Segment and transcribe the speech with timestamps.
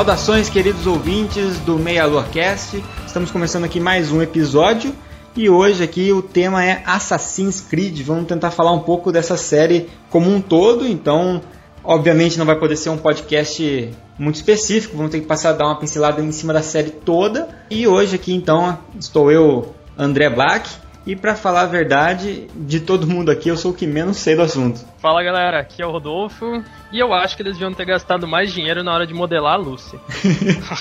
[0.00, 2.82] Saudações, queridos ouvintes do Meia Lua Cast.
[3.06, 4.94] Estamos começando aqui mais um episódio
[5.36, 8.00] e hoje aqui o tema é Assassin's Creed.
[8.00, 11.42] Vamos tentar falar um pouco dessa série como um todo, então
[11.84, 15.66] obviamente não vai poder ser um podcast muito específico, vamos ter que passar a dar
[15.66, 17.46] uma pincelada em cima da série toda.
[17.70, 20.66] E hoje aqui então estou eu, André Black,
[21.10, 24.36] e para falar a verdade, de todo mundo aqui, eu sou o que menos sei
[24.36, 24.80] do assunto.
[24.98, 26.62] Fala galera, aqui é o Rodolfo.
[26.92, 29.56] E eu acho que eles deviam ter gastado mais dinheiro na hora de modelar a
[29.56, 29.98] Lucy.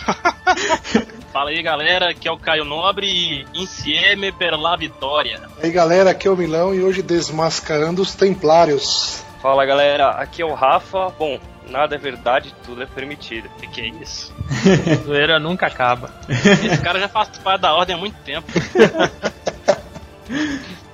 [1.33, 5.41] Fala aí galera, aqui é o Caio Nobre e Insieme per la Vitória.
[5.63, 9.25] E aí galera, aqui é o Milão e hoje desmascarando os Templários.
[9.41, 11.09] Fala galera, aqui é o Rafa.
[11.17, 13.49] Bom, nada é verdade, tudo é permitido.
[13.59, 14.31] Que que é isso?
[15.03, 16.11] Zoeira nunca acaba.
[16.29, 18.45] Esse cara já faz parte da ordem há muito tempo.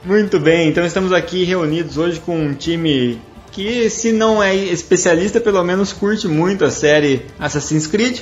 [0.03, 3.19] Muito bem, então estamos aqui reunidos hoje com um time
[3.51, 8.19] que, se não é especialista, pelo menos curte muito a série Assassin's Creed.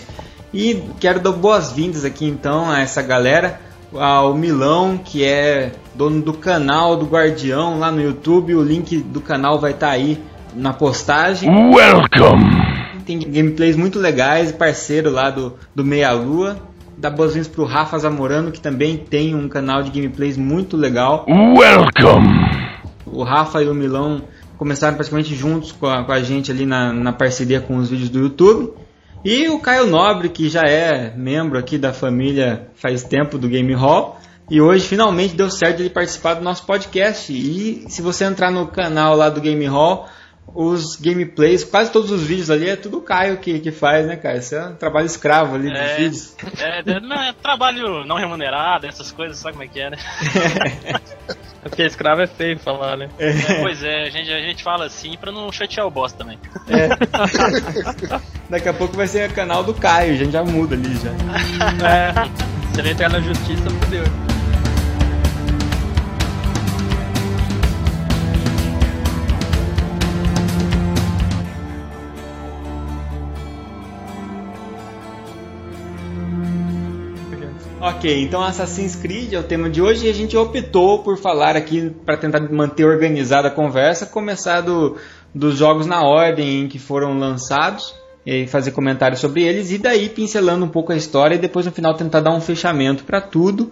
[0.54, 3.60] E quero dar boas-vindas aqui então a essa galera,
[3.92, 8.56] ao Milão, que é dono do canal do Guardião lá no YouTube.
[8.56, 10.22] O link do canal vai estar aí
[10.56, 11.50] na postagem.
[11.50, 12.74] Welcome!
[13.06, 16.58] Tem gameplays muito legais, parceiro lá do, do Meia Lua.
[17.04, 21.26] Dá boas-vindas pro Rafa Zamorano, que também tem um canal de gameplays muito legal.
[21.28, 22.30] Welcome!
[23.06, 24.22] O Rafa e o Milão
[24.58, 28.10] começaram praticamente juntos com a, com a gente ali na, na parceria com os vídeos
[28.10, 28.72] do YouTube.
[29.22, 33.74] E o Caio Nobre, que já é membro aqui da família faz tempo do Game
[33.74, 34.18] Hall.
[34.50, 37.34] E hoje finalmente deu certo ele participar do nosso podcast.
[37.34, 40.08] E se você entrar no canal lá do Game Hall,
[40.48, 44.16] os gameplays, quase todos os vídeos ali é tudo o Caio que, que faz, né,
[44.16, 44.40] Caio?
[44.40, 46.36] Isso é um trabalho escravo ali dos É, vídeos.
[46.60, 49.98] é, não, é trabalho não remunerado, essas coisas, sabe como é que é, né?
[51.66, 53.08] É porque escravo é feio falar, né?
[53.18, 53.32] É,
[53.62, 56.38] pois é, a gente, a gente fala assim pra não chatear o boss também.
[58.50, 61.12] Daqui a pouco vai ser o canal do Caio, a gente já muda ali já.
[61.88, 62.14] É.
[62.74, 64.04] Se ele entrar na justiça, fodeu.
[77.84, 81.58] Ok, então Assassin's Creed é o tema de hoje e a gente optou por falar
[81.58, 84.96] aqui para tentar manter organizada a conversa, começar do,
[85.36, 87.94] dos jogos na ordem em que foram lançados
[88.26, 91.74] e fazer comentários sobre eles e daí pincelando um pouco a história e depois no
[91.74, 93.70] final tentar dar um fechamento para tudo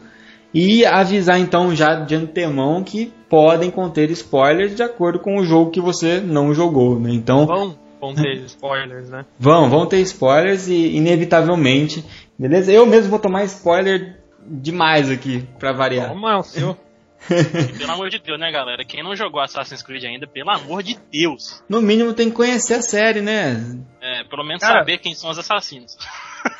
[0.53, 5.72] e avisar então já de antemão que podem conter spoilers de acordo com o jogo
[5.72, 7.11] que você não jogou, né?
[7.13, 9.25] Então Vão, vão ter spoilers, né?
[9.39, 12.03] Vão, vão ter spoilers e inevitavelmente,
[12.38, 12.72] beleza?
[12.72, 16.09] Eu mesmo vou tomar spoiler demais aqui pra variar.
[16.09, 16.78] Toma, é o seu.
[17.78, 18.84] Pelo amor de Deus, né, galera?
[18.84, 21.63] Quem não jogou Assassin's Creed ainda, pelo amor de Deus.
[21.69, 23.63] No mínimo tem que conhecer a série, né?
[24.01, 24.79] É, pelo menos Cara.
[24.79, 25.95] saber quem são os assassinos.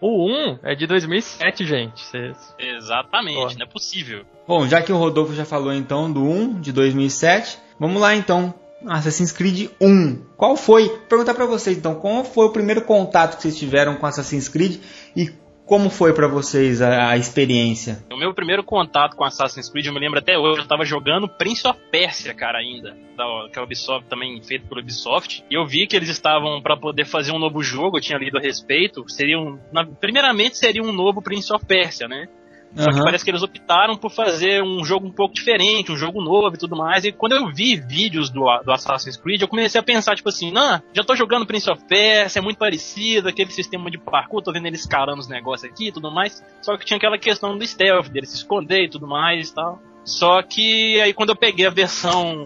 [0.00, 2.00] O 1 é de 2007, gente.
[2.04, 3.58] Vocês- Exatamente, Ó.
[3.58, 4.24] não é possível.
[4.46, 8.54] Bom, já que o Rodolfo já falou então do 1 de 2007, vamos lá então.
[8.86, 10.22] Assassin's Creed 1.
[10.36, 10.88] Qual foi?
[11.08, 14.80] Perguntar pra vocês então, qual foi o primeiro contato que vocês tiveram com Assassin's Creed
[15.16, 15.30] e
[15.66, 18.02] como foi pra vocês a, a experiência?
[18.10, 21.28] O meu primeiro contato com Assassin's Creed, eu me lembro até hoje, eu tava jogando
[21.28, 22.96] Prince of Persia, cara, ainda.
[23.16, 25.44] Da, que é Ubisoft, também feito por Ubisoft.
[25.50, 28.38] E eu vi que eles estavam pra poder fazer um novo jogo, eu tinha lido
[28.38, 29.04] a respeito.
[29.10, 32.28] Seria um, na- primeiramente seria um novo Prince of Persia, né?
[32.76, 36.22] Só que parece que eles optaram por fazer um jogo um pouco diferente, um jogo
[36.22, 37.04] novo e tudo mais.
[37.04, 40.50] E quando eu vi vídeos do, do Assassin's Creed, eu comecei a pensar, tipo assim,
[40.50, 44.52] não, já tô jogando Prince of Persia, é muito parecido, aquele sistema de parkour, tô
[44.52, 46.42] vendo eles escalando os negócios aqui e tudo mais.
[46.62, 49.80] Só que tinha aquela questão do stealth, dele se esconder e tudo mais e tal.
[50.04, 52.44] Só que aí quando eu peguei a versão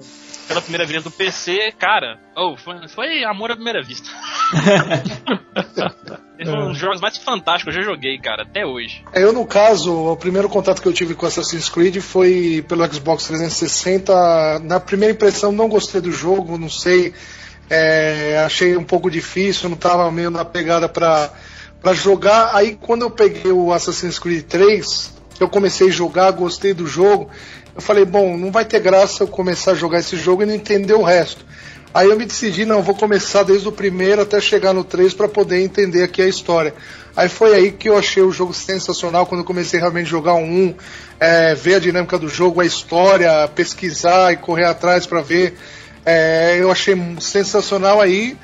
[0.48, 4.10] pela primeira vez do PC, cara, oh, foi, foi amor à primeira vista.
[6.50, 9.04] Foi um dos jogos mais fantásticos que eu já joguei, cara, até hoje.
[9.14, 13.24] Eu, no caso, o primeiro contato que eu tive com Assassin's Creed foi pelo Xbox
[13.24, 14.60] 360.
[14.60, 17.12] Na primeira impressão, não gostei do jogo, não sei.
[17.70, 21.30] é, achei um pouco difícil, não estava meio na pegada pra,
[21.80, 22.54] pra jogar.
[22.54, 27.30] Aí, quando eu peguei o Assassin's Creed 3, eu comecei a jogar, gostei do jogo.
[27.74, 30.54] Eu falei, bom, não vai ter graça eu começar a jogar esse jogo e não
[30.54, 31.44] entender o resto.
[31.94, 35.28] Aí eu me decidi, não, vou começar desde o primeiro até chegar no 3 para
[35.28, 36.74] poder entender aqui a história.
[37.14, 40.34] Aí foi aí que eu achei o jogo sensacional, quando eu comecei realmente a jogar
[40.34, 40.74] um 1,
[41.20, 45.58] é, ver a dinâmica do jogo, a história, pesquisar e correr atrás para ver.
[46.06, 48.36] É, eu achei sensacional aí.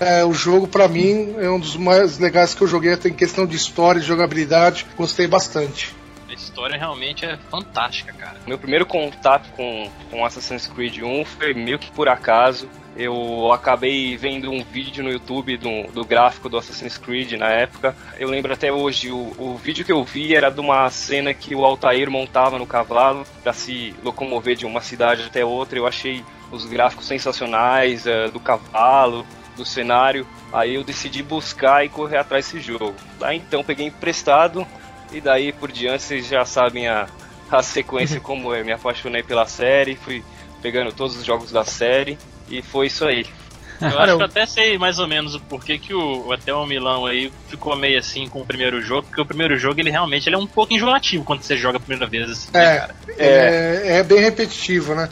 [0.00, 3.14] É, o jogo, para mim, é um dos mais legais que eu joguei, até em
[3.14, 4.86] questão de história, de jogabilidade.
[4.96, 5.94] Gostei bastante.
[6.28, 8.36] A história realmente é fantástica, cara.
[8.46, 12.68] Meu primeiro contato com, com Assassin's Creed 1 foi meio que por acaso.
[12.96, 17.96] Eu acabei vendo um vídeo no YouTube do, do gráfico do Assassin's Creed na época.
[18.18, 21.56] Eu lembro até hoje, o, o vídeo que eu vi era de uma cena que
[21.56, 25.76] o Altair montava no cavalo para se locomover de uma cidade até outra.
[25.76, 29.26] Eu achei os gráficos sensacionais uh, do cavalo,
[29.56, 30.24] do cenário.
[30.52, 32.94] Aí eu decidi buscar e correr atrás desse jogo.
[33.18, 34.64] Lá então peguei emprestado
[35.10, 37.08] e daí por diante vocês já sabem a,
[37.50, 40.22] a sequência como eu me apaixonei pela série, fui
[40.62, 42.16] pegando todos os jogos da série
[42.48, 43.26] e foi isso aí.
[43.80, 46.64] Eu acho que eu até sei mais ou menos o porquê que o até o
[46.64, 50.28] Milão aí ficou meio assim com o primeiro jogo, porque o primeiro jogo ele realmente
[50.28, 52.30] ele é um pouco enjoativo quando você joga a primeira vez.
[52.30, 52.88] Assim, é, né,
[53.18, 55.08] é, é, bem repetitivo, né?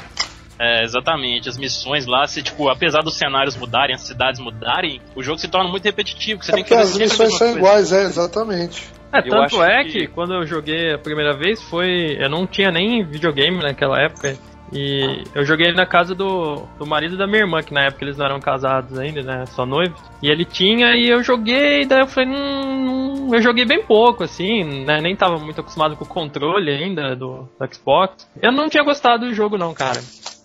[0.58, 1.49] É, exatamente.
[1.49, 5.49] As missões lá, se, tipo, apesar dos cenários mudarem, as cidades mudarem, o jogo se
[5.49, 6.43] torna muito repetitivo.
[6.43, 8.88] Você é tem que as missões são iguais, é, exatamente.
[9.12, 9.90] É, tanto é que...
[9.90, 12.17] que quando eu joguei a primeira vez foi.
[12.19, 14.37] Eu não tinha nem videogame naquela época.
[14.72, 18.16] E eu joguei na casa do, do marido da minha irmã, que na época eles
[18.16, 19.44] não eram casados ainda, né?
[19.46, 20.00] Só noivos.
[20.22, 24.84] E ele tinha, e eu joguei, daí eu falei, hum, eu joguei bem pouco, assim,
[24.84, 25.00] né?
[25.00, 28.28] Nem tava muito acostumado com o controle ainda do, do Xbox.
[28.40, 30.00] Eu não tinha gostado do jogo, não, cara.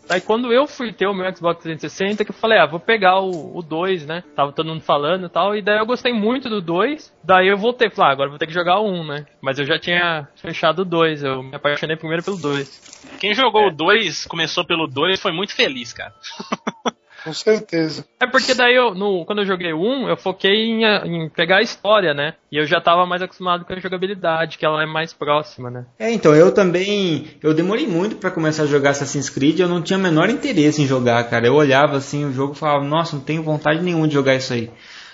[0.10, 3.20] Aí quando eu fui ter o meu Xbox 360, que eu falei, ah, vou pegar
[3.20, 4.24] o, o 2, né?
[4.36, 7.58] Tava todo mundo falando e tal, e daí eu gostei muito do 2, daí eu
[7.58, 9.26] voltei, falei, ah, agora vou ter que jogar o 1, né?
[9.42, 12.82] Mas eu já tinha fechado o 2, eu me apaixonei primeiro pelo 2.
[13.20, 13.68] Quem jogou é.
[13.68, 16.14] o 2, começou pelo 2, foi muito feliz, cara.
[17.24, 18.06] Com certeza.
[18.20, 21.62] É porque daí eu, no, quando eu joguei 1, eu foquei em, em, pegar a
[21.62, 22.36] história, né?
[22.52, 25.86] E eu já tava mais acostumado com a jogabilidade, que ela é mais próxima, né?
[26.00, 27.28] É, então, eu também.
[27.42, 30.82] Eu demorei muito para começar a jogar Assassin's Creed, eu não tinha o menor interesse
[30.82, 31.48] em jogar, cara.
[31.48, 34.54] Eu olhava assim o jogo e falava, nossa, não tenho vontade nenhuma de jogar isso
[34.54, 34.70] aí.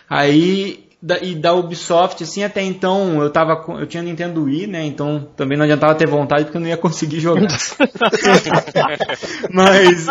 [0.10, 4.86] Aí da, e da Ubisoft, assim, até então eu tava eu tinha Nintendo Wii, né?
[4.86, 7.44] Então também não adiantava ter vontade porque eu não ia conseguir jogar.
[9.52, 10.08] Mas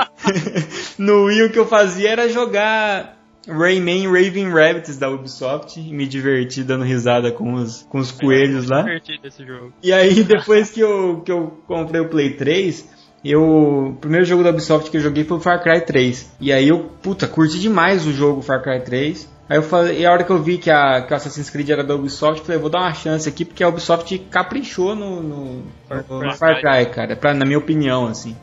[0.98, 3.16] no Wii o que eu fazia era jogar
[3.48, 8.68] Rayman Raven Rabbits da Ubisoft e me divertir dando risada com os, com os coelhos
[8.68, 8.84] lá.
[9.82, 12.86] E aí depois que eu, que eu comprei o Play 3,
[13.24, 16.36] eu, o primeiro jogo da Ubisoft que eu joguei foi o Far Cry 3.
[16.38, 19.31] E aí eu, puta, curti demais o jogo Far Cry 3.
[19.52, 21.68] Aí eu falei, e a hora que eu vi que, a, que o Assassin's Creed
[21.68, 25.22] era da Ubisoft, eu falei, vou dar uma chance aqui, porque a Ubisoft caprichou no,
[25.22, 28.34] no, Far, no, Far Cry, cara, pra, na minha opinião, assim.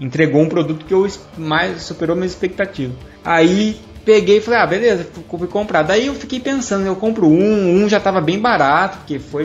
[0.00, 1.06] Entregou um produto que eu
[1.38, 2.96] mais superou minhas expectativas.
[3.24, 5.06] Aí peguei e falei, ah, beleza,
[5.38, 5.84] fui comprar.
[5.84, 9.44] Daí eu fiquei pensando, eu compro um, um já tava bem barato, porque foi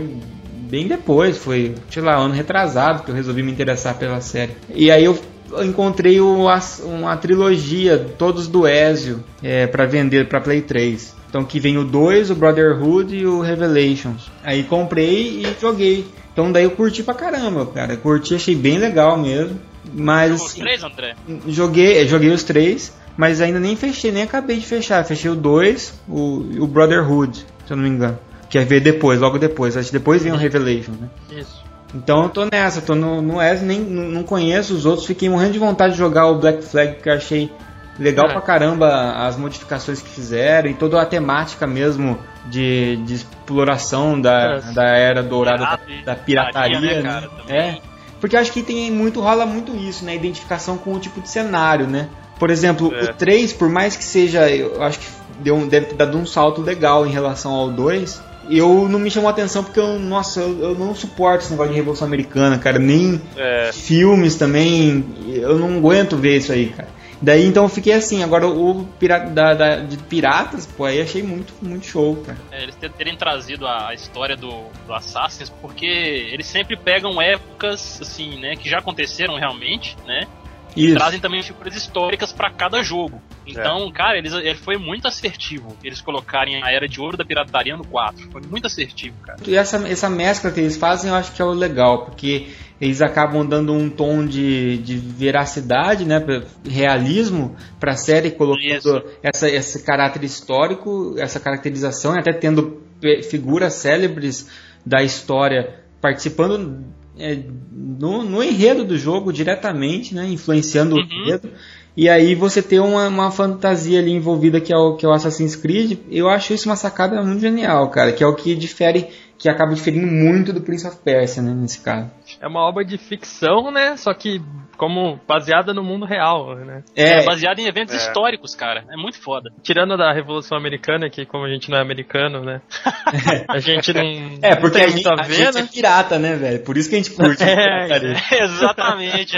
[0.71, 4.53] bem depois, foi, sei lá, ano retrasado que eu resolvi me interessar pela série.
[4.73, 5.19] E aí eu
[5.63, 11.15] encontrei uma, uma trilogia, todos do Ezio, é, para vender para Play 3.
[11.29, 14.29] Então que vem o 2, o Brotherhood e o Revelations.
[14.43, 16.05] Aí comprei e joguei.
[16.33, 17.95] Então daí eu curti pra caramba, cara.
[17.95, 19.59] Curti, achei bem legal mesmo.
[19.93, 21.15] Mas Jogou os três, André?
[21.47, 25.03] Joguei, joguei os três, mas ainda nem fechei, nem acabei de fechar.
[25.05, 28.19] Fechei o 2, o, o Brotherhood, se eu não me engano.
[28.49, 29.77] Que é ver depois, logo depois.
[29.77, 31.09] Acho que depois vem o Revelations, né?
[31.31, 31.63] Isso.
[31.93, 35.53] Então eu tô nessa, tô no, no S, nem não conheço os outros, fiquei morrendo
[35.53, 37.51] de vontade de jogar o Black Flag, que eu achei
[37.99, 38.31] legal é.
[38.31, 44.61] pra caramba as modificações que fizeram e toda a temática mesmo de, de exploração da,
[44.69, 44.73] é.
[44.73, 47.29] da era dourada da, da, pirataria, né, né?
[47.49, 47.77] É.
[48.19, 50.15] Porque acho que tem muito, rola muito isso, né?
[50.15, 52.07] Identificação com o tipo de cenário, né?
[52.39, 53.11] Por exemplo, é.
[53.11, 55.07] o 3, por mais que seja, eu acho que
[55.39, 59.27] deu, deve ter dado um salto legal em relação ao 2 eu não me chamou
[59.27, 62.79] a atenção porque eu, nossa, eu, eu, não suporto esse negócio de Revolução Americana, cara.
[62.79, 63.71] Nem é.
[63.73, 65.05] filmes também.
[65.27, 66.89] Eu não aguento ver isso aí, cara.
[67.21, 71.21] Daí então eu fiquei assim, agora o pirata da, da, de piratas, pô, aí achei
[71.21, 72.37] muito, muito show, cara.
[72.51, 78.39] É, eles terem trazido a, história do, do Assassin's, porque eles sempre pegam épocas, assim,
[78.39, 80.25] né, que já aconteceram realmente, né?
[80.75, 83.21] E trazem também figuras históricas para cada jogo.
[83.45, 83.91] Então, é.
[83.91, 87.85] cara, eles, ele foi muito assertivo eles colocarem a Era de Ouro da Pirataria no
[87.85, 88.29] 4.
[88.31, 89.39] Foi muito assertivo, cara.
[89.45, 92.47] E essa, essa mescla que eles fazem eu acho que é o legal, porque
[92.79, 96.23] eles acabam dando um tom de, de veracidade, né,
[96.67, 102.81] realismo para a série, colocando essa, esse caráter histórico, essa caracterização, até tendo
[103.29, 104.49] figuras célebres
[104.85, 106.83] da história participando
[107.21, 107.39] é,
[107.71, 110.27] no, no enredo do jogo diretamente, né?
[110.27, 111.05] Influenciando o Uhum.
[111.25, 111.49] enredo.
[111.95, 115.11] E aí você ter uma, uma fantasia ali envolvida que é, o, que é o
[115.11, 118.13] Assassin's Creed, eu acho isso uma sacada muito genial, cara.
[118.13, 119.07] Que é o que difere,
[119.41, 121.51] que acaba diferindo muito do Prince of Persia, né?
[121.51, 122.11] Nesse caso.
[122.39, 123.97] É uma obra de ficção, né?
[123.97, 124.39] Só que
[124.77, 126.83] como baseada no mundo real, né?
[126.95, 127.97] É, É, baseado em eventos É.
[127.97, 128.85] históricos, cara.
[128.91, 129.49] É muito foda.
[129.63, 132.61] Tirando da Revolução Americana, que como a gente não é americano, né?
[133.49, 134.01] A gente não,
[134.43, 135.69] é não porque tem a gente, a a ver, gente é né?
[135.73, 136.59] pirata, né, velho?
[136.63, 137.41] Por isso que a gente curte.
[137.43, 137.87] É.
[138.43, 139.37] Exatamente.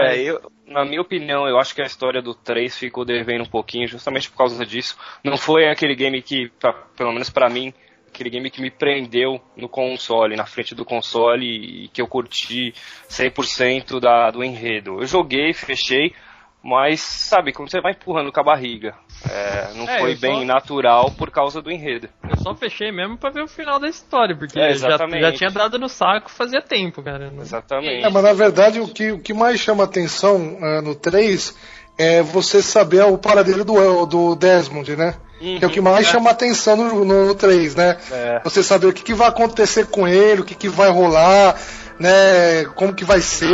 [0.00, 3.48] É, eu, na minha opinião, eu acho que a história do 3 ficou devendo um
[3.50, 4.96] pouquinho, justamente por causa disso.
[5.24, 7.72] Não foi aquele game que, pra- pelo menos pra mim,
[8.16, 11.44] aquele game que me prendeu no console, na frente do console
[11.84, 12.74] e que eu curti
[13.08, 15.00] 100% da, do enredo.
[15.00, 16.14] Eu joguei, fechei,
[16.62, 18.94] mas sabe, quando você vai empurrando com a barriga,
[19.30, 22.08] é, não É, foi bem só- natural por causa do enredo.
[22.28, 25.50] Eu só fechei mesmo pra ver o final da história, porque É, já, já tinha
[25.50, 27.32] dado no saco fazia tempo, cara.
[27.38, 28.04] Exatamente.
[28.04, 31.56] É, mas na verdade o que, o que mais chama atenção ah, no 3
[31.98, 35.14] é você saber o paradeiro do, do Desmond, né?
[35.38, 37.96] Que é o que mais chama atenção no, no 3, né?
[38.10, 38.40] É.
[38.42, 41.56] Você saber o que, que vai acontecer com ele, o que, que vai rolar,
[41.98, 42.64] né?
[42.74, 43.48] Como que vai ser.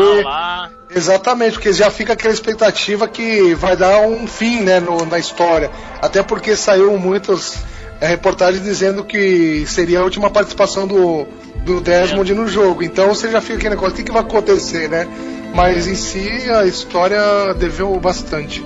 [0.94, 5.70] Exatamente, porque já fica aquela expectativa que vai dar um fim né, no- na história.
[6.00, 7.56] Até porque saiu muitas
[8.00, 11.26] é, reportagens dizendo que seria a última participação do,
[11.64, 12.82] do Desmond no jogo.
[12.82, 15.08] Então você já fica aquele negócio, o que, que vai acontecer, né?
[15.54, 18.64] Mas em si a história deveu bastante.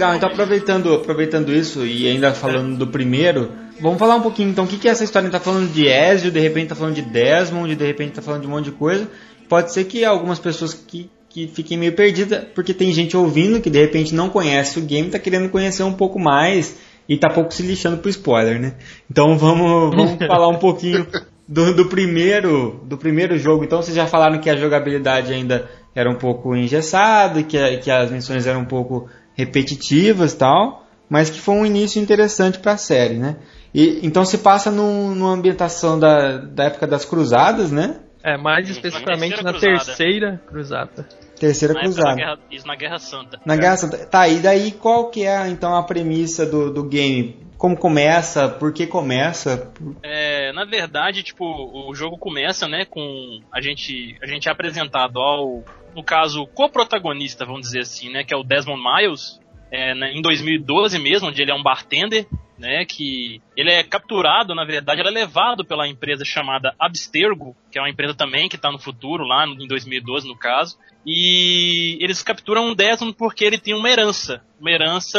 [0.00, 4.64] Legal, então aproveitando, aproveitando isso e ainda falando do primeiro, vamos falar um pouquinho então,
[4.64, 5.28] o que, que é essa história?
[5.28, 8.46] Tá falando de Ezio, de repente tá falando de Desmond, de repente tá falando de
[8.46, 9.06] um monte de coisa.
[9.46, 13.68] Pode ser que algumas pessoas que, que fiquem meio perdidas, porque tem gente ouvindo que
[13.68, 17.52] de repente não conhece o game, tá querendo conhecer um pouco mais e tá pouco
[17.52, 18.72] se lixando pro spoiler, né?
[19.10, 21.06] Então vamos, vamos falar um pouquinho
[21.46, 23.64] do, do primeiro do primeiro jogo.
[23.64, 27.90] Então vocês já falaram que a jogabilidade ainda era um pouco engessada, que, a- que
[27.90, 29.08] as missões eram um pouco
[29.40, 33.36] repetitivas e tal, mas que foi um início interessante para a série, né?
[33.74, 38.00] E, então se passa num- numa ambientação da, da época das cruzadas, né?
[38.22, 41.08] É, mais especificamente Na na terceira terceira cruzada.
[41.38, 42.14] Terceira Na cruzada.
[42.16, 43.40] Guerra, isso na Guerra Santa.
[43.46, 43.96] Na Guerra Santa.
[43.98, 47.48] Tá, e daí qual que é então a premissa do, do game?
[47.60, 48.48] Como começa?
[48.48, 49.70] Por que começa?
[50.02, 55.20] É, na verdade, tipo, o jogo começa, né, com a gente, a gente é apresentado
[55.20, 55.62] ao,
[55.94, 59.38] no caso, co-protagonista, vamos dizer assim, né, que é o Desmond Miles,
[59.70, 62.26] é, né, em 2012 mesmo, onde ele é um bartender,
[62.60, 67.78] né, que ele é capturado, na verdade, ele é levado pela empresa chamada Abstergo, que
[67.78, 72.22] é uma empresa também que está no futuro, lá em 2012 no caso, e eles
[72.22, 75.18] capturam o Desmond porque ele tem uma herança, uma herança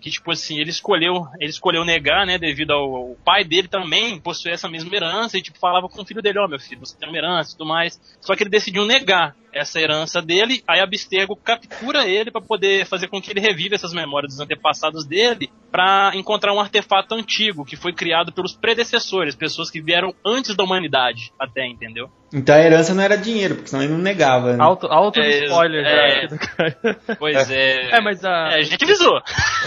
[0.00, 4.18] que tipo assim ele escolheu, ele escolheu negar, né, devido ao, ao pai dele também
[4.18, 6.96] possuir essa mesma herança e tipo falava com o filho dele, ó meu filho, você
[6.96, 8.00] tem uma herança e tudo mais.
[8.22, 13.08] Só que ele decidiu negar essa herança dele, aí Abstergo captura ele para poder fazer
[13.08, 17.76] com que ele reviva essas memórias dos antepassados dele, para encontrar um artefato antigo que
[17.76, 22.10] foi criado pelos predecessores, pessoas que vieram antes da humanidade, até, entendeu?
[22.32, 24.56] Então a herança não era dinheiro, porque senão ele não negava.
[24.56, 24.62] Né?
[24.62, 26.28] Alto, alto É, spoiler já é.
[26.28, 26.98] cara.
[27.18, 27.90] Pois é.
[27.96, 28.50] É, mas a.
[28.52, 29.20] É, a gente avisou.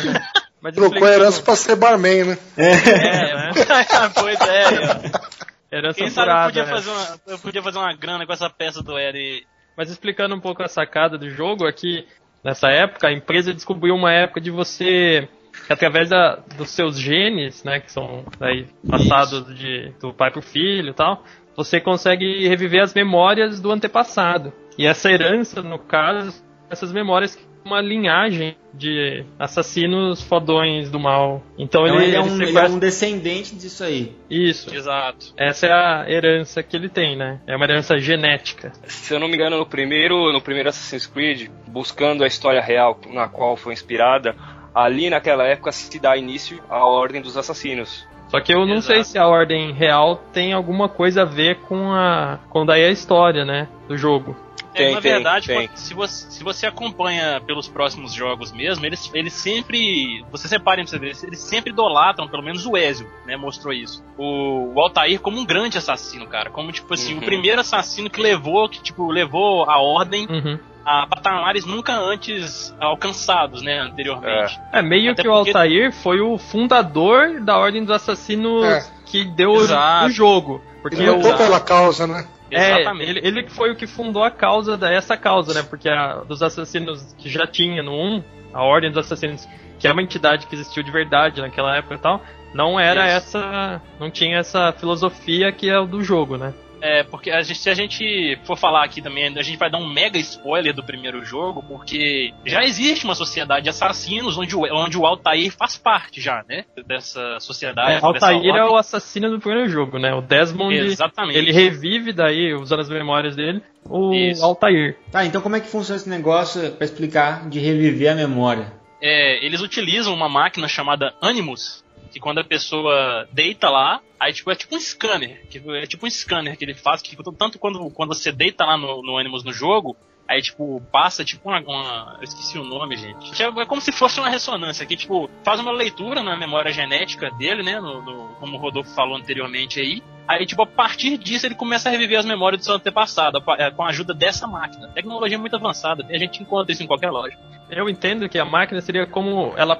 [0.61, 2.37] mas Trocou a herança pra ser barman, né?
[2.57, 3.51] É, né?
[4.13, 4.63] pois é.
[4.67, 5.41] ó.
[5.71, 6.69] Herança Quem sabe eu podia, né?
[6.69, 9.45] fazer uma, eu podia fazer uma grana com essa peça do Eri.
[9.75, 12.05] Mas explicando um pouco a sacada do jogo, é que
[12.43, 15.27] nessa época a empresa descobriu uma época de você,
[15.65, 20.41] que através da, dos seus genes, né, que são aí, passados de, do pai pro
[20.41, 21.23] filho e tal,
[21.55, 24.53] você consegue reviver as memórias do antepassado.
[24.77, 31.43] E essa herança, no caso, essas memórias que uma linhagem de assassinos fodões do mal.
[31.57, 34.15] Então, Então ele, ele, é ele um, ele é sequestra- um descendente disso aí.
[34.29, 34.73] Isso.
[34.73, 35.33] Exato.
[35.37, 37.39] Essa é a herança que ele tem, né?
[37.45, 38.71] É uma herança genética.
[38.85, 42.99] Se eu não me engano, no primeiro, no primeiro Assassin's Creed, buscando a história real
[43.09, 44.35] na qual foi inspirada,
[44.73, 48.07] ali naquela época se dá início à Ordem dos Assassinos.
[48.31, 48.93] Só que eu não Exato.
[48.93, 52.89] sei se a ordem real tem alguma coisa a ver com a com daí a
[52.89, 54.35] história, né, do jogo.
[54.73, 55.69] É, Tem, na tem, verdade, tem.
[55.75, 60.23] se você, se você acompanha pelos próximos jogos mesmo, eles, eles sempre.
[60.31, 63.35] Você separem pra você ver, eles sempre idolatram, pelo menos o Ezio, né?
[63.35, 64.01] Mostrou isso.
[64.17, 66.49] O, o Altair como um grande assassino, cara.
[66.49, 67.19] Como, tipo assim, Uhum.
[67.19, 70.57] o primeiro assassino que levou, que, tipo, levou a ordem Uhum.
[70.85, 74.59] A patamares nunca antes alcançados, né, anteriormente.
[74.71, 78.85] É, meio Até que o porque- Altair foi o fundador da Ordem dos Assassinos É.
[79.05, 80.07] que deu Exato.
[80.07, 80.61] o jogo.
[80.81, 82.25] Porque Ele lutou o, pela causa, né?
[82.49, 83.09] é, Exatamente.
[83.11, 85.63] ele, ele que foi o que fundou a causa dessa causa, né?
[85.69, 88.23] Porque a, dos assassinos que já tinha no 1,
[88.53, 89.47] a Ordem dos Assassinos,
[89.79, 92.21] que é uma entidade que existiu de verdade naquela época e tal,
[92.53, 93.37] não era Isso.
[93.37, 93.81] essa.
[93.99, 96.51] não tinha essa filosofia que é o do jogo, né?
[96.81, 99.77] É, porque a gente- se a gente for falar aqui também, a gente vai dar
[99.77, 104.61] um mega spoiler do primeiro jogo, porque já existe uma sociedade de assassinos onde o,
[104.73, 106.65] onde o Altair faz parte já, né?
[106.87, 107.91] Dessa sociedade.
[107.91, 110.13] É, dessa Altair é o assassino do primeiro jogo, né?
[110.13, 110.75] O Desmond.
[110.75, 111.37] Exatamente.
[111.37, 114.43] Ele revive daí, usando as memórias dele, o Isso.
[114.43, 114.97] Altair.
[115.11, 118.73] Tá, então como é que funciona esse negócio pra explicar de reviver a memória?
[119.01, 121.80] É, eles utilizam uma máquina chamada Animus,
[122.11, 126.05] que quando a pessoa deita lá, aí tipo, é tipo um scanner, que é tipo
[126.05, 129.43] um scanner que ele faz, que tanto quando, quando você deita lá no, no Animus
[129.43, 129.95] no jogo,
[130.31, 133.41] aí tipo, passa tipo uma, uma- Eu esqueci o nome, gente.
[133.41, 137.29] É, é como se fosse uma ressonância, que tipo, faz uma leitura na memória genética
[137.31, 141.45] dele, né, no, no- como o Rodolfo falou anteriormente aí, Aí, tipo, a partir disso
[141.45, 144.87] ele começa a reviver as memórias do seu antepassado, é, com a ajuda dessa máquina.
[144.89, 147.35] Tecnologia muito avançada, a gente encontra isso em qualquer loja.
[147.69, 149.77] Eu entendo que a máquina seria como ela,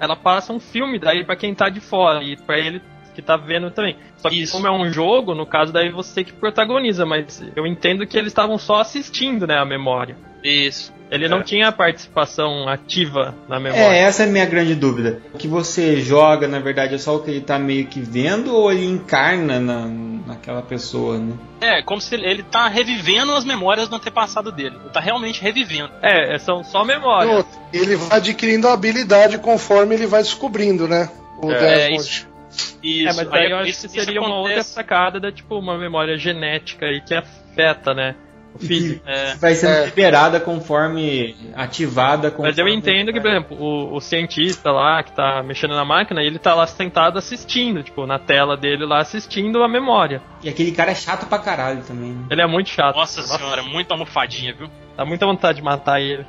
[0.00, 2.82] ela passa um filme daí pra quem tá de fora e pra ele
[3.14, 3.96] que tá vendo também.
[4.16, 4.52] Só que Isso.
[4.52, 8.28] como é um jogo, no caso daí você que protagoniza, mas eu entendo que eles
[8.32, 10.16] estavam só assistindo, né, a memória.
[10.42, 10.92] Isso.
[11.10, 11.42] Ele não É.
[11.42, 13.84] tinha participação ativa na É, memória.
[13.96, 15.20] essa é a minha grande dúvida.
[15.34, 18.54] O que você joga, na verdade, é só o que ele tá meio que vendo
[18.54, 19.86] ou ele encarna na,
[20.26, 21.34] naquela pessoa, né?
[21.60, 24.74] É, como se ele, ele tá revivendo as memórias do antepassado dele.
[24.80, 25.90] Ele tá realmente revivendo.
[26.00, 27.44] É, são só memórias.
[27.74, 31.10] Ele vai adquirindo habilidade conforme ele vai descobrindo, né?
[31.42, 32.00] O É, Desmond.
[32.00, 32.31] isso.
[32.82, 33.16] É, Isso.
[33.16, 36.86] mas aí eu acho isso- que seria uma outra sacada da tipo uma memória genética
[36.86, 38.14] aí que afeta, né?
[38.54, 39.02] O físico.
[39.08, 39.84] É, Vai sendo É.
[39.86, 45.10] liberada conforme ativada conforme Mas eu entendo que, por exemplo, o, o cientista lá que
[45.12, 49.62] tá mexendo na máquina, ele tá lá sentado assistindo, tipo, na tela dele lá assistindo
[49.62, 50.20] a memória.
[50.42, 52.12] E aquele cara é chato pra caralho também.
[52.12, 52.26] né?
[52.30, 52.94] Ele é muito chato.
[52.96, 54.68] nossa senhora, muito almofadinha, viu?
[54.98, 56.26] Dá muita vontade de matar ele.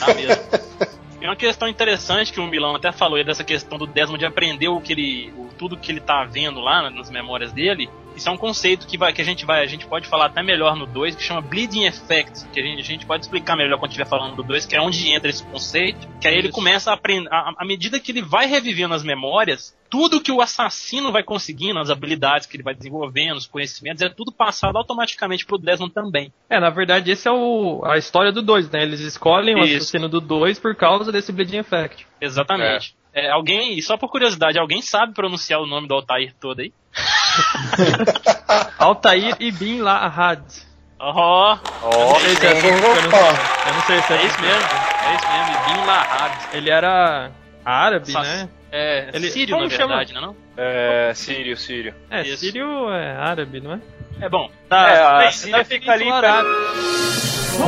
[0.00, 0.42] Tá mesmo.
[1.22, 4.26] Tem uma questão interessante que o Milão até falou aí dessa questão do Desmond de
[4.26, 7.88] aprender o que ele, o- tudo que ele tá vendo lá nas memórias dele.
[8.16, 10.42] Isso é um conceito que, vai, que a gente vai, a gente pode falar até
[10.42, 13.78] melhor no 2, que chama Bleeding Effect, que a gente, a gente pode explicar melhor
[13.78, 16.54] quando estiver falando do 2, que é onde entra esse conceito, que aí ele Isso.
[16.54, 21.12] começa a aprender, à medida que ele vai revivendo as memórias, tudo que o assassino
[21.12, 25.58] vai conseguindo, as habilidades que ele vai desenvolvendo, os conhecimentos, é tudo passado automaticamente pro
[25.58, 26.32] Desmond também.
[26.48, 28.82] É, na verdade, esse é o, a história do 2, né?
[28.82, 29.76] Eles escolhem o Isso.
[29.76, 32.06] assassino do 2 por causa desse Bleeding Effect.
[32.20, 32.96] Exatamente.
[32.98, 36.72] É, alguém, e só por curiosidade, alguém sabe pronunciar o nome do Altair todo aí?
[38.78, 40.42] Altair Ibn Lahad.
[40.98, 41.56] Ó, é
[42.26, 42.78] assim que Opa!
[42.78, 43.18] pronuncia.
[43.66, 46.32] Eu não sei se é, é isso mesmo, é isso mesmo, Ibn Lahad.
[46.52, 47.30] Ele era
[47.64, 48.48] árabe, Sac- né?
[48.70, 49.88] É, Ele- Sírio, como na chama?
[49.96, 51.94] verdade, não é é, Sírio, Sírio.
[52.10, 52.38] É, Isso.
[52.38, 53.80] sírio é árabe, não é?
[54.20, 57.62] É bom, tá, É, a bem, Síria tá fica ali perto- Arábica.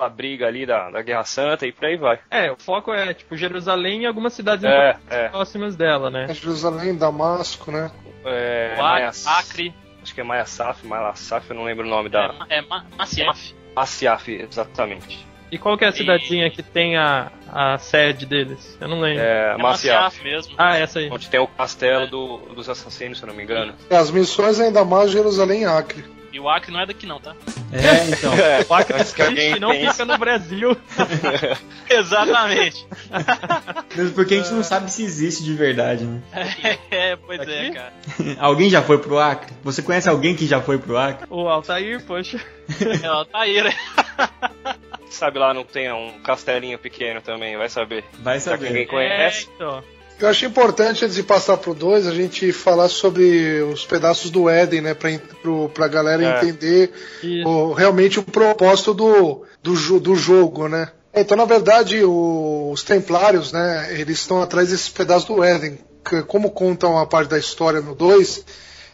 [0.00, 2.18] A briga ali da, da Guerra Santa e por aí vai.
[2.30, 5.28] É, o foco é, tipo, Jerusalém e algumas cidades É, é.
[5.28, 6.26] próximas dela, né?
[6.28, 7.90] É Jerusalém, Damasco, né?
[8.24, 11.90] é O Maia, Acre, Acho que é Maia Saf, Maia Saf, eu não lembro o
[11.90, 12.34] nome da.
[12.48, 13.54] é, é Ma- Maciaf.
[13.76, 15.26] Asiaf, exatamente.
[15.52, 18.78] E qual que é a cidadezinha que tem a, a sede deles?
[18.80, 19.22] Eu não lembro.
[19.22, 20.02] É, É Maciaf.
[20.04, 20.54] Maciaf mesmo.
[20.56, 21.10] Ah, essa aí.
[21.10, 23.74] Onde tem o castelo do- dos assassinos, se eu não me engano.
[23.90, 26.04] As missões ainda mais Jerusalém e Acre.
[26.32, 27.34] E o Acre não é daqui não, tá?
[27.72, 28.32] É, então.
[28.34, 29.90] É, O Acre que alguém não pense.
[29.92, 30.76] fica no Brasil.
[31.90, 32.86] Exatamente.
[33.96, 36.20] Mesmo porque a gente não sabe se existe de verdade, né?
[36.90, 37.72] é, pois é, Aqui?
[37.72, 37.92] cara.
[38.38, 39.52] Alguém já foi pro Acre?
[39.64, 41.26] Você conhece alguém que já foi pro Acre?
[41.30, 42.40] O Altair, poxa.
[43.02, 43.74] É o Altair, né?
[45.10, 48.04] Sabe lá, não tem um castelinho pequeno também, vai saber.
[48.20, 48.96] Vai Será que ninguém saber.
[48.96, 49.48] conhece?
[49.48, 49.84] É, então.
[50.20, 54.48] Eu acho importante, antes de passar pro 2, a gente falar sobre os pedaços do
[54.50, 54.92] Éden, né?
[54.94, 56.38] Pra, pro, pra galera É.
[56.42, 56.92] entender
[57.46, 60.88] o- realmente o propósito do, do, do jogo, né?
[61.14, 63.88] Então, na verdade, o- os Templários, né?
[63.98, 65.78] Eles estão atrás desses pedaços do Éden.
[66.26, 68.44] Como contam a parte da história no 2,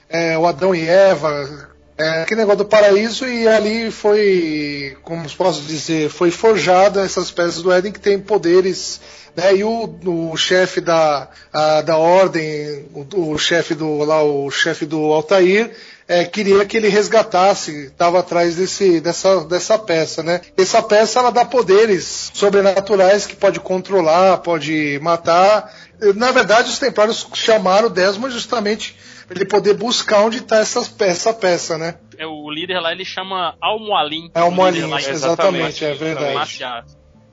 [0.08, 5.62] é, o Adão e Eva, é, aquele negócio do paraíso e ali foi, como posso
[5.62, 9.00] dizer, foi forjada essas peças do Éden que tem poderes,
[9.36, 9.56] né?
[9.56, 14.86] E o, o chefe da, a- da ordem, o, o chefe do lá, o chefe
[14.86, 15.70] do Altair,
[16.08, 20.40] é, queria que ele resgatasse, estava atrás desse, dessa, dessa peça, né?
[20.56, 25.74] Essa peça ela dá poderes sobrenaturais que pode controlar, pode matar.
[26.14, 28.96] Na verdade, os Templários chamaram Desmond justamente
[29.28, 30.62] ele poder buscar onde tá
[30.96, 31.96] pe essa peça, né?
[32.16, 34.30] É, o líder lá ele chama Almoalim.
[34.32, 36.86] É Almoalim, O lá, exatamente, é exatamente, verdade.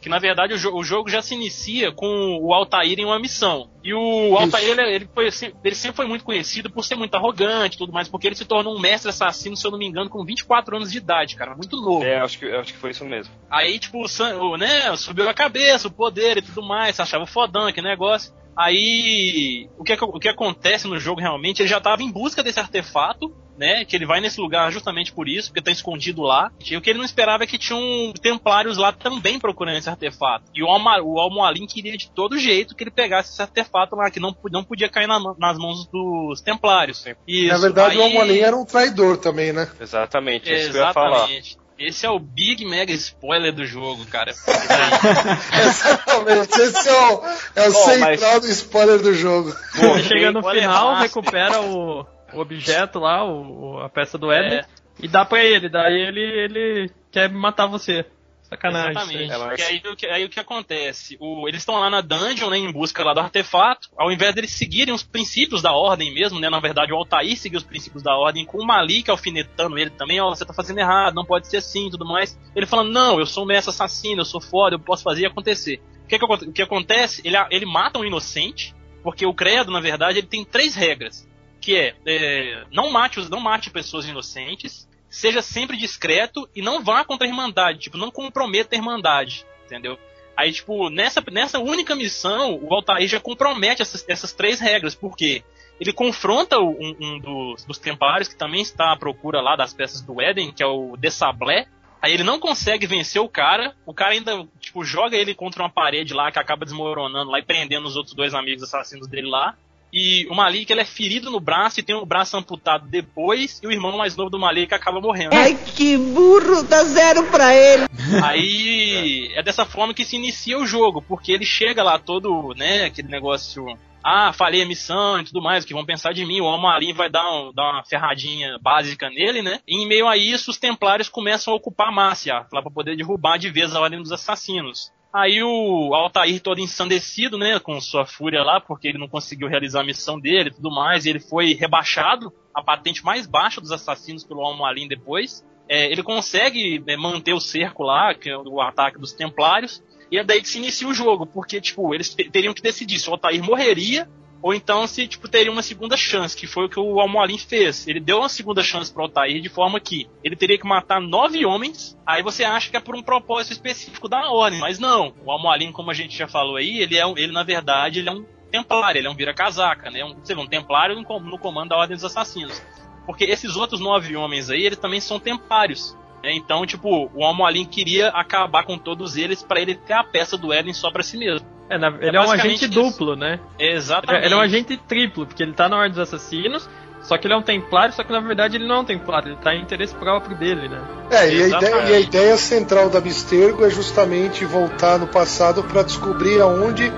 [0.03, 3.17] Que na verdade o, jo- o jogo já se inicia com o Altair em uma
[3.17, 3.69] missão.
[3.81, 5.29] E o Altair, ele, ele foi,
[5.63, 8.43] ele sempre foi muito conhecido por ser muito arrogante e tudo mais, porque ele se
[8.43, 11.55] tornou um mestre assassino, se eu não me engano, com 24 anos de idade, cara,
[11.55, 12.03] muito novo.
[12.03, 13.33] É, acho que, acho que foi isso mesmo.
[13.49, 17.81] Aí, tipo, o, né, subiu a cabeça, o poder e tudo mais, achava fodão, que
[17.81, 18.33] negócio.
[18.55, 22.59] Aí, o que, o que acontece no jogo realmente, ele já tava em busca desse
[22.59, 26.51] artefato, né, que ele vai nesse lugar justamente por isso, porque tá escondido lá.
[26.69, 30.45] E o que ele não esperava é que tinham templários lá também procurando esse artefato.
[30.55, 34.09] E o, Alma, o Almoalim queria de todo jeito que ele pegasse esse artefato lá,
[34.09, 37.05] que não, não podia cair na- nas mãos dos templários.
[37.27, 39.69] Isso, Na verdade, o aí- Almolim era um traidor também, né?
[39.79, 41.17] Exatamente, é isso que eu ia falar.
[41.17, 41.57] Exatamente.
[41.77, 44.31] Esse é o big mega spoiler do jogo, cara.
[45.65, 47.23] Exatamente, esse é o,
[47.55, 49.53] é o Bom, central do spoiler do jogo.
[49.75, 54.65] Ele chega no final, recupera o, o objeto lá, o, a peça do Éden, É.
[55.01, 55.69] e dá pra ele.
[55.69, 58.05] Daí ele, ele quer matar você.
[58.43, 58.91] Sacanagem.
[58.91, 59.17] Exatamente.
[59.23, 59.29] aí.
[59.31, 61.17] É, mas- E aí, o que- aí o que acontece?
[61.19, 63.89] O- eles estão lá na dungeon, né, em busca lá do artefato.
[63.97, 66.49] Ao invés deles seguirem os princípios da ordem mesmo, né?
[66.49, 70.19] Na verdade, o Altair seguiu os princípios da ordem com o Malik alfinetando ele também,
[70.21, 72.37] ó, você tá fazendo errado, não pode ser assim e tudo mais.
[72.55, 75.81] Ele falando, não, eu sou um mestre assassino, eu sou foda, eu posso fazer acontecer.
[76.03, 77.21] O que, que, o que acontece?
[77.25, 81.27] Ele, ele mata um inocente, porque o credo, na verdade, ele tem três regras.
[81.63, 87.05] Que é, é, não mate não mate pessoas inocentes, seja sempre discreto e não vá
[87.05, 89.97] contra a Irmandade, tipo, não comprometa a Irmandade, entendeu?
[90.35, 95.41] Aí, tipo, nessa, nessa única missão, o Altair já compromete essas, essas três regras, porque
[95.79, 100.01] ele confronta um, um dos, dos templários, que também está à procura lá das peças
[100.01, 101.67] do Éden, que é o Dessablé.
[102.01, 105.69] Aí ele não consegue vencer o cara, o cara ainda, tipo, joga ele contra uma
[105.69, 109.55] parede lá, que acaba desmoronando lá e prendendo os outros dois amigos assassinos dele lá.
[109.93, 113.67] E o Malik, ele é ferido no braço e tem o braço amputado depois, e
[113.67, 115.35] o irmão mais novo do Malik acaba morrendo.
[115.35, 117.83] Ai, que burro, dá zero pra ele.
[118.23, 122.85] Aí é dessa forma que se inicia o jogo, porque ele chega lá todo, né,
[122.85, 123.65] aquele negócio,
[124.03, 126.93] ah, falei a missão e tudo mais, o que vão pensar de mim, o Almarim
[126.93, 129.59] vai dar, um- dar uma ferradinha básica nele, né?
[129.67, 133.37] E em meio a isso, os templários começam a ocupar Márcia, lá pra poder derrubar
[133.37, 134.91] de vez a ordem dos assassinos.
[135.13, 139.81] Aí o Altair todo ensandecido, né, com sua fúria lá, porque ele não conseguiu realizar
[139.81, 143.71] a missão dele e tudo mais, e ele foi rebaixado a patente mais baixa dos
[143.71, 145.45] assassinos pelo Almoalim depois.
[145.69, 150.17] É, ele consegue é, manter o cerco lá, que é o ataque dos Templários, e
[150.17, 153.07] é daí que se inicia o jogo, porque, tipo, eles te- teriam que decidir se
[153.07, 154.09] o Altair morreria
[154.43, 157.87] ou então se, tipo, teria uma segunda chance, que foi o que o Almoalim fez.
[157.87, 161.45] Ele deu uma segunda chance pro Altair de forma que ele teria que matar nove
[161.45, 165.13] homens, aí você acha que é por um propósito específico da ordem, mas não.
[165.25, 168.11] O Almoalim, como a gente já falou aí, ele é ele na verdade, ele é
[168.11, 170.03] um templário, ele é um vira-casaca, né?
[170.03, 172.61] Um, sei lá, um templário no comando da Ordem dos Assassinos.
[173.05, 175.97] Porque esses outros nove homens aí, eles também são templários.
[176.23, 180.53] Então, tipo, o Almoalim queria acabar com todos eles pra ele ter a peça do
[180.53, 181.45] Éden só pra si mesmo.
[181.69, 182.71] É, na- ele é, um basicamente agente isso.
[182.91, 183.39] duplo, né?
[183.59, 184.25] É, Exatamente.
[184.25, 186.69] ele é um agente triplo, porque ele tá na Ordem dos Assassinos,
[187.01, 189.29] só que ele é um templário, só que na verdade ele não é um templário,
[189.29, 190.81] ele tá em interesse próprio dele, né?
[191.11, 195.63] É, e a, ideia, e a ideia central da Abstergo é justamente voltar no passado
[195.63, 196.91] para descobrir aonde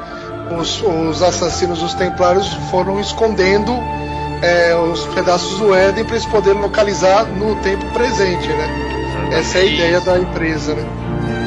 [0.59, 3.71] os, os assassinos dos Templários foram escondendo
[4.43, 9.04] é, os pedaços do Éden para eles poderem localizar no tempo presente, né?
[9.31, 11.44] Essa é a ideia da empresa, né?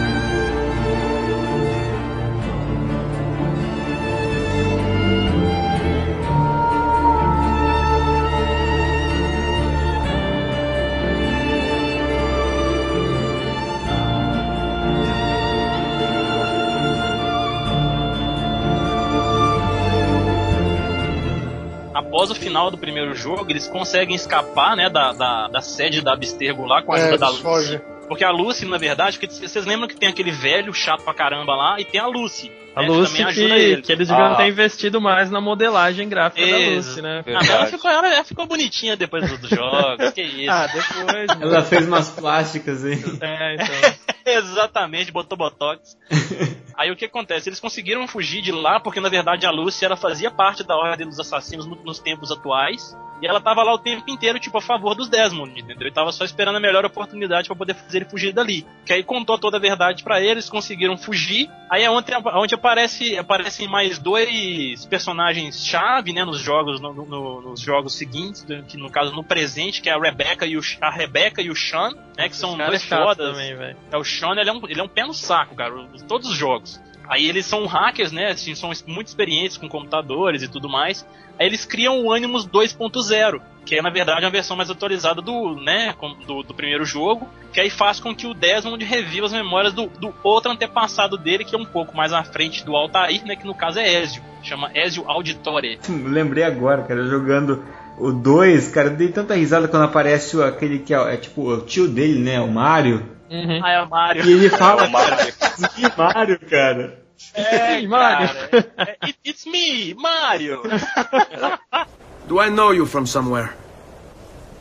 [22.59, 26.83] Final do primeiro jogo, eles conseguem escapar, né, da, da, da sede da Abstergo lá
[26.83, 27.81] com a É, ajuda da fogem.
[28.09, 31.55] Porque a Lucy, na verdade, porque vocês lembram que tem aquele velho chato pra caramba
[31.55, 32.51] lá e tem a Lucy.
[32.75, 33.83] A né, Lucy também que, ajuda ele.
[33.83, 34.37] que eles deviam Ah.
[34.37, 36.89] ter investido mais na modelagem gráfica da Isso.
[36.91, 37.25] Lucy, né?
[37.27, 40.51] Ah, ela ficou, ela, ela ficou bonitinha depois dos jogos, que isso.
[40.51, 41.27] Ah, depois.
[41.29, 41.39] né?
[41.41, 43.03] Ela fez umas plásticas aí.
[43.21, 43.95] É, então.
[44.39, 45.97] Exatamente, botou botox.
[46.77, 47.49] Aí o que acontece?
[47.49, 51.09] Eles conseguiram fugir de lá porque na verdade a Lucy ela fazia parte da Ordem
[51.09, 52.97] dos Assassinos no- nos tempos atuais.
[53.21, 55.89] E ela tava lá o tempo inteiro, tipo, a favor dos Desmond, entendeu?
[55.89, 58.67] E tava só esperando a melhor oportunidade pra poder fazer ele fugir dali.
[58.87, 61.51] Que aí contou toda a verdade pra eles, conseguiram fugir.
[61.71, 67.61] Aí é onde, onde aparece, aparecem mais dois personagens-chave, né, nos jogos, no- no- nos
[67.61, 71.43] jogos seguintes, que no caso no presente, que é a Rebecca e o, a Rebecca
[71.43, 73.31] e o Sean, né, que são dois é fodas.
[73.33, 73.53] também.
[73.91, 75.75] É, o Sean, ele é, um, ele é um pé no saco, cara,
[76.07, 76.81] todos os jogos.
[77.09, 78.27] Aí eles são hackers, né?
[78.33, 81.07] Assim, são muito experientes com computadores e tudo mais.
[81.39, 85.55] Aí eles criam o Animus 2.0, que é na verdade uma versão mais atualizada do,
[85.57, 85.95] né,
[86.27, 89.89] do, do, primeiro jogo, que aí faz com que o Desmond reviva as memórias do,
[89.89, 93.47] do outro antepassado dele, que é um pouco mais à frente do Altair, né, que
[93.47, 95.79] no caso é Ezio, chama Ezio Auditore.
[95.87, 97.63] Lembrei agora, cara, jogando
[97.99, 101.87] o 2, cara, dei tanta risada quando aparece aquele que é, é tipo o tio
[101.87, 103.07] dele, né, o Mario.
[103.31, 103.61] Uhum.
[103.63, 104.25] Ah, é o Mario.
[104.25, 105.35] E ele fala, é Mario.
[105.75, 107.03] que Mario, cara.
[107.35, 108.29] É, Mario.
[108.51, 110.63] Cara, é, it's me, Mario.
[112.29, 113.55] Do I know you from somewhere?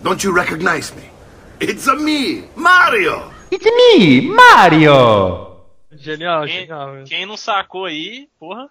[0.01, 1.03] Don't you recognize me?
[1.59, 3.29] It's a me, Mario.
[3.51, 5.57] It's me, Mario.
[5.91, 7.03] Genial, quem, genial.
[7.05, 8.69] Quem não sacou aí, porra.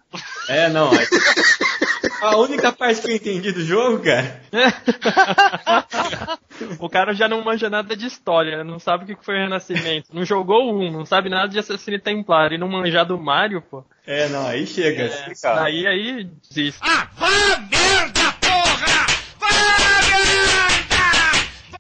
[0.49, 0.91] É, não.
[0.95, 1.05] É...
[2.23, 4.41] A única parte que eu entendi do jogo, cara.
[6.81, 10.09] o cara já não manja nada de história, não sabe o que foi Renascimento.
[10.15, 12.53] Não jogou um, não sabe nada de Assassino Templar.
[12.53, 13.85] E não manjar do Mario, pô.
[14.07, 15.05] É, não, aí chega.
[15.05, 16.81] É, aí, aí desiste.
[16.83, 19.07] Ah, vá merda, porra!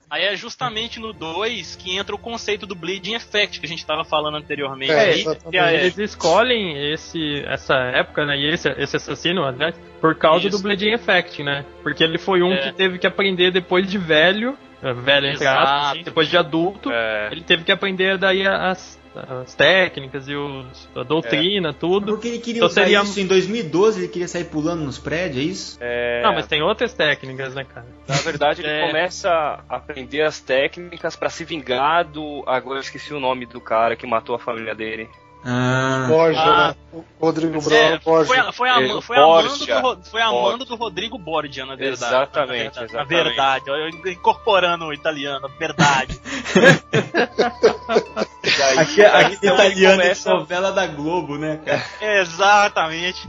[0.08, 3.80] Aí é justamente no 2 que entra o conceito do Bleeding Effect que a gente
[3.80, 4.90] estava falando anteriormente.
[4.90, 8.36] É, aí, eles escolhem esse, essa época, né?
[8.38, 9.74] E esse, esse assassino, né?
[10.00, 10.56] Por causa Isso.
[10.56, 11.64] do Bleeding Effect, né?
[11.82, 12.58] Porque ele foi um é.
[12.58, 14.56] que teve que aprender depois de velho.
[14.82, 17.28] Eh, velho, entre aspas, depois de adulto, é.
[17.32, 21.72] ele teve que aprender daí as, as técnicas e os, a doutrina, é.
[21.72, 22.12] tudo.
[22.12, 23.02] Porque ele queria então, usar seria...
[23.02, 25.78] isso em 2012, ele queria sair pulando nos prédios, é isso?
[25.80, 26.22] É...
[26.22, 27.86] Não, mas tem outras técnicas, né, cara?
[28.08, 28.86] Na verdade, ele é...
[28.86, 32.42] começa a aprender as técnicas para se vingar do.
[32.46, 35.08] Agora eu esqueci o nome do cara que matou a família dele.
[35.48, 36.06] Ah.
[36.08, 36.74] Borja, ah.
[36.92, 37.04] Né?
[37.20, 38.00] Rodrigo é, Borja.
[38.02, 39.00] Foi, foi, a, foi, do,
[40.02, 42.14] foi amando do Rodrigo Borgia, na verdade.
[42.14, 42.94] Exatamente, na verdade.
[42.94, 43.64] Na verdade.
[43.68, 46.20] Eu, incorporando o italiano, verdade.
[48.64, 50.30] aí, aqui, aqui então italiano começa...
[50.30, 51.84] novela da Globo, né, cara?
[52.20, 53.28] Exatamente.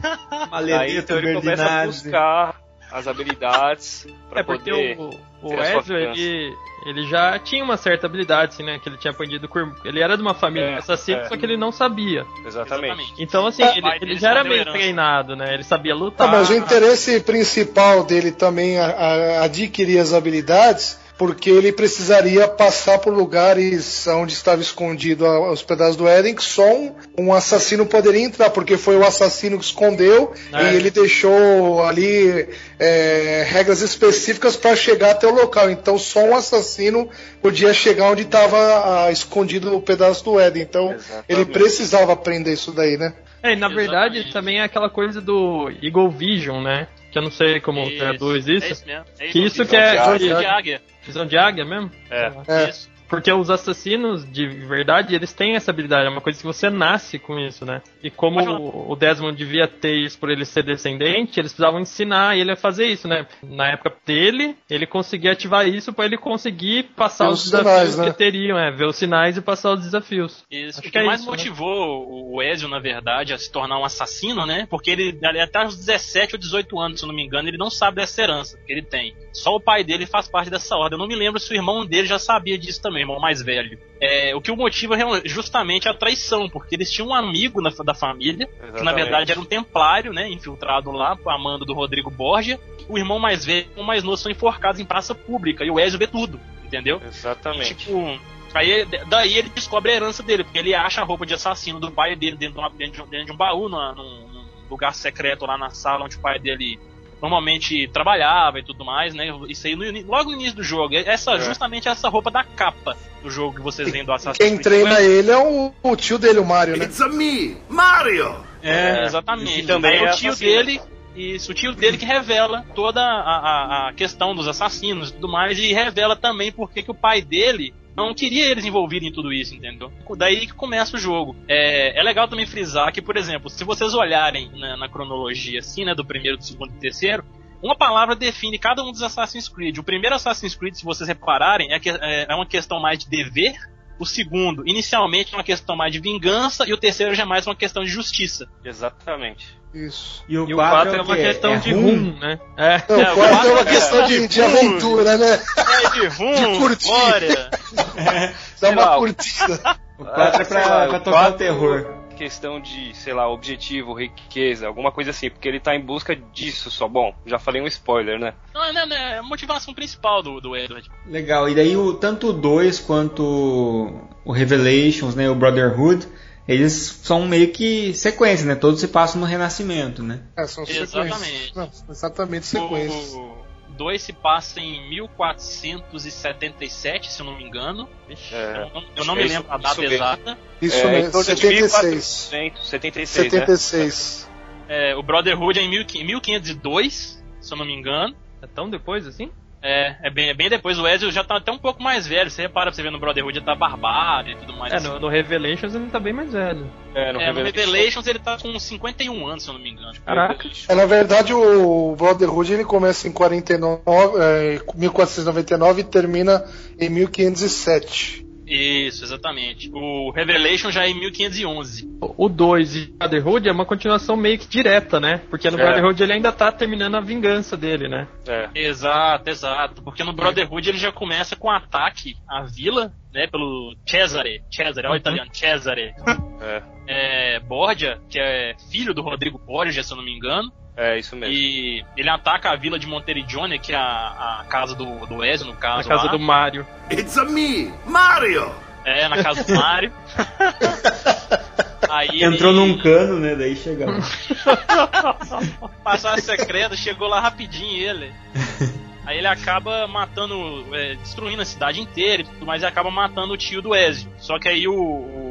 [0.51, 2.55] Aí então ele começa a buscar
[2.91, 5.09] as habilidades para é porque poder o,
[5.47, 8.79] o Ezio, ele, ele já tinha uma certa habilidade, assim, né?
[8.79, 9.71] Que ele tinha aprendido com.
[9.83, 11.25] Ele era de uma família é, assassina, é.
[11.25, 12.25] só que ele não sabia.
[12.45, 13.13] Exatamente.
[13.17, 15.53] Então, assim, é, ele, ele já era meio treinado, né?
[15.53, 16.27] Ele sabia lutar.
[16.27, 22.47] Ah, mas o interesse principal dele também a, a adquirir as habilidades porque ele precisaria
[22.47, 27.85] passar por lugares onde estava escondido os pedaços do Éden que só um, um, assassino
[27.85, 30.73] poderia entrar, porque foi o assassino que escondeu é.
[30.73, 32.47] e ele deixou ali
[32.79, 35.69] é, regras específicas para chegar até o local.
[35.71, 37.09] Então só um assassino
[37.41, 40.61] podia chegar onde estava escondido o pedaço do Éden.
[40.61, 41.25] Então Exatamente.
[41.29, 43.13] ele precisava aprender isso daí, né?
[43.41, 44.33] É, e na verdade Exatamente.
[44.33, 46.87] também é aquela coisa do Eagle Vision, né?
[47.11, 47.97] Que eu não sei como isso.
[47.97, 48.65] traduz isso.
[48.65, 49.05] É isso mesmo.
[49.19, 49.97] É que isso que é.
[49.97, 50.81] Águia.
[51.07, 51.89] Visão de águia mesmo?
[52.09, 52.31] É.
[52.47, 52.69] é.
[52.69, 52.89] Isso.
[53.07, 57.17] Porque os assassinos, de verdade, eles têm essa habilidade, é uma coisa que você nasce
[57.17, 57.81] com isso, né?
[58.03, 62.51] E como o Desmond devia ter isso por ele ser descendente, eles precisavam ensinar ele
[62.51, 63.25] a fazer isso, né?
[63.41, 67.97] Na época dele, ele conseguia ativar isso para ele conseguir passar os, os desafios sinais,
[67.97, 68.05] né?
[68.05, 70.45] que teriam, é, ver os sinais e passar os desafios.
[70.51, 70.79] Isso.
[70.79, 71.37] Acho o que, que é mais isso, né?
[71.37, 72.35] motivou né?
[72.35, 74.67] o Ezio, na verdade, a se tornar um assassino, né?
[74.69, 77.69] Porque ele, até os 17 ou 18 anos, se eu não me engano, ele não
[77.69, 79.15] sabe dessa herança que ele tem.
[79.31, 80.97] Só o pai dele faz parte dessa ordem.
[80.97, 83.41] Eu não me lembro se o irmão dele já sabia disso também meu irmão mais
[83.41, 83.77] velho.
[84.01, 87.69] É, o que o motiva é justamente a traição, porque eles tinham um amigo na,
[87.69, 88.77] da família, Exatamente.
[88.77, 92.59] que na verdade era um templário, né, infiltrado lá, amando do Rodrigo Borgia.
[92.89, 95.79] O irmão mais velho e o mais novo são enforcados em praça pública, e o
[95.79, 97.01] Ezio vê tudo, entendeu?
[97.05, 97.73] Exatamente.
[97.73, 98.19] E, tipo,
[98.53, 101.91] Aí, daí ele descobre a herança dele, porque ele acha a roupa de assassino do
[101.91, 104.93] pai dele dentro de, uma, dentro de, um, dentro de um baú, num, num, lugar
[104.93, 106.79] secreto lá na sala onde o pai dele
[107.21, 109.25] normalmente trabalhava e tudo mais, né?
[109.49, 110.95] Isso aí no, logo no início do jogo.
[110.95, 111.39] Essa, é.
[111.39, 114.53] Justamente essa roupa da capa do jogo que vocês veem do Assassin's Creed.
[114.53, 116.85] Quem treina ele é o, o, tio dele, o Mario, né?
[116.85, 118.35] It's a me, Mario!
[118.61, 119.61] É, exatamente.
[119.61, 120.81] E também é o tio dele.
[121.15, 125.27] Isso, o tio dele que revela toda a, a, a questão dos assassinos e tudo
[125.27, 127.73] mais, e revela também porque que o pai dele
[128.05, 129.91] não queria eles envolvidos em tudo isso, entendeu?
[130.15, 131.35] Daí que começa o jogo.
[131.47, 135.83] É, é legal também frisar que, por exemplo, se vocês olharem na, na cronologia assim,
[135.83, 137.25] né, do primeiro, do segundo e terceiro,
[137.61, 139.79] uma palavra define cada um dos Assassin's Creed.
[139.79, 143.09] O primeiro Assassin's Creed, se vocês repararem, é, que, é, é uma questão mais de
[143.09, 143.55] dever.
[143.99, 146.67] O segundo, inicialmente, é uma questão mais de vingança.
[146.67, 148.47] E o terceiro já é mais uma questão de justiça.
[148.63, 149.57] Exatamente.
[149.73, 150.23] Isso.
[150.27, 152.39] E o 4 é, é, uma questão é de rum, né?
[152.55, 152.83] É.
[152.89, 155.39] Não, o 4 é uma questão de, de aventura, né?
[155.57, 156.89] É de rum, de curtir.
[157.97, 158.33] É.
[158.61, 159.77] Dá uma curtida.
[159.97, 164.91] O 4 é pra, pra tocar o terror questão de, sei lá, objetivo, riqueza, alguma
[164.91, 166.87] coisa assim, porque ele tá em busca disso só.
[166.87, 168.33] Bom, já falei um spoiler, né?
[168.53, 170.89] Não, não, não é a motivação principal do, do Edward.
[171.05, 176.07] Legal, e daí o, tanto o 2 quanto o Revelations, né, o Brotherhood,
[176.47, 178.55] eles são meio que sequência, né?
[178.55, 180.21] Todos se passam no Renascimento, né?
[180.37, 181.15] É, são Exatamente.
[181.15, 181.55] sequências.
[181.55, 183.13] Não, exatamente sequências.
[183.13, 183.46] O
[183.77, 187.87] 2 se passa em 1477, se eu não me engano.
[188.31, 188.63] É.
[188.63, 189.95] Eu não, eu não me Isso- lembro a isso data mesmo.
[189.95, 190.37] exata.
[190.61, 192.29] Isso É, em mesmo, torno de 76.
[192.31, 193.39] 1476, né?
[193.39, 194.29] 76.
[194.67, 198.15] É, o Brotherhood é em 1502, se eu não me engano.
[198.41, 199.31] É tão depois assim?
[199.67, 200.79] É, é bem, é bem depois.
[200.79, 202.31] O Ezio já tá até um pouco mais velho.
[202.31, 204.71] Você repara pra você ver no Brotherhood, ele tá barbado e tudo mais.
[204.71, 204.87] É, assim.
[204.87, 206.71] no, no Revelations ele tá bem mais velho.
[206.95, 207.71] É, no É, no Revelation.
[207.71, 209.91] Revelations ele tá com 51 anos, se eu não me engano.
[210.05, 210.49] Caraca.
[210.69, 216.45] É, na verdade, o Brotherhood ele começa em 49, é, 1499 e termina
[216.79, 218.26] em 1507.
[218.47, 219.69] Isso, exatamente.
[219.73, 221.87] O Revelation já é em 1511.
[221.99, 225.21] O 2 e Brotherhood é uma continuação meio que direta, né?
[225.29, 225.63] Porque no É.
[225.63, 228.07] Brotherhood ele ainda tá terminando a vingança dele, né?
[228.27, 228.49] É.
[228.55, 229.83] Exato, exato.
[229.83, 233.27] Porque no Brotherhood ele já começa com um ataque à vila, né?
[233.27, 234.41] Pelo Cesare.
[234.49, 235.93] Cesare, olha o italiano, Cesare.
[236.41, 236.77] É.
[236.89, 240.49] É, Borgia, que é filho do Rodrigo Borgia, se eu não me engano.
[240.77, 241.33] É, isso mesmo.
[241.33, 245.47] E ele ataca a vila de Monteriggione, que é a, a casa do, do Ezio,
[245.47, 245.89] no Na caso.
[245.89, 246.11] casa lá.
[246.11, 246.67] do Mario.
[246.91, 248.53] It's a me, Mario!
[248.85, 249.91] É, na casa do Mario.
[251.89, 253.35] Aí Entrou ele- num cano, né?
[253.35, 253.97] Daí chega lá.
[255.83, 258.11] Passagem secreta, chegou lá rapidinho ele.
[259.05, 263.33] Aí ele acaba matando, é, destruindo a cidade inteira e tudo mais, e acaba matando
[263.33, 264.11] o tio do Ezio.
[264.17, 265.26] Só que aí o, o-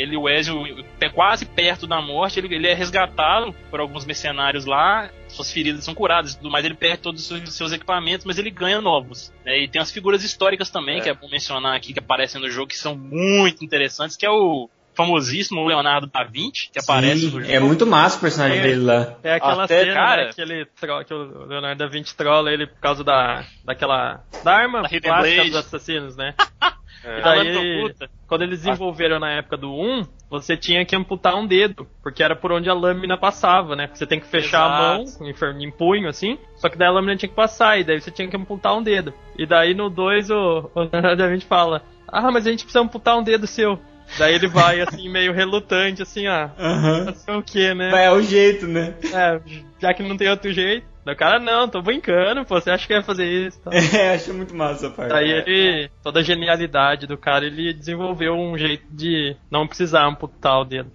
[0.00, 0.62] ele, o Ezio,
[1.00, 5.84] é quase perto da morte, ele, ele é resgatado por alguns mercenários lá, suas feridas
[5.84, 8.80] são curadas e tudo mais, ele perde todos os seus, seus equipamentos, mas ele ganha
[8.80, 9.32] novos.
[9.44, 9.58] né?
[9.58, 11.00] E tem as figuras históricas também, É.
[11.02, 14.30] que é bom mencionar aqui, que aparecem no jogo, que são muito interessantes, que é
[14.30, 17.52] o famosíssimo Leonardo da Vinci, que aparece Sim, no jogo.
[17.54, 18.62] é muito massa o personagem É.
[18.62, 19.16] dele lá.
[19.22, 20.66] É aquela Até, cena cara- né, que, ele
[21.06, 24.22] que o Leonardo da Vinci trola ele por causa da, daquela.
[24.44, 24.88] da arma Da
[25.20, 25.50] Blade.
[25.50, 26.34] dos assassinos, né?
[27.04, 27.18] É.
[27.18, 27.94] E daí,
[28.26, 32.36] quando eles desenvolveram na época do 1, você tinha que amputar um dedo, porque era
[32.36, 33.90] por onde a lâmina passava, né?
[33.92, 35.24] Você tem que fechar a mão Exato.
[35.58, 38.28] em, punho, assim, só que daí a lâmina tinha que passar, e daí você tinha
[38.28, 39.14] que amputar um dedo.
[39.36, 42.84] E daí no 2 o, o Leonardo da Vinci fala: Ah, mas a gente precisa
[42.84, 43.78] amputar um dedo seu.
[44.18, 47.06] Daí ele vai assim, meio relutante, assim, ah, Aham.
[47.06, 48.06] fazer o que, né?
[48.06, 48.94] É o jeito, né?
[49.12, 49.40] É,
[49.80, 50.89] já que não tem outro jeito.
[51.06, 53.60] O cara, não, tô brincando, pô, você acha que ia fazer isso?
[53.60, 53.70] Tá?
[53.96, 55.10] É, acho muito massa essa parte.
[55.10, 60.60] Daí ele, toda a genialidade do cara, ele desenvolveu um jeito de não precisar amputar
[60.60, 60.90] o dedo.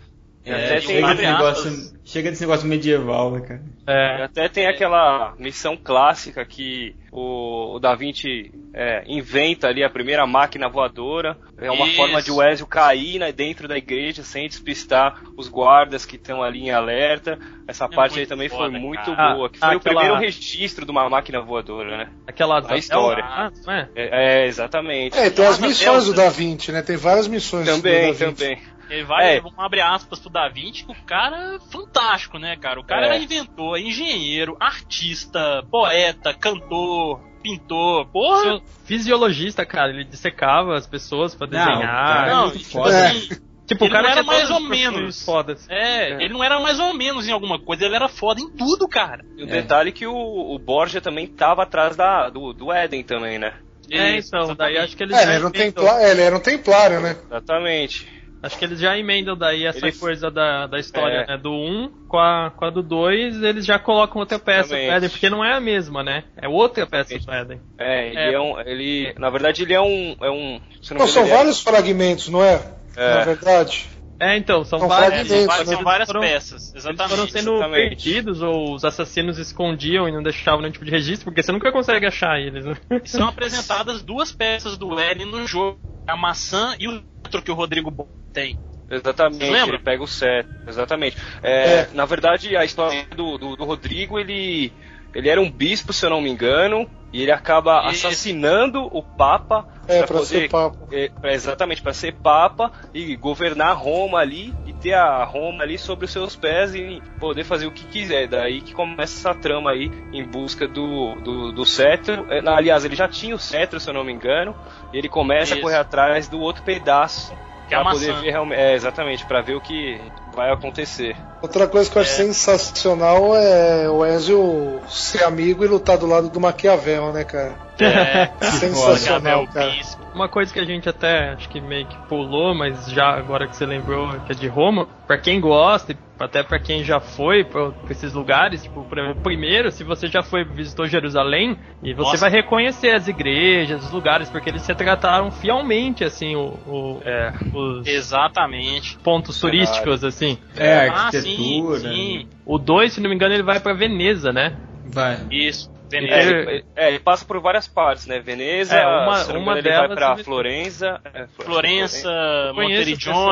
[0.46, 3.62] É, chega, desse negócio, chega desse negócio medieval, né, cara?
[3.88, 9.84] e É, até tem aquela missão clássica que o, o Da Vinci é, inventa ali
[9.84, 11.38] a primeira máquina voadora.
[11.58, 11.96] É uma Isso.
[11.96, 16.44] forma de o Ezio cair né, dentro da igreja sem despistar os guardas que estão
[16.44, 17.40] ali em alerta.
[17.68, 19.34] Essa É parte aí também foda, foi muito cara.
[19.36, 19.50] boa.
[19.50, 22.10] Que foi Ah, o aquela- primeiro registro de uma máquina voadora, né?
[22.28, 23.24] aquela A história.
[23.26, 23.90] Ah, não é?
[23.96, 25.18] É, é, exatamente.
[25.18, 26.22] É, tem as Nossa, missões Delta.
[26.22, 26.82] do Da Vinci, né?
[26.82, 28.26] Tem várias missões do Também, Da Vinci.
[28.46, 28.75] também.
[28.90, 29.40] Ele vai, É.
[29.42, 32.80] vamos abrir aspas pro Da Vinci, que o cara é fantástico, né, cara?
[32.80, 33.10] O cara É.
[33.16, 38.62] era inventor, engenheiro, artista, poeta, cantor, pintor, porra.
[38.86, 42.28] Fisiologista, cara, ele dissecava as pessoas pra Não, desenhar.
[42.28, 43.08] é Não, muito tipo foda.
[43.08, 43.30] assim,
[43.68, 45.26] tipo, o ele cara não era tinha mais ou menos.
[45.26, 45.68] Fodas.
[45.70, 48.88] é, ele não era mais ou menos em alguma coisa, ele era foda em tudo,
[48.88, 49.24] cara.
[49.38, 49.52] E o É.
[49.62, 53.54] detalhe é que o, o Borgia também tava atrás da, do, do Éden também, né?
[53.92, 55.52] É, Isso, então, daí acho que eles É, ele era, um
[56.00, 57.16] é, ele era um templário, né?
[57.28, 58.08] Exatamente.
[58.46, 61.28] Acho que eles já emendam daí essa Ele- coisa da, da história, É.
[61.28, 64.76] né, do 1 com a, com a do 2, eles já colocam outra peça do.
[64.76, 66.24] Eden, porque não é a mesma, né?
[66.38, 67.60] É outra peça do Eden.
[67.78, 68.34] É, ele É.
[68.34, 68.60] é, um.
[68.62, 70.16] Ele, na verdade, ele é um.
[70.22, 72.62] É um se não Não, são é- vários fragmentos, não é?
[72.96, 73.14] É.
[73.16, 73.88] Na verdade.
[74.18, 75.30] É, então, são São vários.
[75.30, 75.66] É, são, né?
[75.66, 77.10] são várias Foram- peças, Eles exatamente.
[77.18, 77.90] foram sendo exatamente.
[77.90, 81.70] perdidos ou os assassinos escondiam e não deixavam nenhum tipo de registro, porque você nunca
[81.70, 82.76] consegue achar eles, né?
[83.04, 87.52] E são apresentadas duas peças do L no jogo: a maçã e o outro que
[87.52, 87.92] o Rodrigo
[88.34, 88.58] tem.
[88.90, 89.76] Exatamente, lembra?
[89.76, 90.52] ele pega o cetro.
[90.68, 91.18] Exatamente.
[91.42, 91.90] É, É.
[91.94, 94.72] Na verdade, a história do, do, do Rodrigo, ele.
[95.14, 98.06] Ele era um bispo, se eu não me engano, e ele acaba Isso.
[98.06, 100.78] assassinando o Papa É, pra pra poder ser papa.
[100.92, 105.80] É, pra- exatamente, para ser Papa e governar Roma ali e ter a Roma ali
[105.80, 108.28] sobre os seus pés e poder fazer o que quiser.
[108.28, 112.28] Daí que começa essa trama aí em busca do, do, do cetro.
[112.30, 114.56] É, aliás, ele já tinha o cetro, se eu não me engano,
[114.94, 115.60] e ele começa Isso.
[115.60, 117.36] a correr atrás do outro pedaço.
[117.68, 118.22] Que é pra poder maçã.
[118.22, 118.60] ver realmente.
[118.60, 120.00] É, exatamente, para ver o que.
[120.36, 121.16] Vai acontecer.
[121.42, 122.26] Outra coisa que eu acho É.
[122.26, 127.54] sensacional é o Ezio ser amigo e lutar do lado do Maquiavel, né, cara?
[127.80, 129.74] É, Sensacional, cara.
[130.14, 133.56] Uma coisa que a gente até acho que meio que pulou, mas já agora que
[133.56, 137.44] você lembrou que é de Roma, pra quem gosta, e até pra quem já foi
[137.44, 141.94] pra, pra esses lugares, tipo, por exemplo, primeiro, se você já foi visitou Jerusalém, e
[141.94, 142.18] você Nossa.
[142.22, 147.34] vai reconhecer as igrejas, os lugares, porque eles retrataram fielmente assim o, o- É.
[147.54, 148.98] os Exatamente.
[149.00, 150.25] pontos turísticos assim.
[150.58, 151.80] É, Ah, arquitetura.
[151.80, 152.28] sim, sim.
[152.46, 154.56] O 2, se não me engano, ele vai pra Veneza, né?
[154.86, 155.18] Vai.
[155.32, 155.74] Isso.
[155.94, 156.32] É, Veneza.
[156.32, 158.20] ele, é, ele passa por várias partes, né?
[158.20, 161.00] Veneza, É, uma- se uma engano, ele vai delas pra ele- Florença.
[161.14, 162.10] é, Flo- Florença,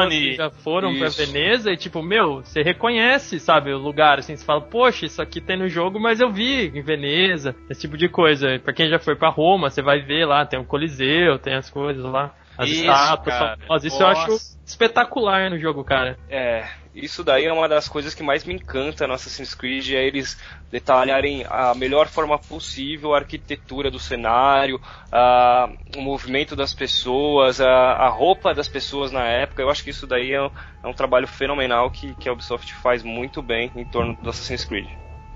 [0.10, 1.00] que já foram Isso.
[1.18, 5.22] pra Veneza e tipo, meu, você reconhece, sabe, o lugar, assim, você fala, poxa, isso
[5.22, 8.60] aqui tem no jogo, mas eu vi em Veneza, esse tipo de coisa.
[8.64, 11.70] Pra quem já foi pra Roma, você vai ver lá, tem o Coliseu, tem as
[11.72, 13.84] coisas lá, as Isso, estátuas, famosas.
[13.86, 14.22] Isso eu Nossa.
[14.22, 16.18] acho espetacular no jogo, cara.
[16.30, 20.06] É, isso daí é uma das coisas que mais me encanta no Assassin's Creed, é
[20.06, 20.40] eles
[20.72, 24.80] detalharem a melhor forma possível a arquitetura do cenário,
[25.12, 29.62] a, o movimento das pessoas, a, a roupa das pessoas na época.
[29.62, 30.52] Eu acho que isso daí é um,
[30.84, 34.66] é um trabalho fenomenal que, que a Ubisoft faz muito bem em torno do Assassin's
[34.66, 34.88] Creed.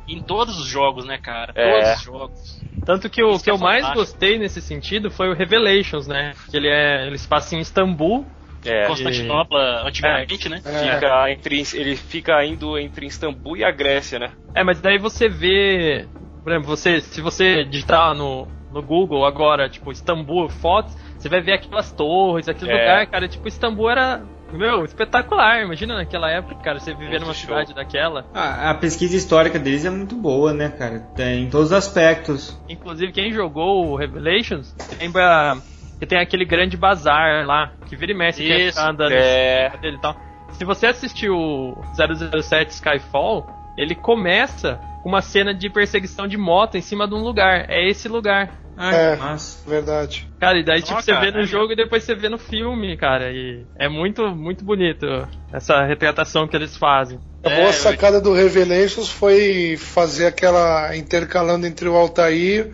[0.08, 1.52] Em todos os jogos, né, cara?
[1.56, 1.72] É.
[1.72, 2.67] Todos os jogos.
[2.88, 4.00] Tanto que o Isso que é eu mais fantástico.
[4.00, 6.34] gostei nesse sentido foi o Revelations, né?
[6.50, 8.26] Que ele é, ele se passa em Istambul.
[8.66, 10.62] É, Constantinopla, antigamente, né?
[10.66, 10.94] É.
[10.96, 14.32] fica entre, ele fica indo entre Istambul e a Grécia, né?
[14.56, 16.08] É, mas daí você vê,
[16.44, 21.40] por exemplo, você, se você digitar no, no Google agora, tipo, Istambul fotos, você vai
[21.42, 22.80] ver aquelas torres, aquele É.
[22.80, 24.24] lugar, cara, tipo, Istambul era,
[24.56, 25.64] meu, espetacular.
[25.64, 27.50] Imagina naquela época, cara, você viver Muito numa show.
[27.50, 28.26] cidade daquela.
[28.34, 31.00] A, a pesquisa histórica deles é muito boa, né, cara?
[31.16, 32.60] Tem em todos os aspectos.
[32.70, 35.58] Inclusive, quem jogou o Revelations, lembra
[36.00, 39.70] que tem aquele grande bazar lá, que vira e mexe, que andando é.
[39.70, 40.16] cima dele e tal.
[40.52, 46.76] Se você assistiu o 007 Skyfall, ele começa com uma cena de perseguição de moto
[46.76, 47.70] em cima de um lugar.
[47.70, 48.50] É esse lugar.
[48.78, 49.16] Ah, É.
[49.16, 49.70] que massa.
[49.70, 50.28] Verdade.
[50.40, 52.38] Cara, e daí tipo, você cara, vê no é jogo e depois você vê no
[52.38, 53.32] filme, cara.
[53.32, 55.06] E é muito, muito bonito
[55.52, 57.20] essa retratação que eles fazem.
[57.44, 62.72] A É, boa eu- sacada do Revelations foi fazer aquela intercalando entre o Altair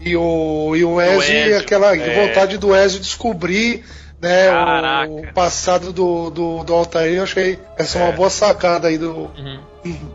[0.00, 2.26] e o, e o Ezio, e Ezio, aquela é.
[2.26, 3.84] vontade do Ezio descobrir
[4.20, 5.10] né, Caraca.
[5.12, 7.16] o passado do, do, do Altair.
[7.18, 9.60] Eu achei essa é uma boa sacada aí do, Uhum.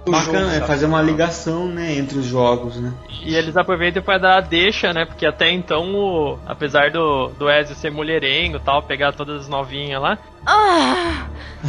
[0.07, 0.63] Bacana, jogo.
[0.63, 2.93] é fazer uma ligação, né, entre os jogos, né?
[3.24, 5.05] E eles aproveitam pra dar a deixa, né?
[5.05, 9.49] Porque até então, o- apesar do, do Ezio ser mulherengo e tal, pegar todas as
[9.49, 10.18] novinhas lá,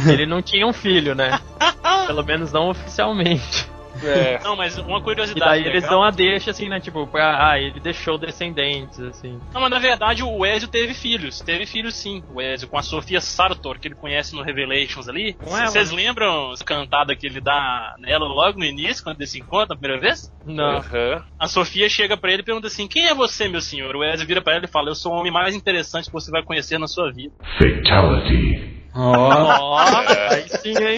[0.07, 1.39] ele não tinha um filho, né?
[2.07, 3.67] Pelo menos não oficialmente.
[4.03, 5.39] É, Não, mas uma E curiosidade.
[5.49, 6.79] daí eles legal- dão a deixa, assim, né?
[6.79, 9.39] Tipo, pra, ah, ele deixou descendentes, assim.
[9.53, 11.41] Não, mas na verdade o Ezio teve filhos.
[11.41, 15.37] Teve filhos sim, o Ezio, com a Sofia Sartor, que ele conhece no Revelations ali.
[15.41, 19.75] Vocês lembram a cantada que ele dá nela logo no início, quando eles se encontram
[19.75, 20.31] a primeira vez?
[20.45, 20.77] Não.
[20.77, 21.23] aham.
[21.39, 23.95] A Sofia chega pra ele e pergunta assim: Quem é você, meu senhor?
[23.95, 26.29] O Ezio vira pra ela e fala: Eu sou o homem mais interessante que você
[26.31, 27.33] vai conhecer na sua vida.
[27.57, 28.69] Fatality.
[28.95, 29.29] Ó,
[29.59, 29.77] Ó,
[30.31, 30.97] aí sim, hein?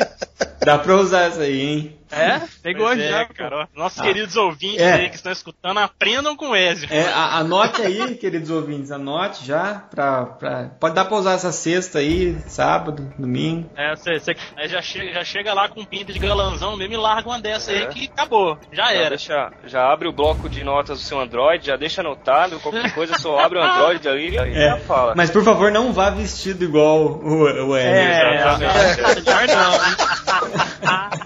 [0.65, 1.97] dá pra usar essa aí, hein?
[2.11, 2.41] É?
[2.61, 3.21] Pegou Pois já.
[3.21, 3.67] é, cara.
[3.75, 4.03] Nossos Ah.
[4.03, 4.93] queridos ouvintes É.
[4.93, 6.87] aí que estão escutando, aprendam com o Ezio.
[6.91, 9.83] É, anote aí, queridos ouvintes, anote já.
[9.89, 13.69] Pra, pra, pode dar pra usar essa sexta aí, sábado, domingo.
[13.75, 16.97] É, você, você Aí já chega, já chega lá com pinta de galanzão mesmo e
[16.97, 17.87] larga uma dessa aí É.
[17.87, 18.57] que acabou.
[18.71, 19.09] Já Já, era.
[19.09, 23.17] deixa, já abre o bloco de notas do seu Android, já deixa anotado, qualquer coisa
[23.19, 25.13] só abre o Android ali e É, já fala.
[25.15, 27.89] Mas por favor, não vá vestido igual o, o Ezio.
[27.89, 29.21] É, Exatamente.
[29.25, 31.21] melhor não.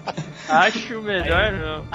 [0.48, 1.86] Acho melhor não.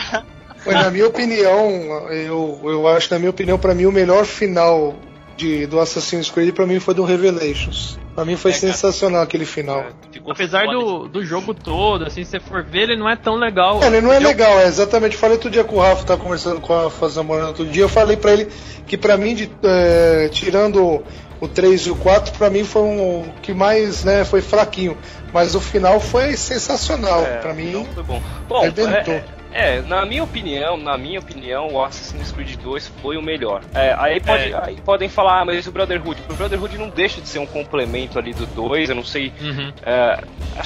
[0.58, 4.94] Foi, na minha opinião, eu, eu acho, na minha opinião, pra mim o melhor final
[5.36, 7.98] de, do Assassin's Creed pra mim foi do Revelations.
[8.14, 8.66] Pra mim foi É, cara.
[8.72, 9.86] sensacional aquele final.
[10.12, 13.36] Ficou Apesar do, do jogo todo, assim, se você for ver, ele não é tão
[13.36, 13.82] legal.
[13.82, 15.16] É, ele não é Eu- legal, é exatamente.
[15.16, 17.84] Falei outro dia com o Rafa, tá conversando com a Rafa Zamorano outro dia.
[17.84, 18.48] Eu falei pra ele
[18.86, 21.02] que pra mim, de, é, tirando
[21.40, 24.96] o 3 e o 4, pra mim foi um o que mais né, foi fraquinho.
[25.32, 27.22] Mas o final foi sensacional.
[27.22, 28.22] É, pra mim, foi bom.
[28.48, 29.14] Bom, arrebentou.
[29.14, 33.62] é, é, na minha opinião, na minha opinião, o Assassin's Creed 2 foi o melhor.
[33.74, 34.60] É, aí, pode- É.
[34.64, 36.20] aí podem falar, ah, mas o Brotherhood?
[36.28, 39.32] O Brotherhood não deixa de ser um complemento ali do 2, eu não sei.
[39.40, 39.72] Uhum.
[39.82, 40.20] é,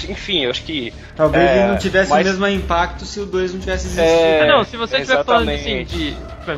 [0.08, 0.92] enfim, eu acho que.
[1.16, 4.06] Talvez é, ele não tivesse mas- o mesmo impacto se o 2 não tivesse existido.
[4.08, 6.14] É, Ah, não, se você estiver falando assim de,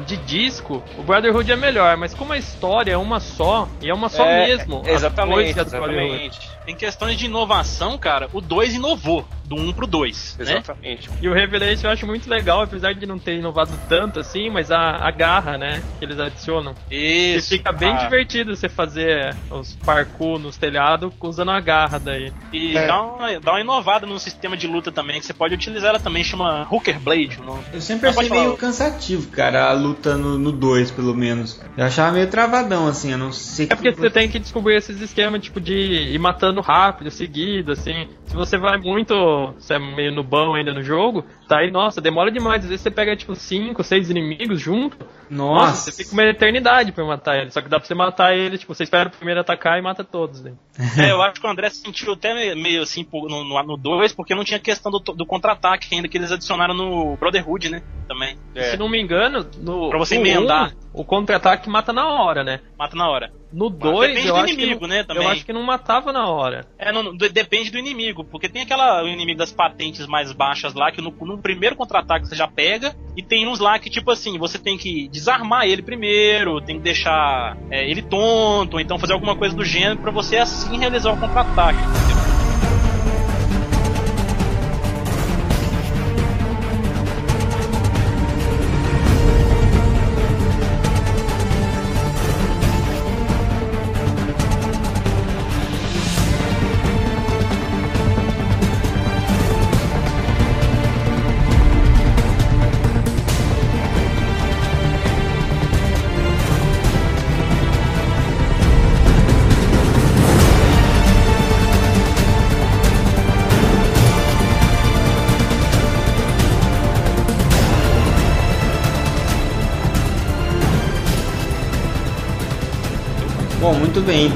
[0.07, 3.95] de disco, o Brotherhood é melhor, mas como a história é uma só, e é
[3.95, 4.81] uma só É, mesmo.
[4.83, 6.56] as Exatamente, exatamente.
[6.67, 10.45] Em questões de inovação, cara, o 2 inovou do 1 um pro 2, né?
[10.45, 11.09] Exatamente.
[11.23, 14.73] E o Revelation eu acho muito legal, apesar de não ter inovado tanto assim, mas
[14.73, 16.75] a, a garra, né, que eles adicionam.
[16.91, 17.51] E Isso.
[17.51, 22.33] fica bem ah, divertido você fazer os parkour nos telhados usando a garra daí.
[22.53, 22.87] E É.
[22.89, 26.01] dá, uma, dá uma inovada no sistema de luta também, que você pode utilizar ela
[26.01, 27.39] também, chama Hooker Blade.
[27.41, 27.63] o nome.
[27.73, 31.61] Eu sempre Ah, achei meio cansativo, cara, a luta no 2, pelo menos.
[31.77, 34.01] Eu achava meio travadão, assim, eu não sei É porque que...
[34.01, 38.09] você tem que descobrir esses esquemas, tipo, de ir matando rápido, seguido, assim.
[38.27, 39.15] Se você vai muito,
[39.59, 42.63] você é meio nubão ainda no jogo, tá aí, nossa, demora demais.
[42.63, 44.97] Às vezes você pega, tipo, cinco, seis inimigos junto.
[45.29, 47.51] Nossa, você fica uma eternidade pra matar ele.
[47.51, 50.05] Só que dá pra você matar ele, tipo, você espera o primeiro atacar e mata
[50.05, 50.53] todos, né?
[50.99, 54.13] É, eu acho que o André se sentiu até meio, assim no 2, no dois,
[54.13, 57.83] porque não tinha questão do, do contra-ataque ainda que eles adicionaram no Brotherhood, né?
[58.09, 58.39] Também.
[58.55, 58.71] É.
[58.71, 59.89] Se não me engano, no.
[59.91, 60.73] Pra você no emendar.
[60.73, 62.61] um, o contra-ataque mata na hora, né?
[62.79, 63.31] Mata na hora.
[63.53, 65.23] No 2, depende eu, do acho inimigo, que não, né, também.
[65.23, 66.67] eu acho que não matava na hora.
[66.79, 70.33] É, não, não, de- depende do inimigo, porque tem aquela o inimigo das patentes mais
[70.33, 73.89] baixas lá, que no, no primeiro contra-ataque você já pega, e tem uns lá que,
[73.91, 78.81] tipo assim, você tem que desarmar ele primeiro, tem que deixar é, ele tonto, ou
[78.81, 81.79] então fazer alguma coisa do gênero pra você assim realizar o contra-ataque.
[81.79, 82.36] entendeu?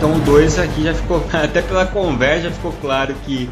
[0.00, 3.50] Então o 2 aqui já ficou, até pela conversa já ficou claro que,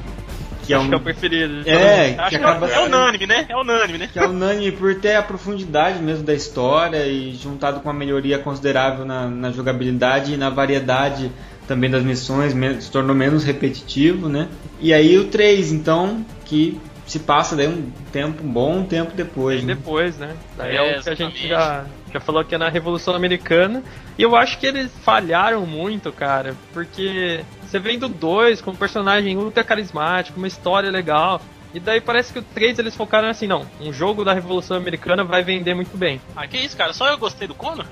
[0.64, 0.88] que é acho um...
[0.88, 1.68] que é o preferido.
[1.68, 3.44] É, Acho que que acaba é unânime, né?
[3.50, 4.08] É unânime, né?
[4.10, 8.38] que é unânime por ter a profundidade mesmo da história e juntado com uma melhoria
[8.38, 11.30] considerável na, na jogabilidade e na variedade
[11.66, 14.48] também das missões, se tornou menos repetitivo, né?
[14.80, 19.62] E aí o 3, então, que se passa daí um tempo, um bom tempo depois,
[19.62, 19.74] né?
[19.74, 20.34] Depois, né?
[20.56, 23.82] Daí é, É, o que a gente já, já falou que é na Revolução Americana.
[24.16, 26.54] E eu acho que eles falharam muito, cara.
[26.72, 31.40] Porque você vem do 2 com um personagem ultra carismático, uma história legal.
[31.74, 35.22] E daí parece que o 3 eles focaram assim, não, um jogo da Revolução Americana
[35.22, 36.20] vai vender muito bem.
[36.34, 36.92] Ah, que isso, cara?
[36.92, 37.86] Só eu gostei do Conor?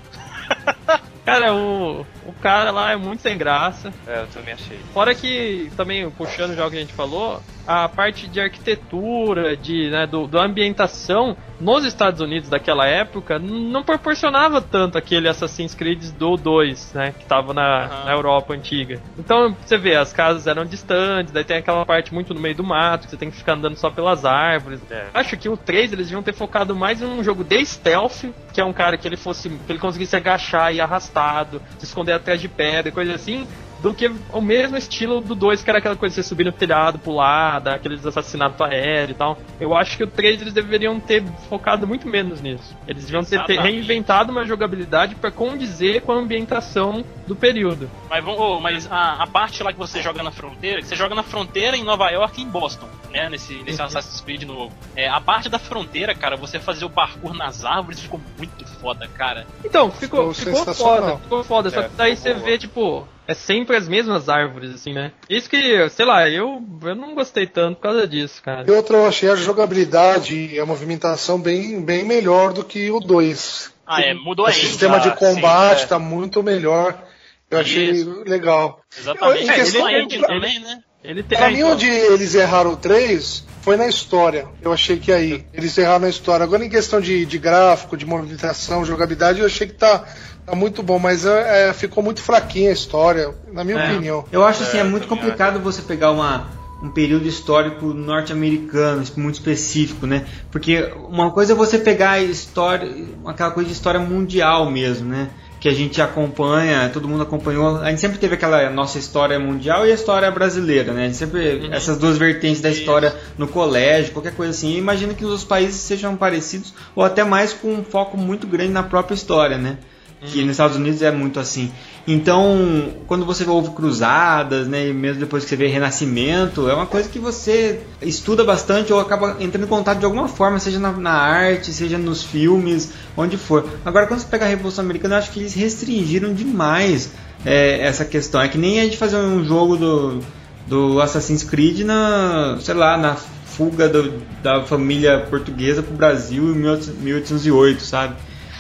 [1.25, 3.93] Cara, o, o cara lá é muito sem graça.
[4.07, 4.79] É, eu também achei.
[4.93, 9.91] Fora que, também, puxando já o que a gente falou, a parte de arquitetura, de,
[9.91, 16.13] né, do, da ambientação nos Estados Unidos daquela época não proporcionava tanto aquele Assassin's Creed
[16.13, 18.05] do 2, né, que tava na, Aham.
[18.05, 19.01] na Europa antiga.
[19.19, 22.63] Então, você vê, as casas eram distantes, daí tem aquela parte muito no meio do
[22.63, 24.81] mato, que você tem que ficar andando só pelas árvores.
[24.91, 25.07] É.
[25.15, 28.61] Acho que o 3 eles deviam ter focado mais em um jogo de stealth, que
[28.61, 32.41] é um cara que ele fosse, que ele conseguisse agachar e arrastado, se esconder atrás
[32.41, 33.47] de pedra, coisa assim,
[33.81, 36.53] do que o mesmo estilo do 2, que era aquela coisa de você subir no
[36.53, 39.39] telhado, pular, dar aqueles assassinatos aéreos e tal.
[39.61, 42.75] Eu acho que o 3 eles deveriam ter focado muito menos nisso.
[42.89, 47.91] Eles deviam ter, ter reinventado uma jogabilidade para condizer com a ambientação do período.
[48.09, 50.97] Mas, vamos- ô, mas a, a parte lá que você joga na fronteira, que você
[50.97, 53.29] joga na fronteira em Nova York e em Boston, né?
[53.29, 54.73] Nesse, nesse Assassin's Creed novo.
[54.95, 59.07] É, a parte da fronteira, cara, você fazer o parkour nas árvores ficou muito foda,
[59.09, 59.47] cara.
[59.65, 61.71] Então, ficou, Ficou ficou foda, ficou foda.
[61.71, 62.45] Só É, que daí você boa.
[62.45, 65.13] vê, tipo, é sempre as mesmas árvores, assim, né?
[65.29, 68.65] Isso que, sei lá, eu, eu não gostei tanto por causa disso, cara.
[68.67, 73.01] E outra, eu achei a jogabilidade e a movimentação bem, bem melhor do que o
[73.01, 73.73] 2.
[73.87, 75.89] Ah, é, mudou O a sistema de combate sim, é.
[75.89, 77.03] tá muito melhor.
[77.51, 78.25] Eu achei Isso.
[78.27, 78.81] legal.
[78.99, 79.45] Exatamente.
[79.45, 80.81] Em É, questão- ele, também, né?
[81.05, 81.39] Ele tem.
[81.39, 84.49] Pra é, mim, então, onde eles erraram o 3 foi na história.
[84.61, 85.47] Eu achei que aí.
[85.55, 86.43] Eles erraram na história.
[86.43, 90.05] Agora, em questão de, de gráfico, de movimentação, jogabilidade, eu achei que tá,
[90.47, 90.99] tá muito bom.
[90.99, 93.91] Mas é, é, ficou muito fraquinha a história, na minha É.
[93.93, 94.25] opinião.
[94.31, 96.47] Eu acho assim, é, É, muito complicado você pegar uma,
[96.83, 100.25] um período histórico norte-americano, muito específico, né?
[100.51, 102.91] Porque uma coisa é você pegar a história,
[103.27, 105.29] aquela coisa de história mundial mesmo, né?
[105.59, 107.79] Que a gente acompanha, todo mundo acompanhou.
[107.79, 111.05] A gente sempre teve aquela nossa história mundial e a história brasileira, né?
[111.05, 114.75] A gente sempre, essas duas vertentes da história no colégio, qualquer coisa assim.
[114.75, 118.47] E imagina que os outros países sejam parecidos ou até mais com um foco muito
[118.47, 119.79] grande na própria história, né?
[120.21, 121.71] Que nos Estados Unidos é muito assim.
[122.09, 127.09] Então, quando você ouve cruzadas, né, mesmo depois que você vê Renascimento, é uma coisa
[127.09, 131.13] que você estuda bastante ou acaba entrando em contato de alguma forma, seja na, na
[131.13, 133.69] arte, seja nos filmes, onde for.
[133.85, 137.11] Agora, quando você pega a Revolução Americana, eu acho que eles restringiram demais
[137.45, 138.41] é, essa questão.
[138.41, 140.21] É que nem a gente fazer um jogo do,
[140.67, 146.57] do Assassin's Creed na, sei lá, na fuga do, da família portuguesa pro Brasil em
[146.57, 148.15] 1808, sabe?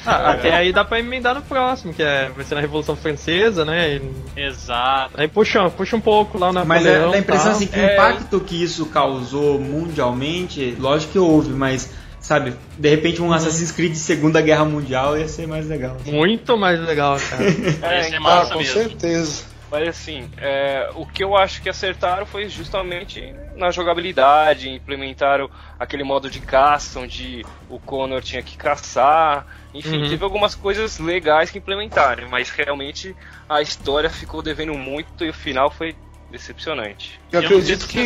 [0.07, 3.65] Ah, até aí dá pra emendar no próximo, que é, vai ser na Revolução Francesa,
[3.65, 3.97] né?
[4.37, 5.11] E Exato.
[5.17, 7.11] aí puxa, puxa um pouco lá na Mas é, Napoleão.
[7.11, 7.93] dá a impressão assim que o É.
[7.95, 11.91] impacto que isso causou mundialmente, lógico que houve, mas
[12.21, 15.97] sabe, de repente um Assassin's Creed de Segunda Guerra Mundial ia ser mais legal.
[16.05, 17.43] Muito mais legal, cara.
[17.83, 18.75] É, Esse é então, Ah, massa com mesmo.
[18.75, 19.43] certeza.
[19.71, 26.05] Mas assim, é, o que eu acho que acertaram foi justamente na jogabilidade, implementaram aquele
[26.05, 29.47] modo de caça onde o Connor tinha que caçar.
[29.75, 30.09] Enfim, Uhum.
[30.09, 33.17] teve algumas coisas legais que implementaram, mas realmente
[33.49, 35.97] a história ficou devendo muito e o final foi
[36.31, 37.21] decepcionante.
[37.31, 37.99] Eu não acredito que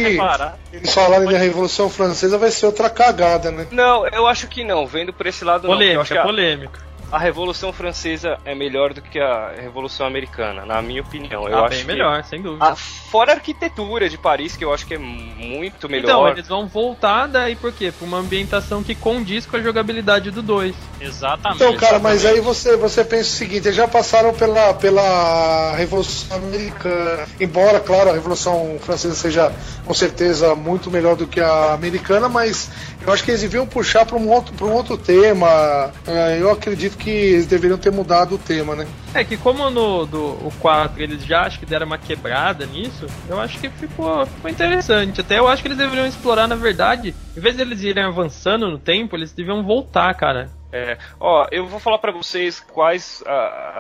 [0.73, 3.67] eles falarem da Revolução Francesa vai ser outra cagada, né?
[3.71, 5.75] Não, eu acho que não, vendo por esse lado não.
[5.75, 6.90] porque Eu acho polêmica, que a, polêmica.
[7.11, 11.49] A Revolução Francesa é melhor do que a Revolução Americana, na minha opinião.
[11.49, 12.65] Eu Ah, acho bem que- melhor, sem dúvida.
[12.65, 16.09] Ah, fora a arquitetura de Paris, que eu acho que é muito melhor.
[16.09, 17.93] Então, eles vão voltar daí por quê?
[17.97, 20.75] Pra uma ambientação que condiz com a jogabilidade do 2.
[21.01, 21.63] Exatamente.
[21.63, 26.37] Então, cara, mas aí você, você pensa o seguinte, eles já passaram pela, pela Revolução
[26.37, 29.53] Americana, embora, claro, a Revolução Francesa seja
[29.85, 32.71] com certeza muito melhor do que a americana, mas
[33.07, 35.93] eu acho que eles deviam puxar para um outro, pra um outro tema.
[36.07, 38.87] É, Eu acredito que eles deveriam ter mudado o tema, né?
[39.15, 43.07] É que como no do, o 4 eles já acho que deram uma quebrada nisso,
[43.29, 45.21] eu acho que ficou, ficou interessante.
[45.21, 48.71] Até eu acho que eles deveriam explorar, na verdade, em vez de eles irem avançando
[48.71, 50.51] no tempo, eles deviam voltar, cara.
[50.73, 53.25] É, ó, eu vou falar pra vocês quais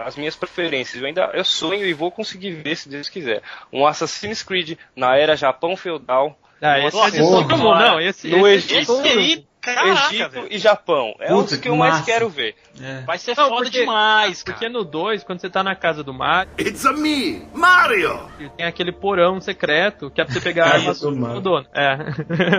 [0.05, 1.01] as minhas preferências.
[1.01, 3.43] Eu ainda eu sonho e vou conseguir ver se Deus quiser.
[3.73, 7.57] Um Assassin's Creed na era Japão feudal, Ah, esse Nossa, é de todo porra.
[7.57, 7.79] mundo.
[7.81, 8.93] Não, esse, No esse, Egito.
[9.01, 10.49] Esse aí, caraca, Egito velho.
[10.51, 11.15] e Japão.
[11.19, 12.05] É Puta, os que que eu mais massa.
[12.07, 12.55] quero ver.
[12.81, 13.01] É.
[13.03, 14.59] Vai ser Não, foda porque- demais, cara.
[14.59, 18.21] Porque no 2, quando você tá na casa do Mario, It's a me, Mario!
[18.57, 21.67] tem aquele porão secreto que é pra você pegar a arma do dono.
[21.73, 21.97] É.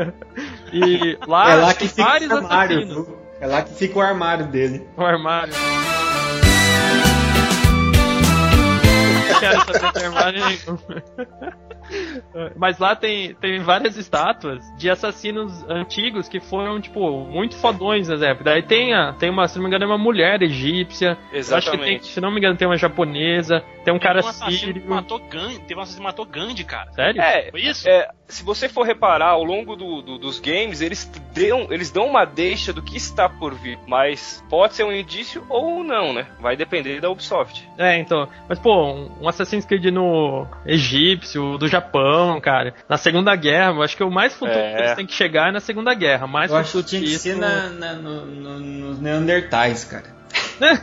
[0.74, 2.78] e lá, é lá que fica vários o armário.
[2.80, 3.08] assassinos.
[3.40, 4.88] É lá que fica o armário dele.
[4.98, 5.54] O armário.
[9.40, 10.78] Quero saber armário nenhum.
[12.56, 18.22] Mas lá tem, tem várias estátuas de assassinos antigos que foram, tipo, muito fodões nas
[18.22, 18.46] épocas.
[18.46, 21.16] Daí tem, a, tem uma, se não me engano, é uma mulher egípcia.
[21.16, 22.06] Que tem, Exatamente.
[22.08, 23.64] se não me engano, tem uma japonesa.
[23.84, 24.82] Tem um cara Teve um assassino sírio.
[24.82, 25.60] que matou Gandhi.
[25.62, 26.92] Teve um assassino que matou Gandhi, cara.
[26.94, 27.22] Sério?
[27.22, 27.88] É, Foi isso?
[27.90, 32.06] é, se você for reparar ao longo do- do- dos games, eles dão, eles dão
[32.06, 36.28] uma deixa do que está por vir, mas pode ser um indício ou não, né?
[36.40, 37.68] Vai depender da Ubisoft.
[37.78, 38.28] É, então.
[38.48, 41.81] Mas, pô, um, um Assassin's Creed no egípcio, do Japão,
[42.42, 42.74] cara.
[42.88, 44.76] Na Segunda Guerra, eu acho que o mais futuro É.
[44.76, 46.28] que eles têm que chegar é na Segunda Guerra.
[46.28, 50.06] Mais Eu acho que tinha que isso- ser na, na- no- no- nos Neandertais, cara.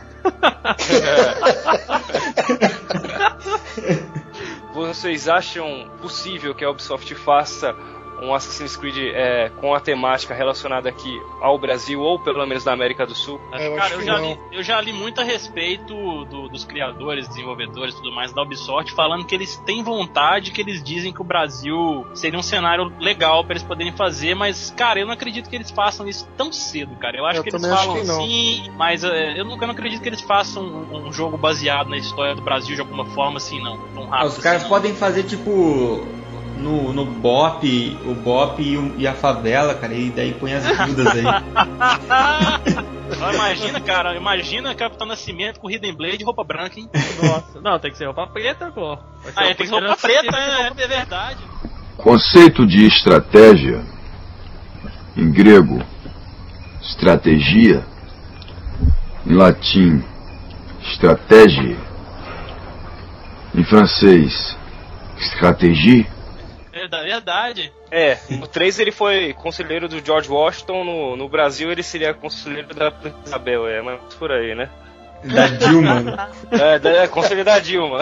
[4.73, 7.75] Vocês acham possível que a Ubisoft faça
[8.21, 12.73] um Assassin's Creed é, com a temática relacionada aqui ao Brasil ou pelo menos na
[12.73, 13.39] América do Sul?
[13.53, 17.27] É, eu Cara, eu já, li, eu já li muito a respeito do- dos criadores,
[17.27, 21.21] desenvolvedores e tudo mais da Ubisoft, falando que eles têm vontade, que eles dizem que
[21.21, 25.49] o Brasil seria um cenário legal pra eles poderem fazer, mas, cara, eu não acredito
[25.49, 27.17] que eles façam isso tão cedo, cara.
[27.17, 30.01] Eu acho Eu que eles falam que assim, mas é, eu, não, eu não acredito
[30.01, 33.61] que eles façam um, um jogo baseado na história do Brasil de alguma forma assim,
[33.61, 33.77] não.
[33.93, 34.77] Tão rápido os caras assim, não.
[34.77, 36.19] podem fazer tipo
[36.59, 37.65] no, no Bop,
[38.05, 41.23] o Bop e, e a favela, cara, e daí põe as viúvas aí.
[43.33, 46.87] Imagina, cara, imagina Capitão Nascimento com Hidden Blade e roupa branca, hein?
[47.21, 48.97] Nossa, não, tem que ser roupa preta, pô.
[49.35, 51.39] Ah, é, tem que ser roupa preta, é, é verdade.
[51.97, 53.83] Conceito de estratégia,
[55.17, 55.83] em grego,
[56.81, 57.83] estratégia,
[59.25, 60.03] em latim,
[60.81, 61.77] estratégia,
[63.55, 64.57] em francês,
[65.17, 66.18] stratégie, É
[66.89, 67.71] da verdade.
[67.91, 72.73] É, o 3 ele foi conselheiro do George Washington, no, no Brasil ele seria conselheiro
[72.73, 74.69] da Princesa Isabel, é, mas por aí, né?
[75.23, 76.29] Da Dilma.
[76.51, 77.99] É, da, é conselheiro da Dilma.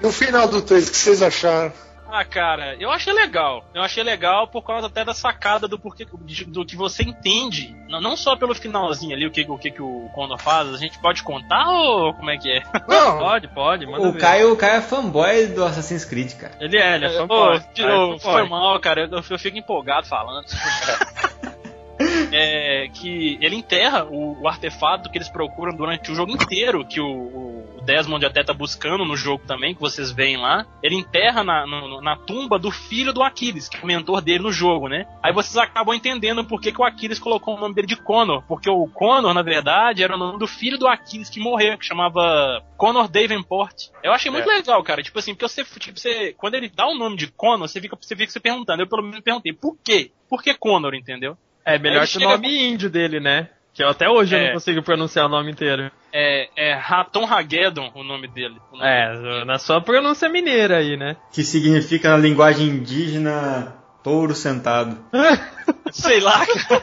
[0.00, 1.72] E o final do 3, o que vocês acharam?
[2.10, 3.64] Ah, cara, eu achei legal.
[3.74, 6.06] Eu achei legal por causa até da sacada do porquê
[6.46, 7.76] do que você entende.
[7.88, 10.72] Não, não só pelo finalzinho ali, o que, o que, que o Condor faz.
[10.72, 12.62] A gente pode contar ou como é que é?
[12.88, 14.20] Não, Pode, pode, manda O ver.
[14.20, 16.54] Caio, o Caio é fanboy do Assassin's Creed, cara.
[16.60, 17.56] Ele é, ele é Ô, fanboy.
[17.76, 18.40] é novo, fanboy.
[18.40, 19.02] foi mal, cara.
[19.02, 20.46] Eu, eu fico empolgado falando.
[22.32, 27.00] é que ele enterra o, o artefato que eles procuram durante o jogo inteiro, que
[27.00, 27.47] o, o
[27.82, 30.66] Desmond até tá buscando no jogo também, que vocês veem lá.
[30.82, 34.42] Ele enterra na, no- na tumba do filho do Aquiles, que é o mentor dele
[34.44, 35.06] no jogo, né?
[35.22, 38.42] Aí vocês acabam entendendo por que, que o Aquiles colocou o nome dele de Connor,
[38.46, 41.84] porque o Connor, na verdade, era o nome do filho do Aquiles que morreu, que
[41.86, 43.88] chamava Connor Davenport.
[44.02, 45.02] Eu achei muito legal, cara.
[45.02, 47.96] Tipo assim, porque você, tipo, você, quando ele dá o nome de Connor, você fica,
[48.00, 48.82] você fica se perguntando.
[48.82, 50.10] Eu pelo menos perguntei, por quê?
[50.28, 51.36] Por que Connor, entendeu?
[51.64, 53.50] É melhor que o nome índio dele, né?
[53.78, 54.46] Que eu, até hoje eu É.
[54.46, 55.88] não consigo pronunciar o nome inteiro.
[56.12, 58.56] É, é Raton Hageddon o nome dele.
[58.72, 61.14] O nome É, na sua pronúncia mineira aí, né?
[61.32, 64.98] Que significa na linguagem indígena touro sentado.
[65.92, 66.82] Sei lá, cara.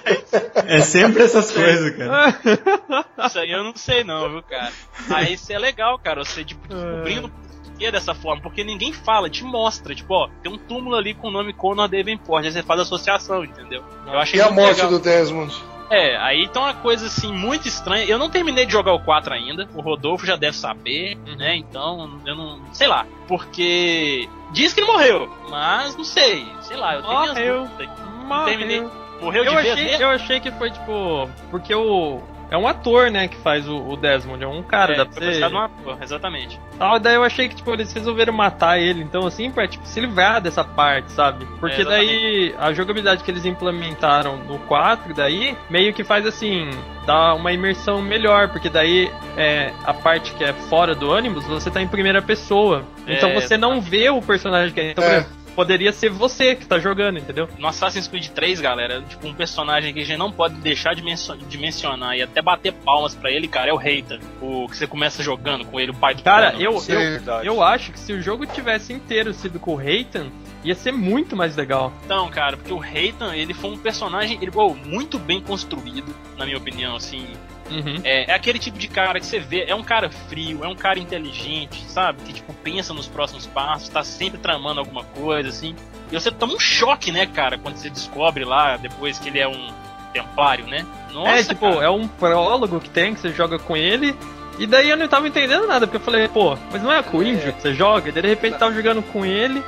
[0.68, 2.34] É sempre essas coisas, cara.
[3.28, 4.72] Isso aí eu não sei não, viu, cara.
[5.14, 9.30] Aí isso é legal, cara, você tipo, descobrindo por que dessa forma, porque ninguém fala,
[9.30, 12.64] te mostra, tipo, ó, tem um túmulo ali com o nome Conor Davenport, aí você
[12.64, 13.84] faz associação, entendeu?
[14.08, 14.92] Eu achei E a morte legal.
[14.92, 15.54] do Desmond?
[15.90, 18.06] É, aí tá uma coisa assim muito estranha.
[18.06, 19.68] Eu não terminei de jogar o 4 ainda.
[19.76, 21.56] O Rodolfo já deve saber, né?
[21.56, 22.60] Então, eu não.
[22.74, 23.06] Sei lá.
[23.28, 24.28] Porque.
[24.52, 25.30] Diz que ele morreu.
[25.50, 26.48] Mas não sei.
[26.62, 27.62] Sei lá, eu tenho minhas Morreu.
[27.62, 27.90] dúvidas.
[28.26, 28.46] Morreu.
[28.46, 28.88] Terminei.
[29.22, 31.30] Morreu de eu vez achei, eu achei que foi tipo.
[31.52, 32.22] Porque o.
[32.50, 35.20] É um ator, né, que faz o, o Desmond, é um cara, é, dá pra
[35.34, 35.50] ser.
[35.50, 36.60] num ator, exatamente.
[36.78, 40.00] Tal, daí eu achei que, tipo, eles resolveram matar ele, então, assim, pra, tipo, se
[40.00, 41.46] livrar dessa parte, sabe?
[41.60, 46.70] Porque É, daí, a jogabilidade que eles implementaram no 4, daí, meio que faz, assim,
[47.06, 51.72] dá uma imersão melhor, porque daí, é, a parte que é fora do ônibus, você
[51.72, 52.84] tá em primeira pessoa.
[53.08, 54.92] Então É, você não vê o personagem que é.
[54.92, 55.08] Então, É.
[55.08, 57.48] por exemplo, poderia ser você que tá jogando, entendeu?
[57.58, 61.02] No Assassin's Creed 3, galera, tipo, um personagem que a gente não pode deixar de,
[61.02, 64.20] de mencionar e até bater palmas pra ele, cara, é o Reita.
[64.42, 67.48] O que você começa jogando com ele, o pai do Cara, eu, Sim, eu, verdade.
[67.48, 70.28] eu acho que se o jogo tivesse inteiro sido com o Reitan,
[70.64, 71.94] ia ser muito mais legal.
[72.04, 76.46] Então, cara, porque o Reitan, ele foi um personagem, ele foi muito bem construído, na
[76.46, 77.26] minha opinião, assim.
[77.70, 78.00] Uhum.
[78.04, 80.76] É, é aquele tipo de cara que você vê, é um cara frio, é um
[80.76, 82.22] cara inteligente, sabe?
[82.24, 85.76] Que, tipo, pensa nos próximos passos, tá sempre tramando alguma coisa, assim.
[86.12, 89.48] E você toma um choque, né, cara, quando você descobre lá, depois que ele é
[89.48, 89.74] um
[90.14, 90.86] templário, né?
[91.12, 91.86] Nossa, é, tipo, cara.
[91.86, 94.16] é um prólogo que tem, que você joga com ele.
[94.58, 97.18] E daí eu não tava entendendo nada, porque eu falei, pô, mas não é com
[97.18, 98.08] o índio que você joga?
[98.08, 99.62] E daí de repente tava jogando com ele,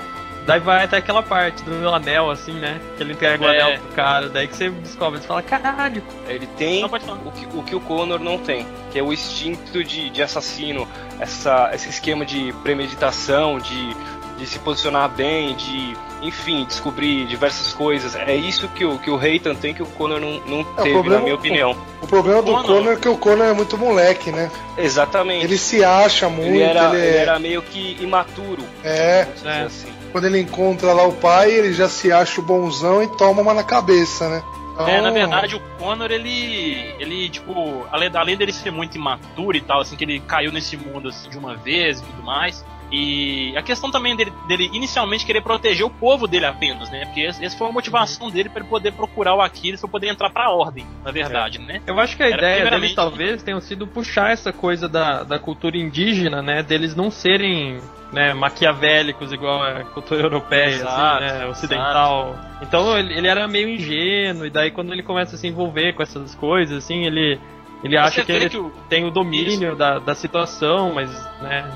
[0.48, 2.80] daí vai até aquela parte do anel, assim, né?
[2.96, 3.62] Que ele entrega o É.
[3.62, 6.02] anel pro cara, daí que você descobre, você fala, caralho.
[6.28, 10.10] Ele tem o que, o que o Connor não tem, que é o instinto de,
[10.10, 10.88] de assassino,
[11.20, 13.96] essa, esse esquema de premeditação, de,
[14.38, 18.16] de se posicionar bem, de, enfim, descobrir diversas coisas.
[18.16, 21.18] É isso que o, que o Reitan tem que o Connor não, não teve, problema-
[21.18, 21.78] na minha opinião.
[22.02, 22.66] O problema do Connor.
[22.66, 24.50] Connor é que o Connor é muito moleque, né?
[24.78, 25.46] Exatamente.
[25.46, 29.28] Ele se acha muito, Ele era, ele é- ele era meio que imaturo, é.
[29.46, 29.62] É.
[29.62, 29.88] assim.
[30.12, 33.54] Quando ele encontra lá o pai, ele já se acha o bonzão e toma uma
[33.54, 34.42] na cabeça, né?
[34.74, 36.94] Então, É, na verdade, o Connor, ele.
[37.00, 40.78] ele, tipo, além, além dele ser muito imaturo e tal, assim, que ele caiu nesse
[40.78, 42.64] mundo assim, de uma vez e tudo mais.
[42.92, 47.06] E a questão também dele, dele inicialmente querer proteger o povo dele apenas, né?
[47.06, 50.08] Porque esse- essa foi a motivação dele para ele poder procurar o Aquiles pra poder
[50.08, 51.82] entrar pra ordem, na verdade, né?
[51.86, 55.24] Eu acho que a Era ideia deles primeiramente- talvez tenha sido puxar essa coisa da,
[55.24, 56.64] da cultura indígena, né?
[56.64, 57.80] Deles não serem
[58.10, 61.46] né, maquiavélicos igual a cultura europeia, Exato, assim, né?
[61.48, 62.36] Ocidental.
[62.62, 66.02] Então ele, ele era meio ingênuo, e daí quando ele começa a se envolver com
[66.02, 67.38] essas coisas, assim, ele.
[67.84, 71.12] Ele acha que ele que o- tem o domínio da, da situação, mas,
[71.42, 71.70] né?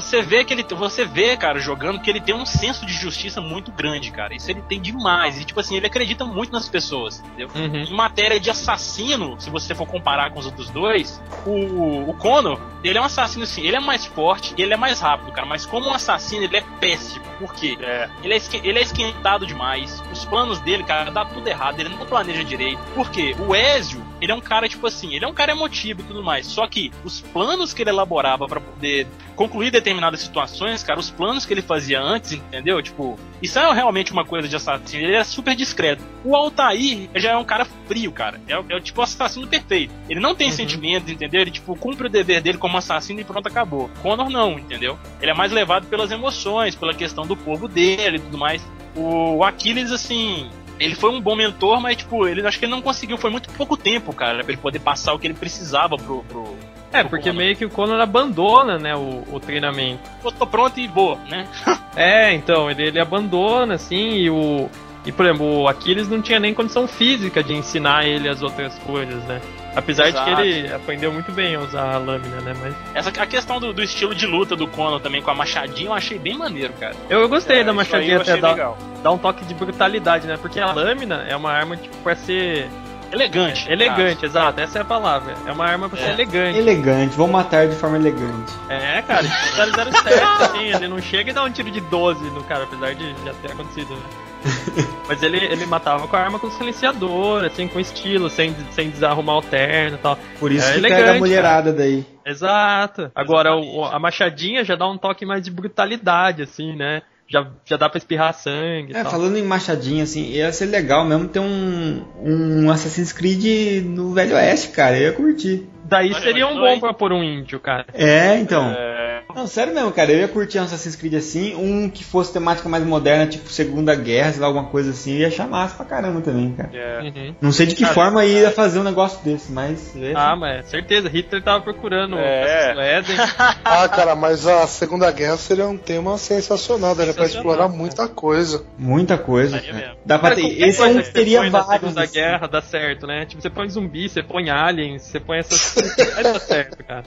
[0.00, 0.62] Você vê que ele.
[0.62, 4.32] Você vê, cara, jogando que ele tem um senso de justiça muito grande, cara.
[4.32, 5.40] Isso ele tem demais.
[5.40, 7.48] E, tipo assim, ele acredita muito nas pessoas, entendeu?
[7.52, 7.82] Uhum.
[7.82, 12.60] Em matéria de assassino, se você for comparar com os outros dois, o, o Conor,
[12.84, 15.66] ele é um assassino assim, ele é mais forte, ele é mais rápido, cara, mas
[15.66, 17.24] como um assassino, ele é péssimo.
[17.40, 17.76] Por quê?
[18.22, 20.00] Ele, é ele é esquentado demais.
[20.12, 22.78] Os planos dele, cara, dá tudo errado, ele não planeja direito.
[22.94, 23.34] Por quê?
[23.38, 26.22] O Ezio, ele é um cara, tipo assim, ele é um cara emotivo e tudo
[26.22, 26.46] mais.
[26.46, 29.06] Só que os planos que ele elaborava pra poder
[29.36, 32.82] concluir determinadas situações, cara, os planos que ele fazia antes, entendeu?
[32.82, 35.04] Tipo, isso é realmente uma coisa de assassino.
[35.04, 36.02] Ele é super discreto.
[36.24, 38.40] O Altair já é um cara frio, cara.
[38.48, 39.92] É, o- é o tipo assassino perfeito.
[40.08, 41.40] Ele não tem sentimentos, entendeu?
[41.40, 43.88] Ele, tipo, cumpre o dever dele como assassino e pronto, acabou.
[44.02, 44.98] Connor não, entendeu?
[45.22, 48.60] Ele é mais levado pelas emoções, pela questão do povo dele e tudo mais.
[48.96, 52.82] O Aquiles, assim, ele foi um bom mentor, mas, tipo, ele acho que ele não
[52.82, 56.22] conseguiu, foi muito pouco tempo, cara, pra ele poder passar o que ele precisava pro.
[56.24, 56.56] pro
[56.92, 57.36] É, pro porque Conor.
[57.36, 60.02] meio que o Conor abandona, né, o, o treinamento.
[60.24, 61.46] Eu tô pronto e vou, né?
[61.96, 64.70] É, então, ele, ele abandona, assim, e o.
[65.04, 68.78] E, por exemplo, o Aquiles não tinha nem condição física de ensinar ele as outras
[68.80, 69.40] coisas, né?
[69.78, 70.28] Apesar Exato.
[70.30, 72.52] de que ele aprendeu muito bem a usar a lâmina, né?
[72.60, 72.74] Mas.
[72.94, 75.94] Essa, a questão do, do estilo de luta do Conor também com a machadinha eu
[75.94, 76.96] achei bem maneiro, cara.
[77.08, 80.36] Eu, eu gostei É, da machadinha até dar um toque de brutalidade, né?
[80.36, 82.68] Porque a lâmina é uma arma, tipo, pra ser
[83.10, 83.70] Elegante.
[83.70, 85.34] Elegante, exato, essa é a palavra.
[85.46, 86.58] É uma arma pra ser elegante.
[86.58, 88.52] Elegante, vou matar de forma elegante.
[88.68, 92.44] É, cara, tipo 007, assim, ele não chega e dá um tiro de 12 no
[92.44, 94.02] cara, apesar de já ter acontecido, né?
[95.08, 99.38] Mas ele, ele matava com a arma com silenciador, assim, com estilo, sem, sem desarrumar
[99.38, 100.18] o terno e tal.
[100.38, 102.04] Por isso É que elegante, pega a mulherada daí.
[102.26, 103.10] Exato.
[103.14, 107.02] Agora, o- a machadinha já dá um toque mais de brutalidade, assim, né?
[107.30, 109.10] Já, já dá pra espirrar sangue É, tal.
[109.12, 114.34] falando em machadinha, assim, ia ser legal mesmo ter um, um Assassin's Creed no Velho
[114.34, 114.96] Oeste, cara.
[114.96, 115.66] Eu ia curtir.
[115.88, 117.86] Daí Olha, seria um bom pra pôr um índio, cara.
[117.94, 118.70] É, então.
[118.70, 120.12] É, Não, sério mesmo, cara.
[120.12, 123.94] Eu ia curtir um Assassin's Creed assim, um que fosse temática mais moderna, tipo Segunda
[123.94, 125.12] Guerra, sei lá, alguma coisa assim.
[125.14, 126.70] Eu ia achar massa pra caramba também, cara.
[126.74, 127.00] é.
[127.02, 127.34] Uhum.
[127.40, 129.94] Não sei de que Cara, forma ia fazer um negócio desse, mas.
[129.96, 132.74] eu ia- Ah, mas certeza, Hitler tava procurando É.
[133.64, 137.68] Ah, cara, mas a Segunda Guerra seria um tema sensacional, daria pra explorar cara.
[137.76, 138.64] muita coisa.
[138.78, 139.58] Muita coisa.
[139.60, 139.96] Cara.
[140.04, 140.62] Dá pra Cara, ter.
[140.62, 141.68] Esse é um que teria vários.
[141.80, 142.14] Segunda assim.
[142.14, 143.24] Guerra dá certo, né?
[143.26, 145.77] Tipo, você põe zumbi, você põe aliens, você põe essas.
[146.14, 147.04] Vai dar certo, cara.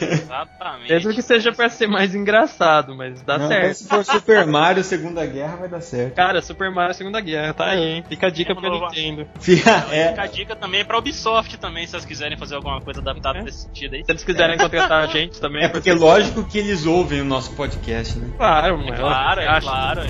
[0.00, 0.88] Exatamente.
[0.92, 3.74] Mesmo que seja pra ser mais engraçado, mas dá Não, certo.
[3.74, 6.14] se for Super Mario Segunda Guerra, vai dar certo.
[6.14, 8.04] Cara, Super Mario Segunda Guerra, tá aí, hein?
[8.08, 8.68] Fica a dica pra.
[8.70, 9.26] Nintendo.
[9.40, 13.00] Fica- Fica é, a dica também pra Ubisoft também, se vocês quiserem fazer alguma coisa
[13.00, 13.42] adaptada É.
[13.42, 14.04] nesse sentido aí.
[14.04, 15.64] Se eles quiserem contratar a gente também.
[15.64, 18.28] é porque lógico que eles ouvem o nosso podcast, né?
[18.36, 18.94] Claro, mano.
[18.96, 20.02] Claro, é Acho- claro.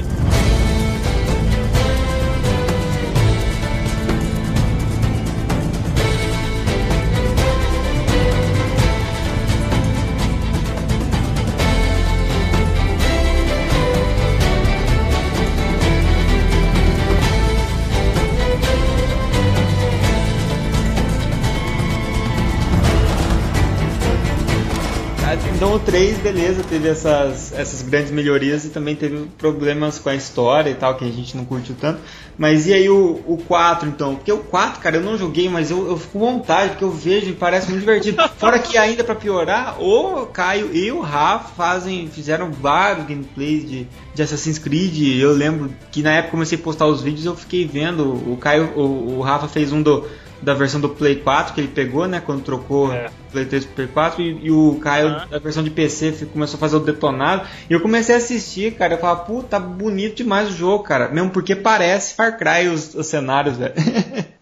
[25.78, 30.08] Ah, Então o 3, beleza, teve essas, essas grandes melhorias e também teve problemas com
[30.08, 32.00] a história e tal, que a gente não curtiu tanto.
[32.36, 34.14] Mas e aí o, o 4 então?
[34.16, 36.90] Porque o 4, cara, eu não joguei, mas eu, eu fico com vontade, porque eu
[36.90, 38.22] vejo e parece muito divertido.
[38.38, 43.86] Fora que ainda pra piorar, o Caio e o Rafa fazem, fizeram vários gameplays de,
[44.14, 45.20] de Assassin's Creed.
[45.20, 48.04] Eu lembro que na época que comecei a postar os vídeos, eu fiquei vendo.
[48.30, 50.06] O Caio, o, o Rafa fez um do,
[50.40, 52.22] da versão do Play 4 que ele pegou, né?
[52.24, 53.10] Quando trocou É.
[53.30, 55.26] Play 3 pro Play 4 e, e o Caio Aham.
[55.28, 57.46] da versão de PC começou a fazer o detonado.
[57.68, 58.94] E eu comecei a assistir, cara.
[58.94, 61.08] Eu falava, puta, tá bonito demais o jogo, cara.
[61.08, 63.74] Mesmo porque parece Far Cry os, os cenários, velho.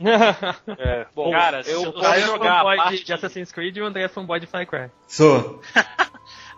[0.79, 1.07] É.
[1.15, 4.03] Bom, Cara, eu, Vai é jogar a parte de, de Assassin's Creed e o André
[4.03, 4.91] é fanboy de Far Cry.
[5.09, 5.61] Sou.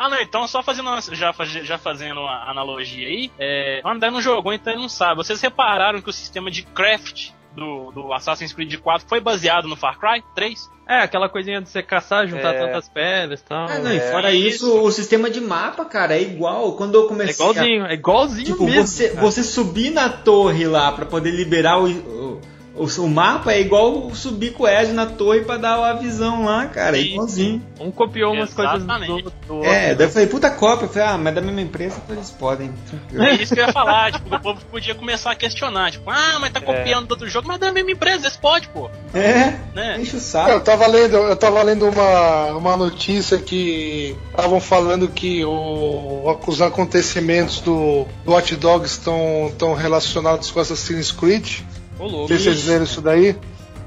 [0.01, 4.13] Ah, não, então só fazendo uma- já, já fazendo uma analogia aí, é, o André
[4.13, 5.17] não jogou, então ele não sabe.
[5.17, 9.77] Vocês repararam que o sistema de craft do, do Assassin's Creed 4 foi baseado no
[9.77, 10.59] Far Cry 3?
[10.89, 12.59] É, aquela coisinha de você caçar, juntar É.
[12.65, 13.67] tantas pedras e tal.
[13.69, 16.73] Ah, não, e é, fora isso, o sistema de mapa, cara, é igual.
[16.73, 17.45] Quando eu é comecei.
[17.47, 18.87] a- igualzinho, é igualzinho Tipo, mesmo.
[18.87, 19.21] você, cara.
[19.21, 22.41] você subir na torre lá pra poder liberar o, o,
[22.79, 26.45] o, o mapa é igual subir com o Ed na torre pra dar a visão
[26.45, 26.99] lá, cara.
[26.99, 27.63] É Sim, igualzinho.
[27.81, 29.23] Um copiou umas coisas do, Exatamente.
[29.47, 29.65] do outro.
[29.71, 30.87] É, daí eu falei, puta cópia.
[30.87, 32.73] Eu falei, ah, mas da mesma empresa então eles podem.
[33.19, 36.39] É isso que eu ia falar, tipo, o povo podia começar a questionar, tipo, ah,
[36.41, 39.59] mas tá copiando do outro jogo, mas é da mesma empresa, eles podem, pô, É,
[39.75, 39.97] né?
[40.01, 40.61] enche o Eu saco.
[40.61, 47.61] tava lendo, eu tava lendo uma, uma notícia que estavam falando que o- os acontecimentos
[47.61, 51.61] do, do Watch Dogs estão estão relacionados com Assassin's Creed.
[51.99, 52.29] Ô, Não louco.
[52.29, 53.37] sei se vocês viram isso daí.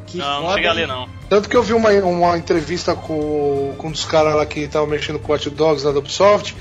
[0.08, 1.08] Que Não, não cheguei a ler, não.
[1.30, 4.88] Tanto que eu vi uma, uma entrevista com, com um dos caras lá que estavam
[4.88, 6.56] mexendo com Watch Dogs lá da Ubisoft.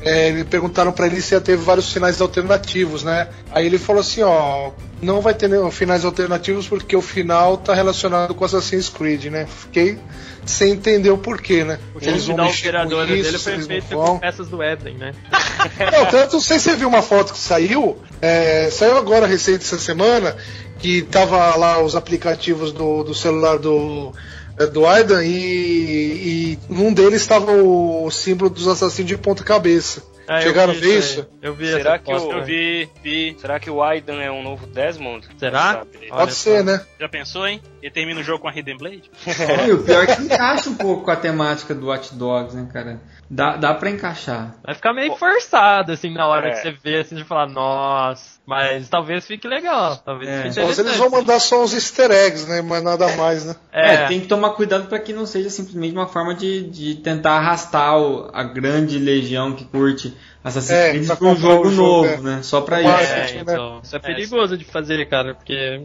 [0.00, 3.28] É, me perguntaram pra ele se ia ter vários finais alternativos, né?
[3.52, 4.70] Aí ele falou assim, ó,
[5.02, 9.46] não vai ter nenhum finais alternativos porque o final tá relacionado com Assassin's Creed, né?
[9.46, 9.98] Fiquei
[10.46, 11.78] sem entender o porquê, né?
[11.94, 14.06] O jeito de dar os operadores dele foi eles feito vão.
[14.06, 15.12] com peças do Éden, né?
[15.92, 19.64] Não, tanto, não sei se você viu uma foto que saiu, é, saiu agora recente
[19.64, 20.36] essa semana,
[20.78, 24.12] que tava lá os aplicativos do, do celular do,
[24.58, 30.02] é, do Aidan e, e num deles estava o símbolo dos assassinos de ponta cabeça.
[30.28, 31.28] Ah, Chegaram a ver isso?
[31.42, 33.36] Eu vi Será que o- Eu vi, vi.
[33.38, 35.26] Será que o Aidan é um novo Desmond?
[35.36, 35.84] Será?
[36.08, 36.80] Pode ser, né?
[37.00, 37.60] Já pensou, hein?
[37.82, 39.10] Ele termina o jogo com a Hidden Blade?
[39.66, 42.68] E o pior é que encaixa um pouco com a temática do Watch Dogs, né,
[42.72, 43.00] cara?
[43.28, 44.54] Dá, dá pra encaixar.
[44.62, 46.50] Vai ficar meio forçado, assim, na hora É.
[46.52, 50.42] que você vê, assim, de falar, nossa, mas talvez fique legal, talvez É.
[50.50, 52.60] fique se eles vão mandar só uns easter eggs, né?
[52.60, 53.54] Mas nada mais, né?
[53.72, 56.96] É, É, tem que tomar cuidado pra que não seja simplesmente uma forma de, de
[56.96, 60.12] tentar arrastar o- a grande legião que curte
[60.44, 62.16] Assassin's É, Creed pra pra um jogo novo, é.
[62.20, 62.40] né?
[62.42, 62.88] Só pra O isso.
[62.90, 63.52] marketing, é, né?
[63.52, 65.80] então, isso é perigoso de fazer, cara, porque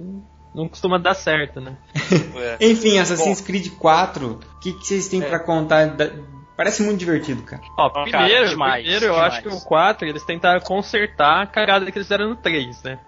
[0.55, 1.77] não costuma dar certo, né?
[2.35, 2.57] É.
[2.67, 5.89] Enfim, Assassin's Creed 4, o que, que vocês têm pra contar?
[5.89, 6.09] Da-
[6.57, 7.61] Parece muito divertido, cara.
[7.77, 9.33] Ó, cara, primeiro, demais, primeiro eu demais.
[9.33, 12.99] acho que o 4 eles tentaram consertar a cagada que eles fizeram no 3, né?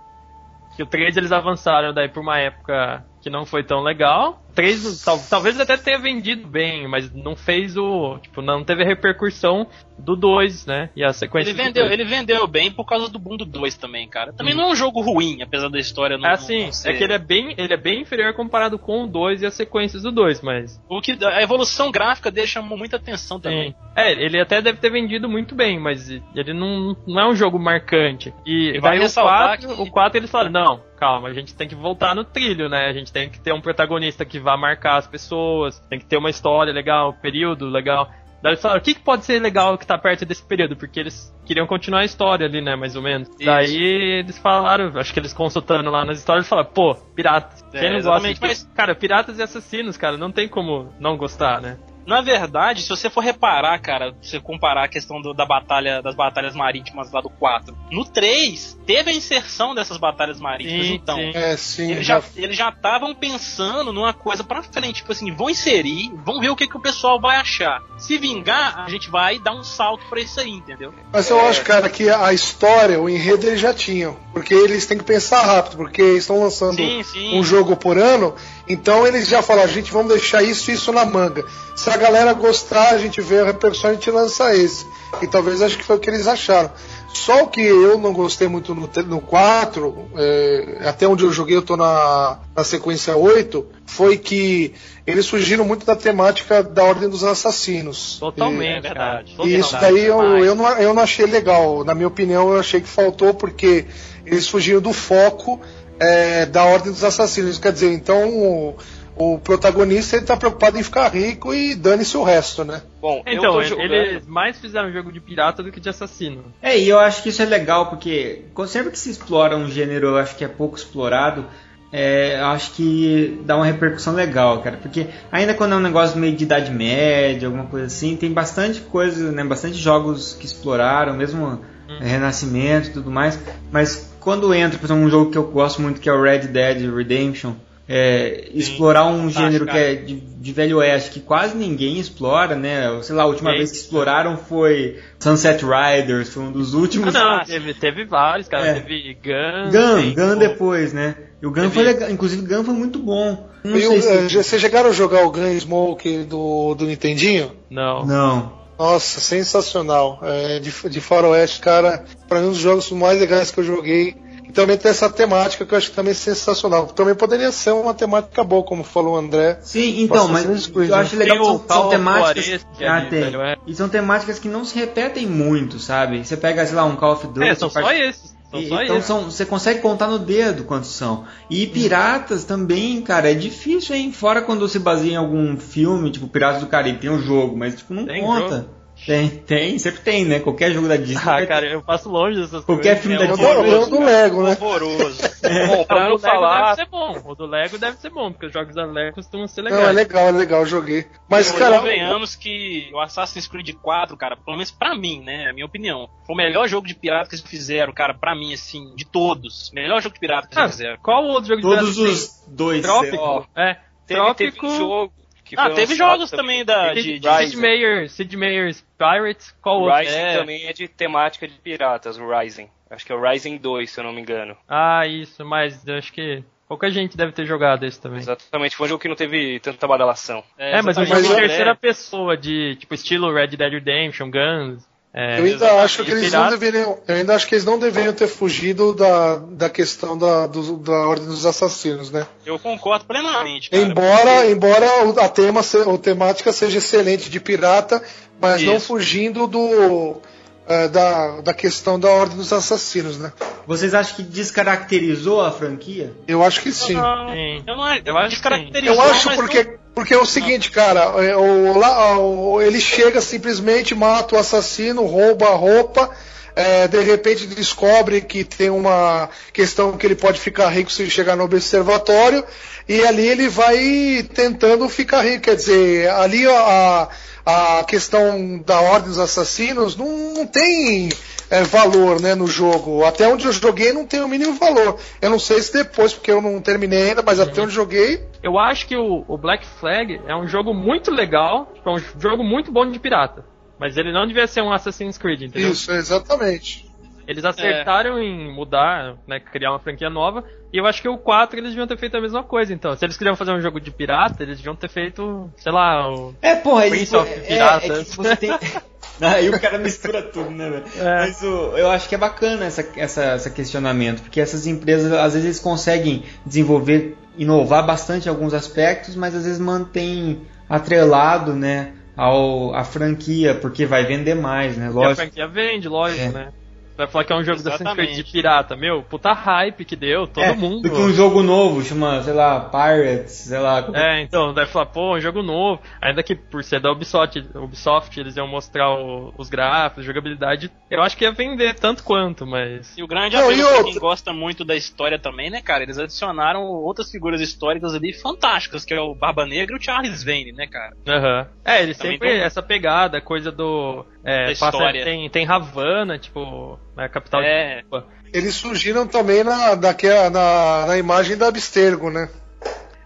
[0.75, 4.41] Que o 3 eles avançaram daí pra uma época que não foi tão legal.
[4.55, 8.17] 3, tal, talvez até tenha vendido bem, mas não fez o.
[8.20, 9.67] Tipo, não teve a repercussão
[9.97, 10.89] do 2, né?
[10.95, 11.51] E a sequência.
[11.51, 14.34] Ele vendeu, ele vendeu bem por causa do boom do 2 também, cara.
[14.34, 14.57] Também hum.
[14.57, 16.30] não é um jogo ruim, apesar da história não.
[16.30, 16.89] É assim, não ser...
[16.89, 19.53] é que ele é, bem, ele é bem inferior comparado com o 2 e as
[19.53, 20.82] sequências do 2, mas.
[20.89, 23.72] O que, a evolução gráfica dele chamou muita atenção também.
[23.72, 23.76] Sim.
[23.95, 27.59] É, ele até deve ter vendido muito bem, mas ele não, não é um jogo
[27.59, 28.34] marcante.
[28.45, 29.82] E, e daí o 4, que...
[29.82, 32.87] o 4 eles falaram, não, calma, a gente tem que voltar no trilho, né?
[32.87, 36.17] A gente tem que ter um protagonista que vá marcar as pessoas, tem que ter
[36.17, 38.09] uma história legal, um período legal.
[38.41, 40.75] Daí eles falaram, o que, que pode ser legal que tá perto desse período?
[40.75, 43.27] Porque eles queriam continuar a história ali, né, mais ou menos.
[43.29, 43.45] Isso.
[43.45, 43.83] Daí
[44.19, 47.61] eles falaram, acho que eles consultando lá nas histórias, falaram, pô, piratas.
[47.71, 48.33] Quem é, não gosta?
[48.41, 51.77] Mas, cara, piratas e assassinos, cara, não tem como não gostar, né?
[52.10, 56.16] Na verdade, se você for reparar, cara, você comparar a questão do, da batalha das
[56.16, 61.18] batalhas marítimas lá do 4, no 3 teve a inserção dessas batalhas marítimas, sim, então.
[61.18, 61.32] Sim.
[61.36, 65.51] É, sim, eles já eles já estavam pensando numa coisa para frente, tipo assim, vão
[65.51, 67.80] inserir, vão ver o que, que o pessoal vai achar.
[67.99, 70.91] Se vingar, a gente vai dar um salto para isso aí, entendeu?
[71.14, 71.49] Mas eu é...
[71.49, 75.43] acho, cara, que a história, o enredo eles já tinham, porque eles têm que pensar
[75.43, 78.34] rápido, porque estão lançando sim, um jogo por ano,
[78.70, 81.43] então eles já falaram, gente, vamos deixar isso e isso na manga.
[81.76, 84.86] Se a galera gostar, a gente vê a repercussão e a gente lança esse.
[85.24, 86.70] E talvez acho que foi o que eles acharam.
[87.11, 91.57] Só o que eu não gostei muito no, no 4, é, até onde eu joguei,
[91.57, 94.76] eu tô na, na sequência 8, foi que
[95.07, 98.17] eles fugiram muito da temática da Ordem dos Assassinos.
[98.20, 99.36] Totalmente, e, é verdade.
[99.43, 101.84] E isso daí eu, eu, não, eu não achei legal.
[101.84, 103.88] Na minha opinião, eu achei que faltou porque
[104.24, 105.59] eles fugiram do foco
[105.99, 107.57] é, da Ordem dos Assassinos.
[107.57, 108.75] Quer dizer, então
[109.19, 112.81] o protagonista ele tá preocupado em ficar rico e dane-se o resto, né?
[113.01, 116.45] Bom, então, eles mais fizeram jogo de pirata do que de assassino.
[116.61, 120.07] É, e eu acho que isso é legal, porque sempre que se explora um gênero,
[120.07, 121.45] eu acho que é pouco explorado,
[121.91, 124.77] é, acho que dá uma repercussão legal, cara.
[124.77, 128.79] Porque ainda quando é um negócio meio de idade média, alguma coisa assim, tem bastante
[128.79, 129.43] coisa, né?
[129.43, 131.45] Bastante jogos que exploraram, mesmo
[131.89, 131.99] hum.
[131.99, 133.37] Renascimento e tudo mais.
[133.69, 136.47] Mas quando entra, por exemplo, um jogo que eu gosto muito, que é o Red
[136.47, 137.53] Dead Redemption,
[137.91, 142.84] é, explorar um gênero que é de, de, velho oeste que quase ninguém explora, né?
[143.01, 147.15] Sei lá, a última vez que exploraram foi Sunset Riders, foi um dos últimos.
[147.15, 148.67] Ah, não, teve, teve vários, cara.
[148.67, 148.74] É.
[148.76, 149.72] Teve Gun.
[149.72, 151.15] Gun, Gun depois, né?
[151.41, 151.74] E o Gun teve...
[151.74, 153.49] foi legal, inclusive o Gun foi muito bom.
[153.63, 154.36] Não e sei o, se...
[154.36, 157.53] Vocês chegaram a jogar o Gun Smoke do, do Nintendinho?
[157.72, 158.05] Não.
[158.05, 158.59] Não.
[158.80, 160.19] Nossa, sensacional.
[160.23, 164.15] É, de, de faroeste, cara, para mim um dos jogos mais legais que eu joguei
[164.49, 166.88] e também tem essa temática que eu acho que também é sensacional.
[166.88, 169.59] Também poderia ser uma temática boa, como falou o André.
[169.61, 172.65] Sim, então, mas eu acho legal que são, são temáticas.
[172.82, 173.25] Ah, tem.
[173.25, 173.57] É.
[173.67, 176.25] E são temáticas que não se repetem muito, sabe?
[176.25, 177.47] Você pega, sei lá, um Call of Duty.
[177.47, 178.38] É, são só esses.
[178.53, 181.25] E, então são, você consegue contar no dedo quantos são.
[181.49, 184.11] E piratas também, cara, é difícil, hein?
[184.11, 187.75] Fora quando você baseia em algum filme, tipo Piratas do Caribe, tem um jogo, mas
[187.75, 188.57] tipo, não tem conta.
[188.57, 188.78] Jogo.
[189.05, 190.39] Tem, tem, sempre tem, né?
[190.39, 191.21] Qualquer jogo da Disney.
[191.25, 193.01] Ah, cara, eu passo longe dessas Qualquer coisas.
[193.01, 193.73] filme da Disney.
[193.73, 194.57] Eu do Lego, né?
[194.59, 195.29] Horroroso.
[195.41, 195.67] É.
[195.67, 196.75] Bom, pra não falar.
[196.75, 197.21] Deve ser bom.
[197.25, 199.81] O do Lego deve ser bom, porque os jogos da Lego costumam ser legais.
[199.81, 201.07] Não, é legal, é legal, joguei.
[201.29, 201.79] Mas, eu, cara.
[201.79, 205.45] Convenhamos que o Assassin's Creed 4, cara, pelo menos pra mim, né?
[205.45, 206.09] É a minha opinião.
[206.27, 209.71] Foi o melhor jogo de pirata que eles fizeram, cara, pra mim, assim, de todos.
[209.73, 210.97] Melhor jogo de pirata que eles ah, fizeram.
[211.01, 211.85] Qual outro jogo de pirata?
[211.85, 212.81] Todos os dois.
[212.81, 213.47] Trópico.
[213.55, 213.77] É.
[214.05, 214.33] Teve.
[214.33, 215.13] Teve jogo
[215.57, 220.15] ah, teve jogos também da de, de Sid Meier, Sid Meier's Pirates, qual o Rising
[220.15, 220.37] é.
[220.37, 222.69] também é de temática de piratas, o Rising.
[222.89, 224.57] Acho que é o Rising 2, se eu não me engano.
[224.67, 228.19] Ah, isso, mas acho que pouca gente deve ter jogado esse também.
[228.19, 230.43] Exatamente, foi um jogo que não teve tanta badalação.
[230.57, 234.87] É, é mas um jogo de terceira pessoa, de tipo estilo Red Dead Redemption, Guns.
[235.12, 236.99] É, eu ainda acho que eles não deveriam.
[237.07, 241.07] Eu ainda acho que eles não deveriam ter fugido da, da questão da, do, da
[241.07, 242.28] ordem dos assassinos, né?
[242.45, 243.72] Eu concordo plenamente.
[243.72, 244.51] Cara, embora, porque...
[244.51, 248.03] embora a tema, a temática seja excelente de pirata,
[248.39, 248.72] mas Isso.
[248.72, 250.22] não fugindo do
[250.70, 253.34] é, da, da questão da ordem dos assassinos, né?
[253.66, 256.14] Vocês acham que descaracterizou a franquia?
[256.28, 256.93] Eu acho que sim.
[256.93, 258.95] Não, eu não eu acho descaracterizou.
[258.95, 259.78] Eu acho porque não...
[259.93, 261.77] porque é o seguinte, cara, é, o,
[262.19, 266.09] o, ele chega simplesmente mata o assassino, rouba a roupa.
[266.55, 271.35] É, de repente descobre que tem uma questão que ele pode ficar rico se chegar
[271.35, 272.43] no observatório
[272.87, 277.07] e ali ele vai tentando ficar rico, quer dizer, ali a,
[277.45, 281.09] a questão da ordem dos assassinos não, não tem
[281.49, 283.03] é, valor né, no jogo.
[283.03, 284.97] Até onde eu joguei não tem o mínimo valor.
[285.21, 288.23] Eu não sei se depois, porque eu não terminei ainda, mas até onde joguei.
[288.41, 292.43] Eu acho que o, o, Black Flag é um jogo muito legal, é um jogo
[292.43, 293.43] muito bom de pirata.
[293.80, 295.71] Mas ele não devia ser um Assassin's Creed, entendeu?
[295.71, 296.88] Isso, exatamente.
[297.27, 301.59] Eles acertaram em mudar, né, criar uma franquia nova, e eu acho que o 4
[301.59, 302.95] eles deviam ter feito a mesma coisa, então.
[302.95, 306.34] Se eles queriam fazer um jogo de pirata, eles deviam ter feito, sei lá, o
[306.41, 308.17] É, porra, Prince isso of é, é, Piratas.
[308.39, 308.49] tem...
[309.21, 310.86] Aí o cara mistura tudo, né, velho?
[310.97, 311.19] É.
[311.27, 315.34] Mas o- eu acho que é bacana essa, essa, esse questionamento, porque essas empresas, às
[315.34, 321.93] vezes, eles conseguem desenvolver, inovar bastante em alguns aspectos, mas às vezes mantém atrelado, né,
[322.20, 324.89] ao, a franquia, porque vai vender mais, né?
[324.99, 325.15] E a Lógico.
[325.15, 326.32] franquia vende, lógico, É.
[326.32, 326.53] né?
[326.99, 328.31] Vai falar que é um jogo da Assassin's Creed de Exatamente.
[328.33, 330.81] pirata, meu, puta hype que deu, todo É, mundo.
[330.81, 333.87] Do que um jogo novo, chama, sei lá, Pirates, sei lá.
[333.93, 335.81] É, então, deve falar, pô, um jogo novo.
[336.01, 340.69] Ainda que por ser da Ubisoft, Ubisoft eles iam mostrar o- os gráficos, jogabilidade.
[340.91, 342.97] Eu acho que ia vender tanto quanto, mas.
[342.97, 345.83] E o grande Não, apelo e pra quem gosta muito da história também, né, cara?
[345.83, 350.21] Eles adicionaram outras figuras históricas ali fantásticas, que é o Barba Negra e o Charles
[350.21, 350.93] Vane, né, cara?
[351.07, 351.47] Aham.
[351.63, 352.27] É, eles Também sempre.
[352.29, 354.05] tem- Essa pegada, coisa do.
[354.24, 355.03] É, Da passa- história.
[355.03, 357.78] tem, tem Havana, tipo, né, a capital É.
[357.78, 358.05] de Cuba.
[358.34, 362.30] Eles surgiram também na, daquela, na, na imagem da Abstergo, né?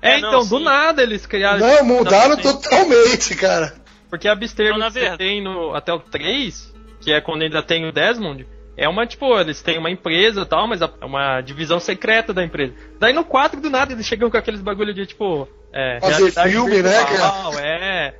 [0.01, 0.63] É, É, não, então, do sim.
[0.63, 1.59] nada eles criaram.
[1.59, 3.73] Não, mudaram totalmente, cara.
[4.09, 7.63] Porque a Abstergo Não, que verdade- tem no, até o 3, que é quando ainda
[7.63, 8.45] tem o Desmond,
[8.75, 12.43] é uma, tipo, eles têm uma empresa e tal, mas é uma divisão secreta da
[12.43, 12.73] empresa.
[12.99, 15.47] Daí no 4, do nada, eles chegam com aqueles bagulho de, tipo...
[15.71, 18.13] É, Fazer filme, né, virtual, É,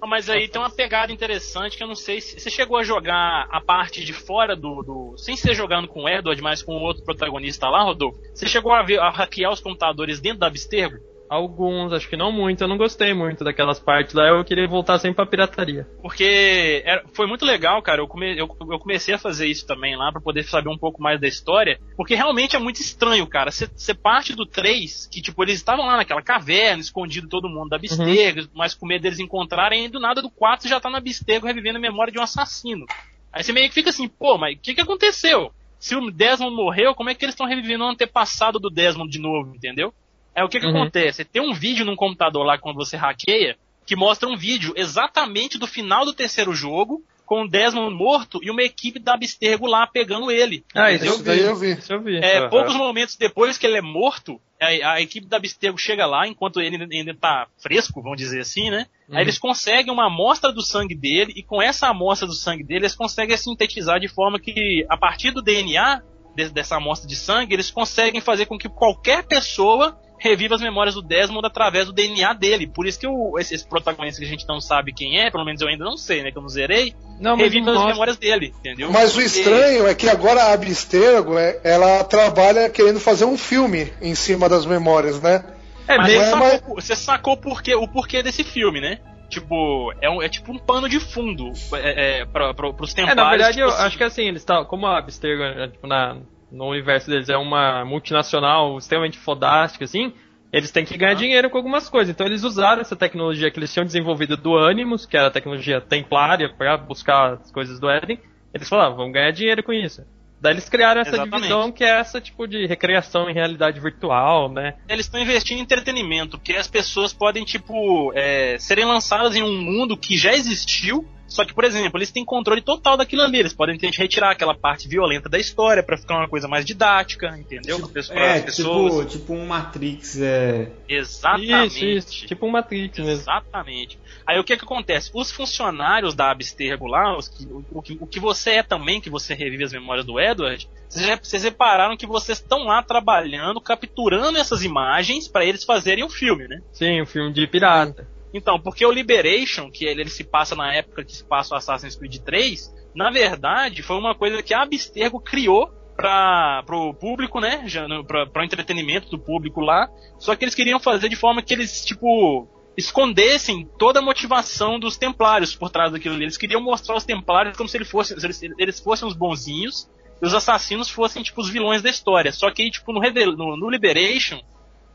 [0.00, 2.82] Não, Mas aí tem uma pegada interessante que eu não sei se você chegou a
[2.82, 4.82] jogar a parte de fora do.
[4.82, 8.18] do- sem ser jogando com o Edward, mas com o outro protagonista lá, Rodolfo.
[8.34, 10.96] Você chegou a ver a hackear os computadores dentro da Abstergo?
[11.30, 14.98] Alguns, acho que não muito, eu não gostei muito daquelas partes lá, eu queria voltar
[14.98, 15.86] sempre pra pirataria.
[16.02, 18.00] Porque era- foi muito legal, cara.
[18.00, 21.00] Eu, come- eu- eu comecei a fazer isso também lá pra poder saber um pouco
[21.00, 21.78] mais da história.
[21.96, 23.52] Porque realmente é muito estranho, cara.
[23.52, 27.76] Você parte do 3, que tipo, eles estavam lá naquela caverna, escondido todo mundo da
[27.76, 30.98] Abstergo, mas com medo deles encontrarem, e do nada do 4 você já tá na
[30.98, 32.86] Abstergo revivendo a memória de um assassino.
[33.32, 35.52] Aí você meio que fica assim, pô, mas o que, que aconteceu?
[35.78, 39.20] Se o Desmond morreu, como é que eles estão revivendo o antepassado do Desmond de
[39.20, 39.94] novo, entendeu?
[40.34, 40.76] Aí o que, que Uhum.
[40.82, 41.24] acontece?
[41.24, 43.56] Tem um vídeo num computador lá quando você hackeia
[43.86, 48.50] que mostra um vídeo exatamente do final do terceiro jogo com o Desmond morto e
[48.50, 50.64] uma equipe da Abstergo lá pegando ele.
[50.74, 51.04] Ah, isso?
[51.04, 51.72] Isso daí eu vi.
[51.72, 52.16] Isso eu vi.
[52.18, 52.48] É, Aham.
[52.50, 56.60] poucos momentos depois que ele é morto, a, a equipe da Abstergo chega lá, enquanto
[56.60, 58.86] ele ainda- ainda tá fresco, vamos dizer assim, né?
[59.08, 59.16] Uhum.
[59.16, 62.80] Aí eles conseguem uma amostra do sangue dele, e com essa amostra do sangue dele,
[62.80, 66.02] eles conseguem sintetizar de forma que, a partir do DNA
[66.36, 70.94] de- dessa amostra de sangue, eles conseguem fazer com que qualquer pessoa reviva as memórias
[70.94, 72.66] do Desmond através do DNA dele.
[72.66, 75.44] Por isso que o, esse, esse protagonista que a gente não sabe quem é, pelo
[75.44, 76.30] menos eu ainda não sei, né?
[76.30, 78.90] Que eu não zerei, Não, mas revive as mostra- memórias dele, entendeu?
[78.92, 83.36] Mas o Porque- estranho é que agora a Abstergo, é, ela trabalha querendo fazer um
[83.38, 85.42] filme em cima das memórias, né?
[85.88, 88.98] É, Mas meio- você, mas- sacou, você sacou porquê, o porquê desse filme, né?
[89.28, 92.96] Tipo, é, um, é tipo um pano de fundo é, é, pra, pra, pros É,
[92.96, 93.22] templários.
[93.24, 93.82] na verdade, tipo eu assim.
[93.86, 94.64] acho que assim, eles estão.
[94.64, 96.16] Como a Abstergo, é, tipo, na,
[96.50, 100.12] no universo deles é uma multinacional extremamente fodástica, assim,
[100.52, 102.12] eles têm que ganhar dinheiro com algumas coisas.
[102.12, 105.80] Então eles usaram essa tecnologia que eles tinham desenvolvido do Animus, que era a tecnologia
[105.80, 108.18] templária, pra buscar as coisas do Éden.
[108.52, 110.04] Eles falaram, vamos ganhar dinheiro com isso.
[110.40, 111.42] Daí eles criaram essa Exatamente.
[111.42, 114.74] divisão que é essa tipo de recriação em realidade virtual, né?
[114.88, 119.60] Eles estão investindo em entretenimento, porque as pessoas podem, tipo, é, serem lançadas em um
[119.60, 121.06] mundo que já existiu.
[121.30, 123.38] Só que, por exemplo, eles têm controle total daquilo ali.
[123.38, 127.28] Eles podem tentar retirar aquela parte violenta da história pra ficar uma coisa mais didática,
[127.38, 127.78] entendeu?
[127.88, 128.94] Para as É, pessoas.
[129.12, 130.70] tipo, tipo um Matrix, é...
[130.88, 131.76] Exatamente.
[131.96, 132.26] Isso, isso.
[132.26, 133.12] Tipo um Matrix mesmo.
[133.12, 133.98] Exatamente.
[134.26, 135.10] Aí o que que acontece?
[135.14, 139.00] Os funcionários da Abstergo lá, os que- o, o que, o que você é também,
[139.00, 142.82] que você revive as memórias do Edward, vocês, já, vocês repararam que vocês estão lá
[142.82, 146.60] trabalhando, capturando essas imagens para eles fazerem o filme, né?
[146.72, 148.08] Sim, um filme de pirata.
[148.32, 151.58] Então, porque o Liberation, que ele, ele se passa na época que se passa o
[151.58, 157.40] Assassin's Creed 3, na verdade foi uma coisa que a Abstergo criou para o público,
[157.40, 157.64] né?
[158.06, 159.88] Para o entretenimento do público lá.
[160.18, 164.96] Só que eles queriam fazer de forma que eles, tipo, escondessem toda a motivação dos
[164.96, 166.24] templários por trás daquilo ali.
[166.24, 169.90] Eles queriam mostrar os templários como se eles fossem, se eles, eles fossem os bonzinhos
[170.22, 172.32] e os assassinos fossem, tipo, os vilões da história.
[172.32, 174.40] Só que, tipo, no, no, no Liberation,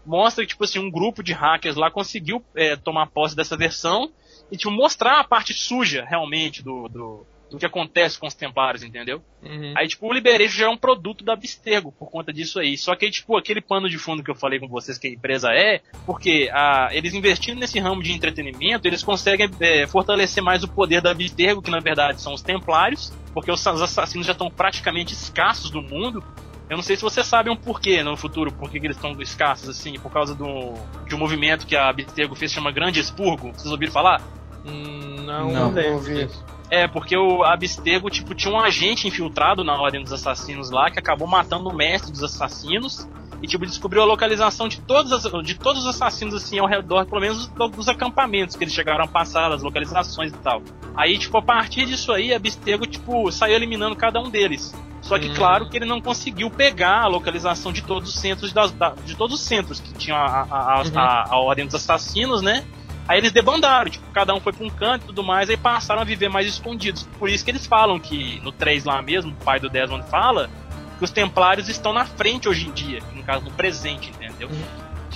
[0.06, 4.12] mostra que, tipo assim, um grupo de hackers lá conseguiu é, tomar posse dessa versão
[4.52, 8.84] e, tipo, mostrar a parte suja, realmente, do, do, do que acontece com os templários,
[8.84, 9.22] entendeu?
[9.44, 9.74] Uhum.
[9.76, 12.78] Aí, tipo, o Liberation já é um produto da Abstergo por conta disso aí.
[12.78, 15.50] Só que, tipo, aquele pano de fundo que eu falei com vocês que a empresa
[15.52, 20.68] é, porque a, eles investindo nesse ramo de entretenimento, eles conseguem é, fortalecer mais o
[20.68, 24.50] poder da Abstergo, que na verdade são os templários, porque os, os assassinos já estão
[24.50, 26.24] praticamente escassos no mundo.
[26.70, 29.12] Eu não sei se vocês sabem um porquê no futuro, por que que eles estão
[29.22, 30.74] escassos assim, por causa do,
[31.08, 33.52] de um movimento que a Abstergo fez, chama Grande Expurgo.
[33.54, 34.22] Vocês ouviram falar?
[34.66, 35.54] Hum, não, Não.
[35.54, 36.26] não, lembro Não vi.
[36.26, 36.44] disso.
[36.72, 40.98] É, porque o Abstergo, tipo, tinha um agente infiltrado na Ordem dos Assassinos lá, que
[40.98, 43.08] acabou matando o mestre dos assassinos,
[43.42, 47.06] e, tipo, descobriu a localização de todos, as, de todos os assassinos, assim, ao redor,
[47.06, 50.64] pelo menos dos, dos acampamentos que eles chegaram a passar, as localizações e tal.
[50.96, 54.74] Aí, tipo, a partir disso aí, Abstergo, tipo, saiu eliminando cada um deles.
[55.06, 55.34] Só que, Hum.
[55.36, 59.16] claro, que ele não conseguiu pegar a localização de todos os centros das, da- de
[59.16, 61.00] todos os centros que tinham a, a, a, Uhum.
[61.00, 62.66] a- Ordem dos Assassinos, né?
[63.08, 66.02] Aí eles debandaram, tipo, cada um foi pra um canto e tudo mais, aí passaram
[66.02, 67.04] a viver mais escondidos.
[67.20, 70.50] Por isso que eles falam que, no 3 lá mesmo, o pai do Desmond fala,
[70.98, 74.50] que os templários estão na frente hoje em dia, no caso, no presente, entendeu?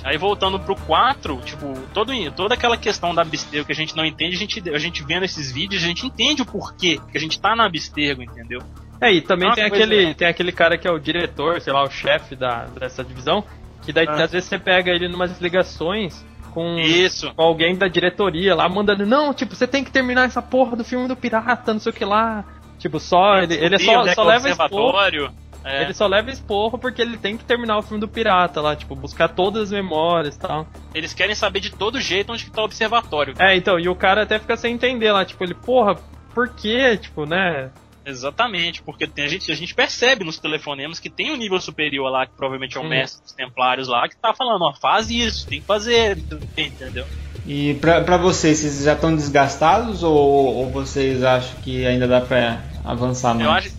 [0.04, 4.06] Aí voltando pro 4, tipo, todo, toda aquela questão da Abstergo que a gente não
[4.06, 7.20] entende, a gente, a gente vendo esses vídeos, a gente entende o porquê que a
[7.20, 8.62] gente tá na Abstergo, entendeu?
[9.02, 11.84] É, e também Uma tem aquele, tem aquele cara que é o diretor, sei lá,
[11.84, 13.44] o chefe da, dessa divisão,
[13.82, 14.24] que daí Ah.
[14.24, 17.34] às vezes você pega ele numas ligações com, Isso.
[17.34, 20.84] com alguém da diretoria lá, mandando, não, tipo, você tem que terminar essa porra do
[20.84, 22.44] filme do pirata, não sei o que lá.
[22.78, 25.32] Tipo, só, ele, ele é só, Descobrir só é leva é esporro.
[25.64, 25.84] É.
[25.84, 28.96] Ele só leva esporro porque ele tem que terminar o filme do pirata lá, tipo,
[28.96, 30.66] buscar todas as memórias e tal.
[30.96, 33.34] Eles querem saber de todo jeito onde que tá o observatório.
[33.38, 35.96] É, então, e o cara até fica sem entender lá, tipo, ele, porra,
[36.34, 36.98] por quê?
[36.98, 37.70] Tipo, né?
[38.10, 42.10] Exatamente, porque tem, a, gente, a gente percebe nos telefonemas que tem um nível superior
[42.10, 42.90] lá, que provavelmente é o Hum.
[42.90, 46.18] mestre dos templários lá, que tá falando, ó, faz isso, tem que fazer,
[46.58, 47.06] entendeu?
[47.46, 52.20] E pra, pra vocês, vocês já estão desgastados ou, ou vocês acham que ainda dá
[52.22, 53.46] pra avançar mais?
[53.48, 53.70] Eu acho.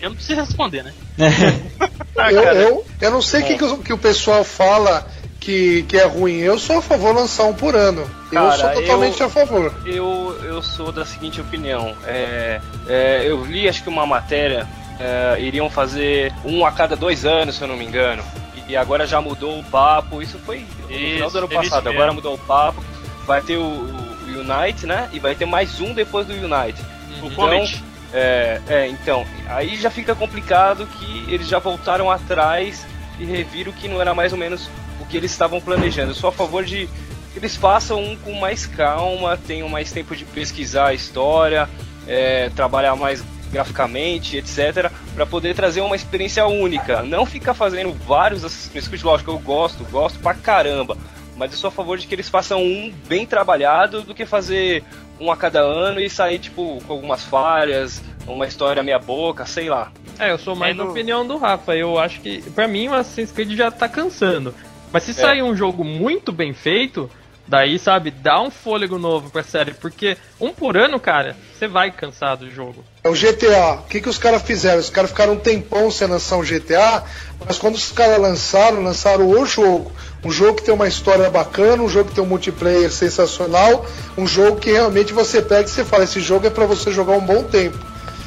[0.00, 0.94] Eu não preciso responder, né?
[2.20, 2.58] Ah, eu, cara.
[2.62, 5.06] eu, eu não sei o que, que, o- que o pessoal fala
[5.48, 6.36] que, que é ruim.
[6.36, 8.02] Eu sou a favor de lançar um por ano.
[8.30, 9.72] eu Cara, sou totalmente eu- a favor.
[9.86, 11.94] Eu, eu sou da seguinte opinião.
[12.06, 14.68] É, é, eu li, acho que uma matéria,
[15.00, 18.22] é, iriam fazer um a cada dois anos, se eu não me engano.
[18.68, 20.20] E agora já mudou o papo.
[20.20, 21.88] Isso foi no final Isso, do ano passado.
[21.88, 22.84] Agora mudou o papo.
[23.26, 25.08] Vai ter o, o Unite, né?
[25.14, 26.82] E vai ter mais um depois do Unite.
[27.22, 27.82] O Então, Comet.
[28.12, 32.86] É, é, então, aí já fica complicado que eles já voltaram atrás
[33.18, 36.10] e reviram que não era mais ou menos o que eles estavam planejando.
[36.10, 36.88] Eu sou a favor de
[37.32, 41.68] que eles façam um com mais calma, tenham mais tempo de pesquisar a história,
[42.06, 47.02] é, trabalhar mais graficamente, etc, para poder trazer uma experiência única.
[47.02, 50.96] Não ficar fazendo vários Assassin's Creed, lógico, eu gosto, gosto pra caramba.
[51.36, 54.82] Mas eu sou a favor de que eles façam um bem trabalhado do que fazer
[55.20, 59.68] um a cada ano e sair, tipo, com algumas falhas, uma história meia boca, sei
[59.68, 59.92] lá.
[60.18, 61.76] É, eu sou mais É da no- opinião do Rafa.
[61.76, 64.52] Eu acho que, pra mim, o Assassin's Creed já tá cansando.
[64.92, 67.10] Mas se sair um jogo muito bem feito,
[67.46, 69.72] daí, sabe, dá um fôlego novo pra série.
[69.72, 72.84] Porque um por ano, cara, você vai cansar do jogo.
[73.02, 73.80] É o GTA.
[73.80, 74.78] O que, que os caras fizeram?
[74.78, 77.02] Os caras ficaram um tempão sem lançar um GTA,
[77.46, 79.90] mas quando os caras lançaram, lançaram o jogo.
[80.24, 83.86] Um jogo que tem uma história bacana, um jogo que tem um multiplayer sensacional,
[84.16, 87.12] um jogo que realmente você pega e você fala, esse jogo é pra você jogar
[87.12, 87.78] um bom tempo.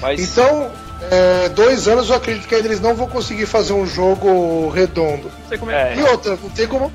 [0.01, 0.71] Mas Então,
[1.09, 5.31] é, dois anos eu acredito que ainda eles não vão conseguir fazer um jogo redondo.
[5.41, 5.93] Não sei como é.
[5.93, 5.97] É.
[5.97, 6.91] E outra, não tem como,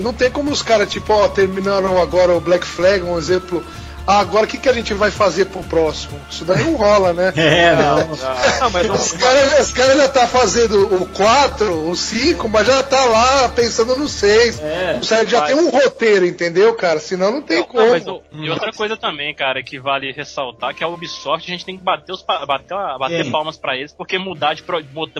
[0.00, 3.64] não tem como os caras, tipo, ó, terminaram agora o Black Flag, um exemplo.
[4.10, 6.18] Ah, agora o que, que a gente vai fazer pro próximo?
[6.30, 7.30] Isso daí não rola, né?
[7.36, 7.98] É, não.
[8.08, 12.82] Não, mas Os caras os caras já tá fazendo o 4, o 5, mas já
[12.82, 14.60] tá lá pensando no 6.
[14.60, 14.98] É.
[14.98, 16.98] O Sérgio já Mas- tem um roteiro, entendeu, cara?
[17.00, 17.82] Senão não tem como.
[17.84, 21.52] Não, mas o- E outra coisa também, cara, que vale ressaltar, que a Ubisoft, a
[21.52, 24.64] gente tem que bater, os, bater, bater palmas pra eles, porque mudar de,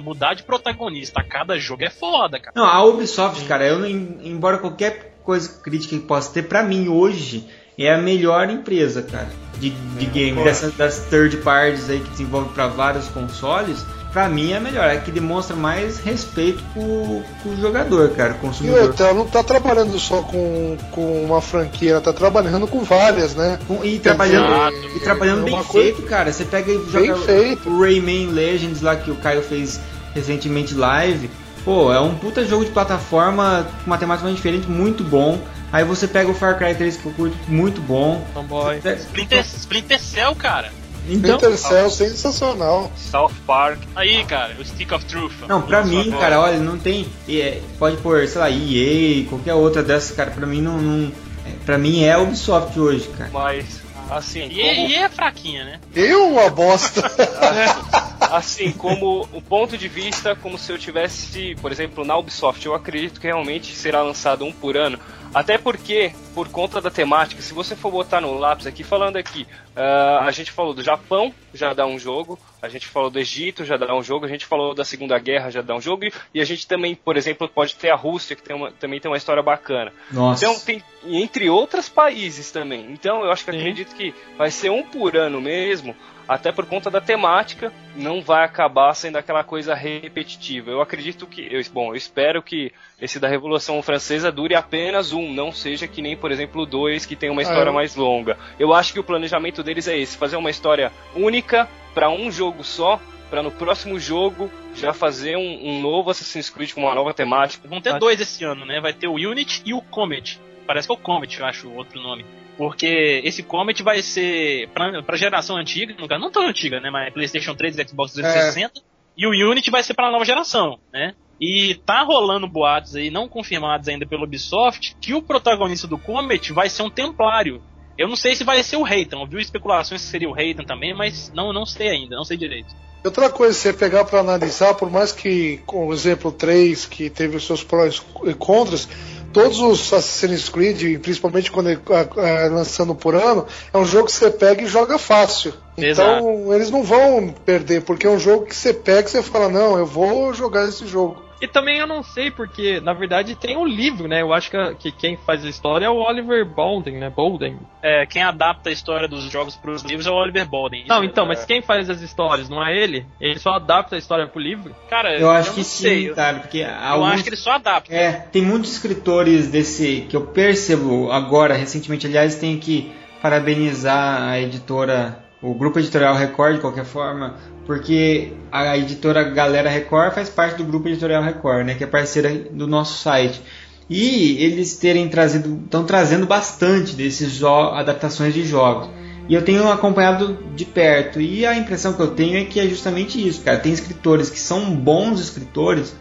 [0.00, 2.52] mudar de protagonista a cada jogo é foda, cara.
[2.56, 6.88] Não, a Ubisoft, cara, eu, não- embora qualquer coisa crítica que possa ter, pra mim
[6.88, 7.46] hoje
[7.78, 9.28] é a melhor empresa, cara,
[9.58, 13.84] de, de game, dessas das third parties aí que desenvolve pra vários consoles.
[14.12, 18.08] Pra mim é a melhor, é a que demonstra mais respeito com, com o jogador,
[18.16, 18.82] cara, o E consumidor.
[18.84, 23.34] outra, ela não tá trabalhando só com, com uma franquia, ela tá trabalhando com várias,
[23.34, 23.58] né?
[23.68, 24.96] Com- E trabalhando, Exato.
[24.96, 26.32] e trabalhando É bem feito, cara.
[26.32, 27.68] Você pega e Bem joga feito.
[27.68, 29.78] o Rayman Legends lá que o Caio fez
[30.14, 31.30] recentemente live.
[31.62, 35.38] Pô, é um puta jogo de plataforma com uma temática diferente, muito bom.
[35.72, 38.24] Aí você pega o Far Cry 3 que eu curto, muito bom.
[38.34, 38.78] Fanboy.
[38.78, 40.72] Splinter, Splinter Cell, cara.
[41.08, 42.92] Então, Splinter Cell, sensacional.
[42.96, 45.32] South Park, Aí, cara, o Stick of Truth.
[45.48, 47.08] não, pra mim, cara, olha, não tem.
[47.28, 50.78] é, pode pôr, sei lá, EA, qualquer outra dessas, cara, pra mim não.
[50.78, 51.12] não
[51.46, 53.30] é, pra mim é Ubisoft hoje, cara.
[53.32, 53.80] mas
[54.10, 55.80] assim, E, como, e é fraquinha, né?
[55.94, 57.02] Eu, uma bosta.
[58.36, 62.74] assim, como o ponto de vista, como se eu tivesse, por exemplo, na Ubisoft, eu
[62.74, 64.98] acredito que realmente será lançado um por ano.
[65.34, 69.46] Até porque, por conta da temática, se você for botar no lápis aqui, falando aqui,
[69.76, 73.64] uh, a gente falou do Japão, já dá um jogo, a gente falou do Egito,
[73.64, 76.40] já dá um jogo, a gente falou da Segunda Guerra, já dá um jogo, e
[76.40, 79.18] a gente também, por exemplo, pode ter a Rússia, que tem uma, também tem uma
[79.18, 79.92] história bacana.
[80.10, 80.44] Nossa.
[80.44, 82.90] Então, tem, entre outros países também.
[82.90, 85.94] Então, eu acho que acredito que vai ser um por ano mesmo,
[86.28, 90.70] até por conta da temática, não vai acabar sendo aquela coisa repetitiva.
[90.70, 95.32] Eu acredito que, eu, bom, eu espero que esse da Revolução Francesa dure apenas um,
[95.32, 98.36] não seja que nem, por exemplo, dois, que tem uma história Ah, eu- mais longa.
[98.58, 102.62] Eu acho que o planejamento deles é esse, fazer uma história única para um jogo
[102.62, 103.00] só,
[103.30, 107.66] para no próximo jogo já fazer um, um novo Assassin's Creed com uma nova temática.
[107.68, 108.80] Vão ter dois esse ano, né?
[108.80, 110.40] Vai ter o Unity e o Comet.
[110.66, 112.24] Parece que é o Comet, eu acho, o outro nome.
[112.58, 116.90] Porque esse Comet vai ser pra, pra geração antiga, no caso, não tão antiga, né?
[116.90, 118.82] Mas PlayStation 3 e Xbox 360.
[119.16, 121.14] E o Unity vai ser pra nova geração, né?
[121.40, 126.52] E tá rolando boatos aí, não confirmados ainda pelo Ubisoft, que o protagonista do Comet
[126.52, 127.62] vai ser um templário.
[127.96, 130.92] Eu não sei se vai ser o Reitan, ouviu especulações que seria o Reitan também,
[130.92, 132.74] mas não, não sei ainda, não sei direito.
[133.04, 137.08] Outra coisa, se você pegar para analisar, por mais que, com o exemplo 3, que
[137.08, 138.88] teve os seus prós e contras,
[139.32, 141.80] todos os Assassin's Creed, principalmente quando ele
[142.16, 145.54] é lançando por ano, é um jogo que você pega e joga fácil.
[145.76, 146.18] Exato.
[146.18, 149.48] Então eles não vão perder, porque é um jogo que você pega e você fala,
[149.48, 151.27] não, eu vou jogar esse jogo.
[151.40, 154.22] E também eu não sei, porque na verdade tem um livro, né?
[154.22, 157.10] Eu acho que, que quem faz a história é o Oliver Bolden, né?
[157.10, 157.58] Bolden.
[157.80, 160.84] É, quem adapta a história dos jogos para os livros é o Oliver Bolden.
[160.88, 163.06] Não, então, mas quem faz as histórias, não é ele?
[163.20, 164.74] Ele só adapta a história pro livro?
[164.90, 166.00] Cara, Eu acho que não sei.
[166.02, 167.12] sim, eu- cara, porque Eu alguns...
[167.12, 167.94] acho que ele só adapta.
[167.94, 172.90] É, tem muitos escritores desse que eu percebo agora, recentemente, aliás, tenho que
[173.22, 177.36] parabenizar a editora, o grupo editorial Record, de qualquer forma,
[177.68, 182.34] porque a editora Galera Record faz parte do grupo editorial Record, né, que é parceira
[182.50, 183.42] do nosso site.
[183.90, 188.88] E eles terem trazido, estão trazendo bastante desses adaptações de jogos.
[189.28, 191.20] E eu tenho acompanhado de perto.
[191.20, 193.58] E a impressão que eu tenho é que é justamente isso, cara.
[193.58, 195.94] Tem escritores que são bons escritores,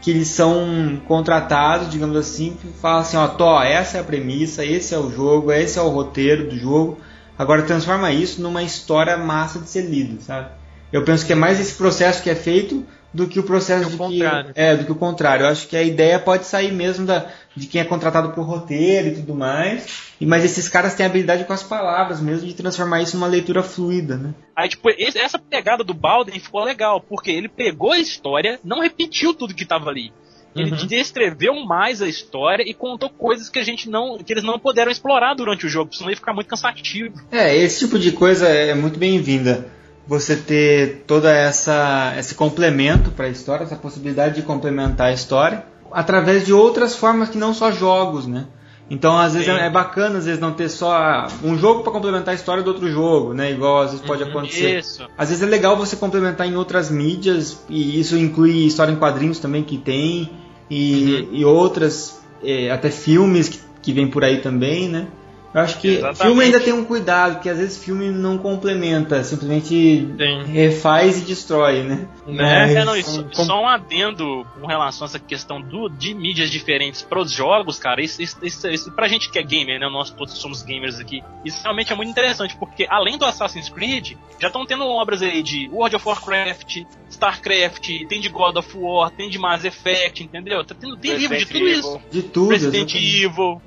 [0.00, 4.64] que eles são contratados, digamos assim, que falam assim, ó, Tó, essa é a premissa,
[4.64, 6.98] esse é o jogo, esse é o roteiro do jogo.
[7.38, 10.61] Agora transforma isso numa história massa de ser lida, sabe?
[10.92, 13.92] Eu penso que é mais esse processo que é feito do que o processo de
[13.92, 14.52] que contrário.
[14.54, 15.44] é do que o contrário.
[15.44, 19.08] Eu acho que a ideia pode sair mesmo da, de quem é contratado por roteiro
[19.08, 20.12] e tudo mais.
[20.20, 23.62] E mas esses caras têm habilidade com as palavras mesmo de transformar isso numa leitura
[23.62, 24.32] fluida, né?
[24.56, 28.80] Aí, tipo, esse- essa pegada do Balden ficou legal, porque ele pegou a história, não
[28.80, 30.12] repetiu tudo que tava ali.
[30.54, 30.86] Ele Uhum.
[30.86, 34.18] descreveu mais a história e contou coisas que a gente não.
[34.18, 37.14] que eles não puderam explorar durante o jogo, senão ia ficar muito cansativo.
[37.30, 39.66] É, esse tipo de coisa é muito bem-vinda.
[40.12, 45.64] Você ter toda essa esse complemento para a história, essa possibilidade de complementar a história
[45.90, 48.44] através de outras formas que não só jogos, né?
[48.90, 49.58] Então, às vezes Sim.
[49.58, 52.90] é bacana às vezes não ter só um jogo para complementar a história do outro
[52.90, 53.52] jogo, né?
[53.52, 54.80] Igual às vezes pode acontecer.
[54.80, 55.08] Isso.
[55.16, 59.38] Às vezes é legal você complementar em outras mídias, e isso inclui história em quadrinhos
[59.38, 60.30] também que tem,
[60.68, 65.06] e, e outras, eh, até filmes que, que vem por aí também, né?
[65.54, 66.22] Eu acho que Exatamente.
[66.22, 70.44] filme ainda tem um cuidado, porque às vezes filme não complementa, simplesmente Tem.
[70.44, 72.08] refaz e destrói, né?
[72.26, 72.72] Né?
[72.74, 76.50] É, não, e com- só, um adendo com relação a essa questão do, de mídias
[76.50, 79.88] diferentes pros jogos, cara, isso, isso, isso, isso pra gente que é gamer, né?
[79.88, 81.22] Nós todos somos gamers aqui.
[81.44, 85.42] Isso realmente é muito interessante, porque além do Assassin's Creed, já estão tendo obras aí
[85.42, 86.78] de World of Warcraft,
[87.10, 90.64] StarCraft, tem de God of War, tem de Mass Effect, entendeu?
[90.64, 92.00] Tá tendo, tem livro de tudo Resident isso.
[92.10, 92.50] De tudo.
[92.50, 93.24] Resident exatamente.
[93.24, 93.62] Evil.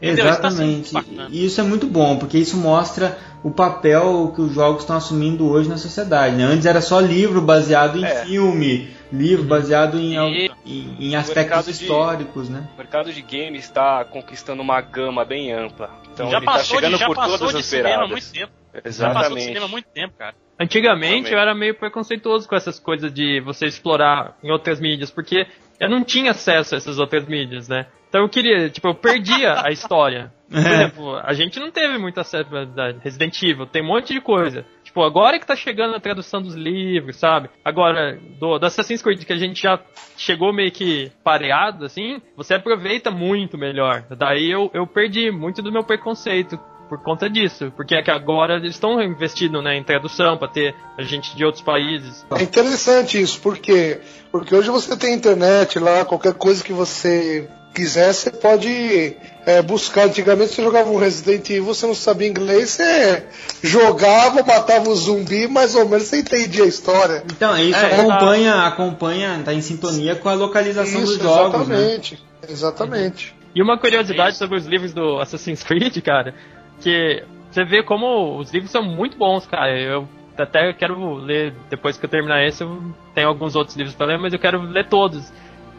[0.00, 0.92] Exatamente.
[0.92, 1.28] bacana.
[1.30, 5.48] E isso é muito bom, porque isso mostra o papel que os jogos estão assumindo
[5.50, 6.36] hoje na sociedade.
[6.36, 6.44] né?
[6.44, 8.24] Antes era só livro baseado em É.
[8.24, 10.54] filme, livro baseado em, Isso.
[10.66, 12.68] em, em aspectos mercado de- históricos, né?
[12.74, 15.90] O mercado de games está conquistando uma gama bem ampla.
[16.12, 17.90] Então já ele está passou, chegando de, já por passou todas de as cinema há
[18.06, 18.10] beiradas.
[18.10, 18.52] muito tempo.
[18.72, 19.44] Já passou de Exatamente.
[19.46, 20.34] cinema há muito tempo, cara.
[20.58, 25.46] Antigamente eu era meio preconceituoso com essas coisas de você explorar em outras mídias, porque
[25.80, 27.86] eu não tinha acesso a essas outras mídias, né?
[28.08, 30.32] Então eu queria, tipo, eu perdia a história.
[30.50, 30.60] Por É.
[30.60, 32.98] exemplo, a gente não teve muito acesso verdade.
[33.02, 34.64] Resident Evil, tem um monte de coisa.
[34.82, 37.48] Tipo, agora que tá chegando a tradução dos livros, sabe?
[37.64, 39.78] Agora, do, do Assassin's Creed, que a gente já
[40.16, 44.02] chegou meio que pareado, assim, você aproveita muito melhor.
[44.18, 46.58] Daí eu, eu perdi muito do meu preconceito
[46.90, 47.72] por conta disso.
[47.76, 51.44] Porque é que agora eles estão investindo né, em tradução pra ter a gente de
[51.44, 52.26] outros países.
[52.36, 54.00] É interessante isso, por quê?
[54.32, 60.06] Porque hoje você tem internet lá, qualquer coisa que você quiser, você pode é, buscar.
[60.06, 63.24] Antigamente você jogava um Resident Evil, você não sabia inglês, você
[63.62, 67.22] jogava, matava o zumbi, mais ou menos você entendia a história.
[67.30, 71.76] Então, isso É, acompanha, acompanha, tá em sintonia com a localização Isso, dos jogos, né?
[71.76, 72.22] exatamente.
[72.48, 73.40] Exatamente.
[73.54, 76.34] E uma curiosidade sobre os livros do Assassin's Creed, cara,
[76.80, 79.78] que você vê como os livros são muito bons, cara.
[79.78, 82.80] Eu até quero ler, depois que eu terminar esse, eu
[83.14, 85.32] tenho alguns outros livros para ler, mas eu quero ler todos.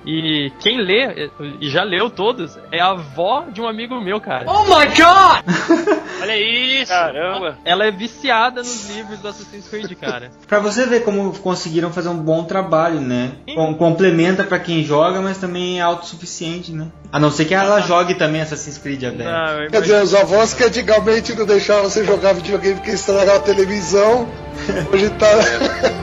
[0.05, 1.29] E quem lê,
[1.59, 4.45] e já leu todos, é a avó de um amigo meu, cara.
[4.47, 5.43] Oh my god!
[6.21, 6.91] Olha isso!
[6.91, 7.57] Caramba!
[7.63, 10.31] Ela é viciada nos livros do Assassin's Creed, cara.
[10.47, 13.31] Pra você ver como conseguiram fazer um bom trabalho, né?
[13.55, 16.87] Com- complementa pra quem joga, mas também é autossuficiente, né?
[17.11, 19.31] A não ser que ela jogue também Assassin's Creed, a velha.
[19.63, 23.41] Não, Quer dizer, os avós que antigamente não deixavam você jogar videogame porque estragava a
[23.41, 24.27] televisão,
[24.93, 25.27] hoje tá.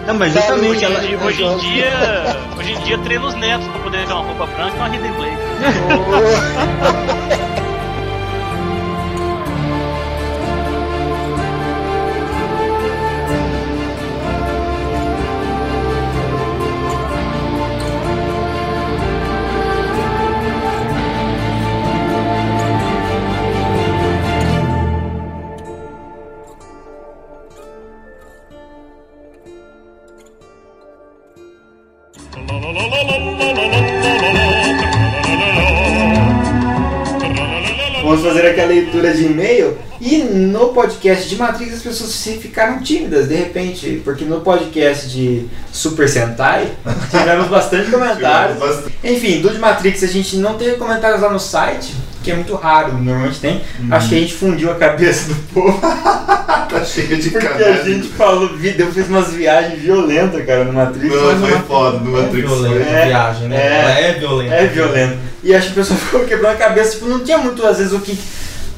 [0.06, 1.04] Não, mas tá justamente Hoje, ela.
[1.04, 1.90] em- hoje em dia,
[2.58, 5.12] hoje em dia treina os netos pra poder ter uma roupa branca e uma Hidden
[5.12, 5.38] Blade.
[40.82, 46.08] podcast de Matrix as pessoas se ficaram tímidas de repente, porque no podcast de Super
[46.08, 46.68] Sentai
[47.10, 48.58] tivemos bastante comentários.
[48.58, 48.94] Bastante.
[49.02, 51.92] Enfim, do de Matrix a gente não teve comentários lá no site,
[52.22, 53.60] que é muito raro, normalmente tem.
[53.90, 55.80] Acho que a gente fundiu a cabeça do povo.
[56.68, 57.84] Tá cheio de Porque a canais.
[57.86, 61.14] gente falou, eu fiz umas viagens violentas, cara, no Matrix.
[61.14, 62.46] Não, foi Matrix- foda no Matrix.
[62.46, 63.56] violento, foi- É, viagem, né?
[63.56, 63.80] é.
[63.80, 64.54] Ela é violenta.
[64.54, 65.16] É violento.
[65.42, 67.94] E acho que o pessoal ficou quebrando a cabeça, tipo, não tinha muito, às vezes,
[67.94, 68.18] o que,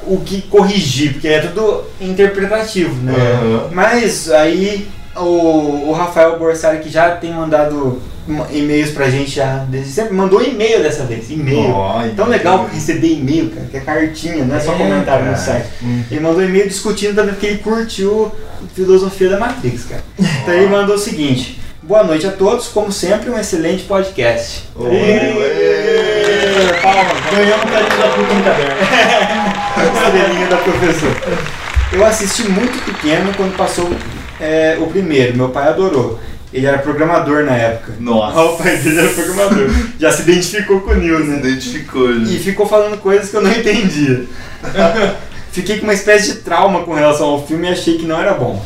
[0.06, 3.12] o que corrigir, porque é tudo interpretativo, né?
[3.14, 3.68] Aham.
[3.72, 9.64] Mas aí o, o Rafael Borsari, que já tem mandado ma- e-mails pra gente já,
[9.68, 11.74] desde sempre, mandou e-mail dessa vez, e-mail.
[12.16, 15.42] Tão legal receber e-mail, cara, que é cartinha, não é só É, comentário no cara.
[15.42, 15.66] site.
[15.82, 16.02] Hum.
[16.10, 18.30] Ele mandou e-mail discutindo também porque ele curtiu
[18.74, 20.02] filosofia da Matrix, cara.
[20.18, 24.64] Então ele mandou o seguinte: Boa noite a todos, como sempre, um excelente podcast.
[24.76, 24.88] Oi,
[27.30, 28.34] Ganhamos o carinho da puta
[30.06, 31.38] Estrelinha da professora.
[31.92, 33.90] Eu assisti muito pequeno quando passou
[34.40, 36.18] é, o primeiro, meu pai adorou.
[36.52, 37.94] Ele era programador na época.
[38.00, 38.40] Nossa.
[38.42, 39.70] o pai dele era programador.
[39.98, 41.38] Já se identificou com o Se né?
[41.38, 42.42] identificou, E gente.
[42.42, 44.24] ficou falando coisas que eu não entendia.
[45.52, 48.34] Fiquei com uma espécie de trauma com relação ao filme e achei que não era
[48.34, 48.64] bom.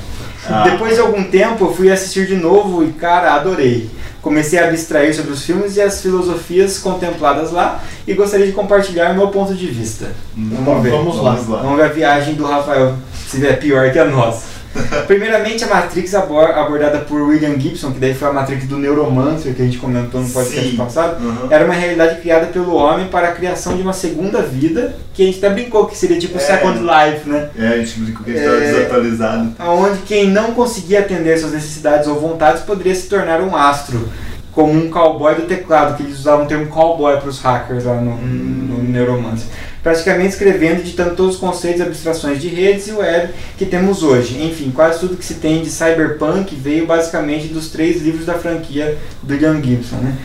[0.49, 0.63] Ah.
[0.69, 3.89] Depois de algum tempo eu fui assistir de novo e, cara, adorei.
[4.25, 9.13] Comecei a abstrair sobre os filmes e as filosofias contempladas lá e gostaria de compartilhar
[9.13, 10.13] meu ponto de vista.
[10.35, 10.93] Vamos ver.
[10.93, 11.35] Vamos lá.
[11.35, 11.61] Vamos lá.
[11.61, 12.95] Vamos ver a viagem do Rafael,
[13.29, 14.54] se é pior que a nossa.
[15.07, 19.55] Primeiramente, a Matrix abor- abordada por William Gibson, que daí foi a Matrix do Neuromancer
[19.55, 20.77] que a gente comentou no podcast Sim.
[20.77, 21.47] passado, Uhum.
[21.51, 25.27] era uma realidade criada pelo homem para a criação de uma segunda vida, que a
[25.27, 26.41] gente até brincou que seria tipo É.
[26.41, 27.49] Second Life, né?
[27.59, 28.73] É, a gente brincou que a gente tava É.
[28.73, 29.53] desatualizado.
[29.61, 34.09] onde quem não conseguia atender suas necessidades ou vontades poderia se tornar um astro,
[34.53, 37.95] como um cowboy do teclado, que eles usavam o termo cowboy para os hackers lá
[37.97, 39.49] no, no Neuromancer.
[39.85, 44.03] Praticamente escrevendo e ditando todos os conceitos e abstrações de redes e web que temos
[44.03, 44.43] hoje.
[44.43, 48.97] Enfim, quase tudo que se tem de cyberpunk veio basicamente dos três livros da franquia
[49.23, 50.17] do William Gibson, né?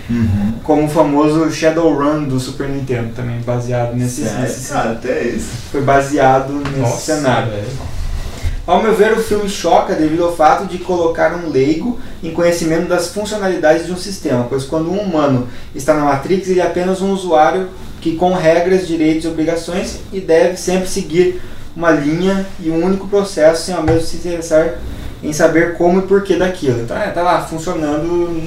[0.64, 5.50] Como o famoso Shadowrun do Super Nintendo, também baseado nesse, Sério, nesse cara, até isso.
[5.70, 7.52] foi baseado nesse cenário.
[8.66, 12.88] Ao meu ver, o filme choca devido ao fato de colocar um leigo em conhecimento
[12.88, 17.02] das funcionalidades de um sistema, pois quando um humano está na Matrix, ele é apenas
[17.02, 17.68] um usuário
[18.02, 21.42] que com regras, direitos e obrigações e deve sempre seguir
[21.76, 24.80] uma linha e um único processo sem ao mesmo se interessar
[25.22, 26.82] em saber como e porquê daquilo.
[26.82, 28.42] Então, é, tá lá funcionando,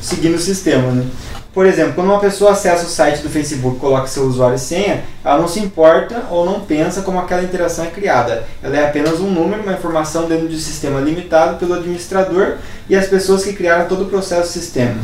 [0.00, 1.06] seguindo o sistema, né?
[1.52, 4.58] Por exemplo, quando uma pessoa acessa o site do Facebook e coloca seu usuário e
[4.60, 8.44] senha, ela não se importa ou não pensa como aquela interação é criada.
[8.62, 12.58] Ela é apenas um número, uma informação dentro de um sistema limitado pelo administrador
[12.88, 14.94] e as pessoas que criaram todo o processo do sistema.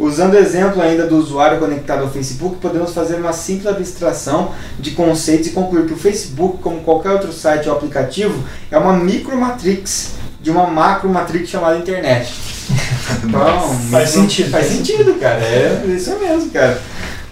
[0.00, 4.92] Usando o exemplo ainda do usuário conectado ao Facebook, podemos fazer uma simples abstração de
[4.92, 10.12] conceitos e concluir que o Facebook, como qualquer outro site ou aplicativo, é uma micromatrix
[10.40, 12.32] de uma macromatrix chamada internet.
[13.24, 14.50] Então, Faz sentido.
[14.50, 15.40] Faz sentido, cara.
[15.42, 16.80] É isso mesmo, cara.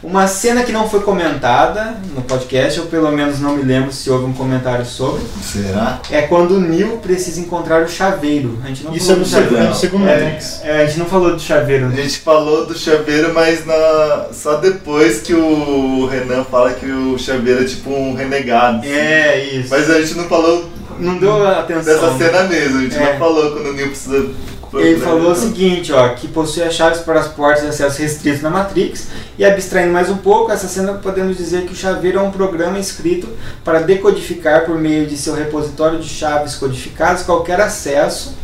[0.08, 4.08] Uma cena que não foi comentada no podcast, ou pelo menos não me lembro se
[4.08, 6.00] houve um comentário sobre, Será?
[6.10, 8.58] é quando o Neo precisa encontrar o chaveiro.
[8.64, 9.74] A gente não Isso é falou no do chaveiro.
[9.74, 10.60] segundo, É, Matrix.
[10.64, 11.86] é, a gente não falou do chaveiro.
[11.88, 14.28] A gente falou do chaveiro, mas na...
[14.32, 18.86] só depois que o Renan fala que o chaveiro é tipo um renegado.
[18.86, 19.68] É, isso.
[19.70, 21.84] Mas a gente não falou Não deu atenção.
[21.94, 23.12] dessa cena mesmo, a gente É.
[23.12, 24.26] não falou quando o Neil precisa
[24.74, 28.42] Ele falou o seguinte, ó, que possui as chaves para as portas de acesso restritos
[28.42, 29.08] na Matrix
[29.38, 32.78] e abstraindo mais um pouco, essa cena podemos dizer que o chaveiro é um programa
[32.78, 33.28] escrito
[33.64, 38.36] para decodificar por meio de seu repositório de chaves codificadas qualquer acesso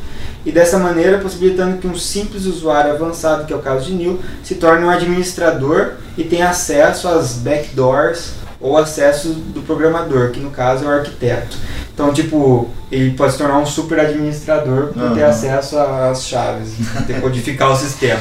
[0.46, 4.20] e dessa maneira possibilitando que um simples usuário avançado, que é o caso de Neil,
[4.42, 10.51] se torne um administrador e tenha acesso às backdoors ou acesso do programador, que no
[10.51, 11.56] caso é o arquiteto.
[11.95, 15.31] Então, tipo, ele pode se tornar um super administrador por ter Aham.
[15.31, 16.73] acesso às chaves,
[17.07, 18.21] decodificar o sistema.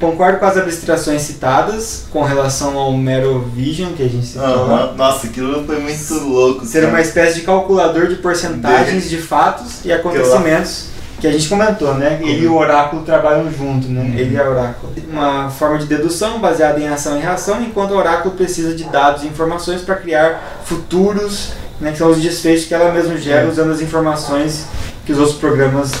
[0.00, 4.84] Concordo com as abstrações citadas com relação ao Mero Vision que a gente citou lá.
[4.84, 4.94] Aham.
[4.96, 6.64] Nossa, aquilo foi muito louco.
[6.64, 6.92] Ser cara.
[6.92, 10.86] uma espécie de calculador de porcentagens de fatos e acontecimentos
[11.20, 12.18] que a gente comentou, né?
[12.22, 14.14] Ele e o oráculo trabalham junto, né?
[14.16, 14.92] Ele e o oráculo.
[15.06, 19.22] Uma forma de dedução baseada em ação e reação, enquanto o oráculo precisa de dados
[19.22, 21.92] e informações para criar futuros, né?
[21.92, 24.66] Que são os desfechos que ela mesma gera usando as informações
[25.04, 25.92] que os outros programas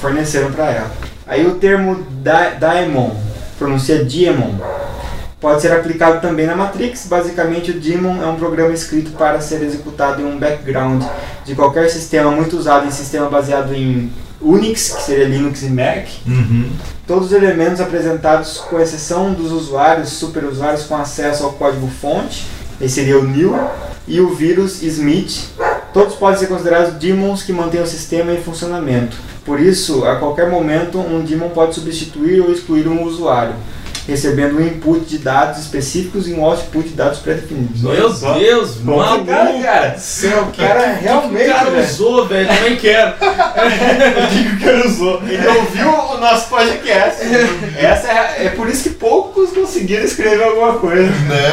[0.00, 0.90] forneceram para ela.
[1.26, 3.10] Aí o termo da daemon,
[3.58, 4.54] pronuncia diemon,
[5.40, 7.06] pode ser aplicado também na Matrix.
[7.06, 11.02] Basicamente, o daemon é um programa escrito para ser executado em um background
[11.44, 14.10] de qualquer sistema muito usado em sistema baseado em
[14.40, 16.06] Unix, que seria Linux e Mac.
[16.26, 16.70] Uhum.
[17.06, 22.46] Todos os elementos apresentados, com exceção dos usuários, superusuários com acesso ao código-fonte,
[22.80, 23.54] esse seria o new,
[24.06, 25.50] e o vírus Smith,
[25.92, 29.16] todos podem ser considerados daemons que mantêm o sistema em funcionamento.
[29.44, 33.54] Por isso, a qualquer momento, um daemon pode substituir ou excluir um usuário,
[34.08, 37.82] recebendo um input de dados específicos e um output de dados pré-definidos.
[37.82, 38.10] Meu.
[38.38, 39.26] Deus, Bom, maluco.
[39.26, 41.84] cara, cara, Céu, o cara que- realmente, que o cara velho.
[41.86, 42.48] usou, velho?
[42.48, 43.12] Também quero.
[43.58, 45.22] O que que o cara usou?
[45.28, 47.20] Ele ouviu o nosso podcast.
[47.76, 51.10] Essa é, é por isso que poucos conseguiram escrever alguma coisa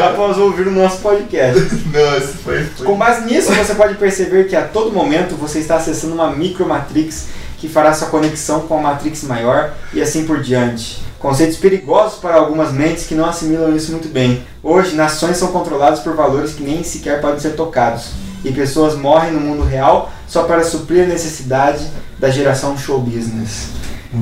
[0.07, 1.59] após ouvir o nosso podcast.
[1.59, 2.63] Não, foi.
[2.63, 2.85] foi...
[2.85, 7.27] Com base nisso, você pode perceber que a todo momento você está acessando uma micromatrix
[7.57, 11.03] que fará sua conexão com a matrix maior e assim por diante.
[11.25, 14.43] Conceitos perigosos para algumas mentes que não assimilam isso muito bem.
[14.61, 18.09] Hoje, nações são controladas por valores que nem sequer podem ser tocados.
[18.43, 21.83] E pessoas morrem no mundo real só para suprir a necessidade
[22.19, 23.69] da geração show business.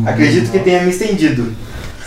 [0.06, 1.54] Acredito que tenha me estendido.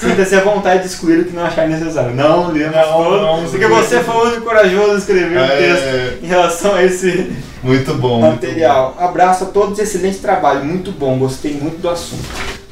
[0.01, 2.15] Sinta-se à vontade de excluir o que não achar necessário.
[2.15, 3.21] Não, lemos todo.
[3.21, 5.57] não, porque você foi o único corajoso a escrever um É.
[5.59, 7.33] texto em relação a esse
[7.63, 8.21] Muito bom.
[8.23, 8.97] muito material.
[8.99, 12.25] Abraço a todos, excelente trabalho, muito bom, gostei muito do assunto.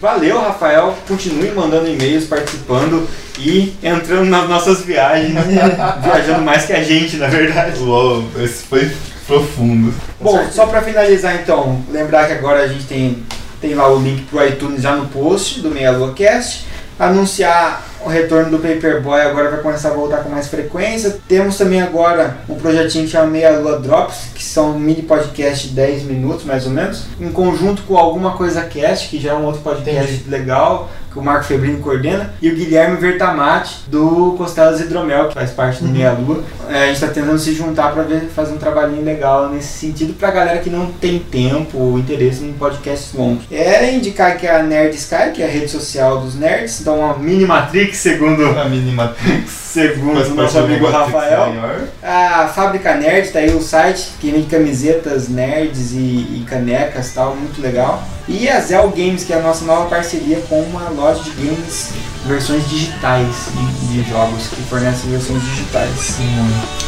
[0.04, 0.94] Valeu, Rafael.
[1.08, 3.08] Continue mandando e-mails, participando
[3.38, 5.32] e entrando nas nossas viagens.
[6.04, 7.82] viajando mais que a gente, na verdade.
[7.82, 8.94] Uou, esse foi
[9.26, 9.94] profundo.
[10.20, 13.22] Bom, só para finalizar então, lembrar que agora a gente tem,
[13.62, 16.66] tem lá o link pro iTunes já no post do Meia Lua Cast.
[16.98, 21.18] Anunciar o retorno do Paperboy agora vai começar a voltar com mais frequência.
[21.26, 25.74] Temos também agora um projetinho que chama Meia Lua Drops, que são mini podcast de
[25.74, 29.44] 10 minutos mais ou menos, em conjunto com alguma coisa cast, que já é um
[29.44, 35.28] outro podcast legal, que o Marco Febrini coordena, e o Guilherme Vertamati, do Costelas Hidromel,
[35.28, 36.42] que faz parte do Meia Lua.
[36.68, 38.04] É, a gente está tentando se juntar para
[38.34, 42.52] fazer um trabalhinho legal nesse sentido para galera que não tem tempo ou interesse em
[42.52, 43.44] podcasts longos.
[43.50, 47.16] É indicar que a Nerd Sky, que é a rede social dos nerds, dá uma
[47.16, 51.54] mini Matrix, segundo a mini Matrix, segundo o nosso amigo Rafael.
[52.02, 57.14] A Fábrica Nerd, tá aí o site, que vende camisetas nerds e, e canecas e
[57.14, 58.02] tal, muito legal.
[58.26, 61.90] E a Zell Games, que é a nossa nova parceria com uma loja de games,
[62.26, 66.16] versões digitais de, de jogos, que fornecem versões digitais.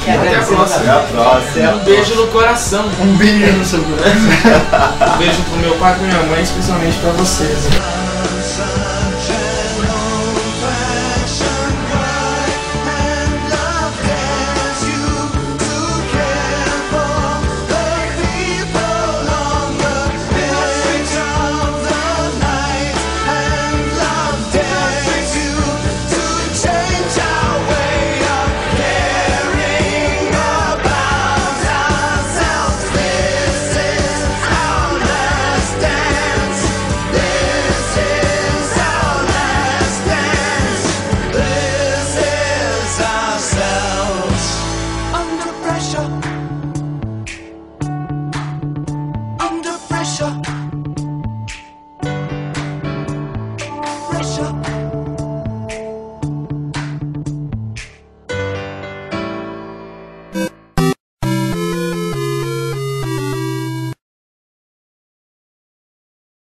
[0.03, 0.81] Até a próxima.
[0.81, 1.75] Até a próxima.
[1.75, 2.91] Um beijo no coração.
[3.01, 5.13] Um beijo no seu coração.
[5.15, 7.69] um beijo pro meu pai e pra minha mãe, especialmente pra vocês.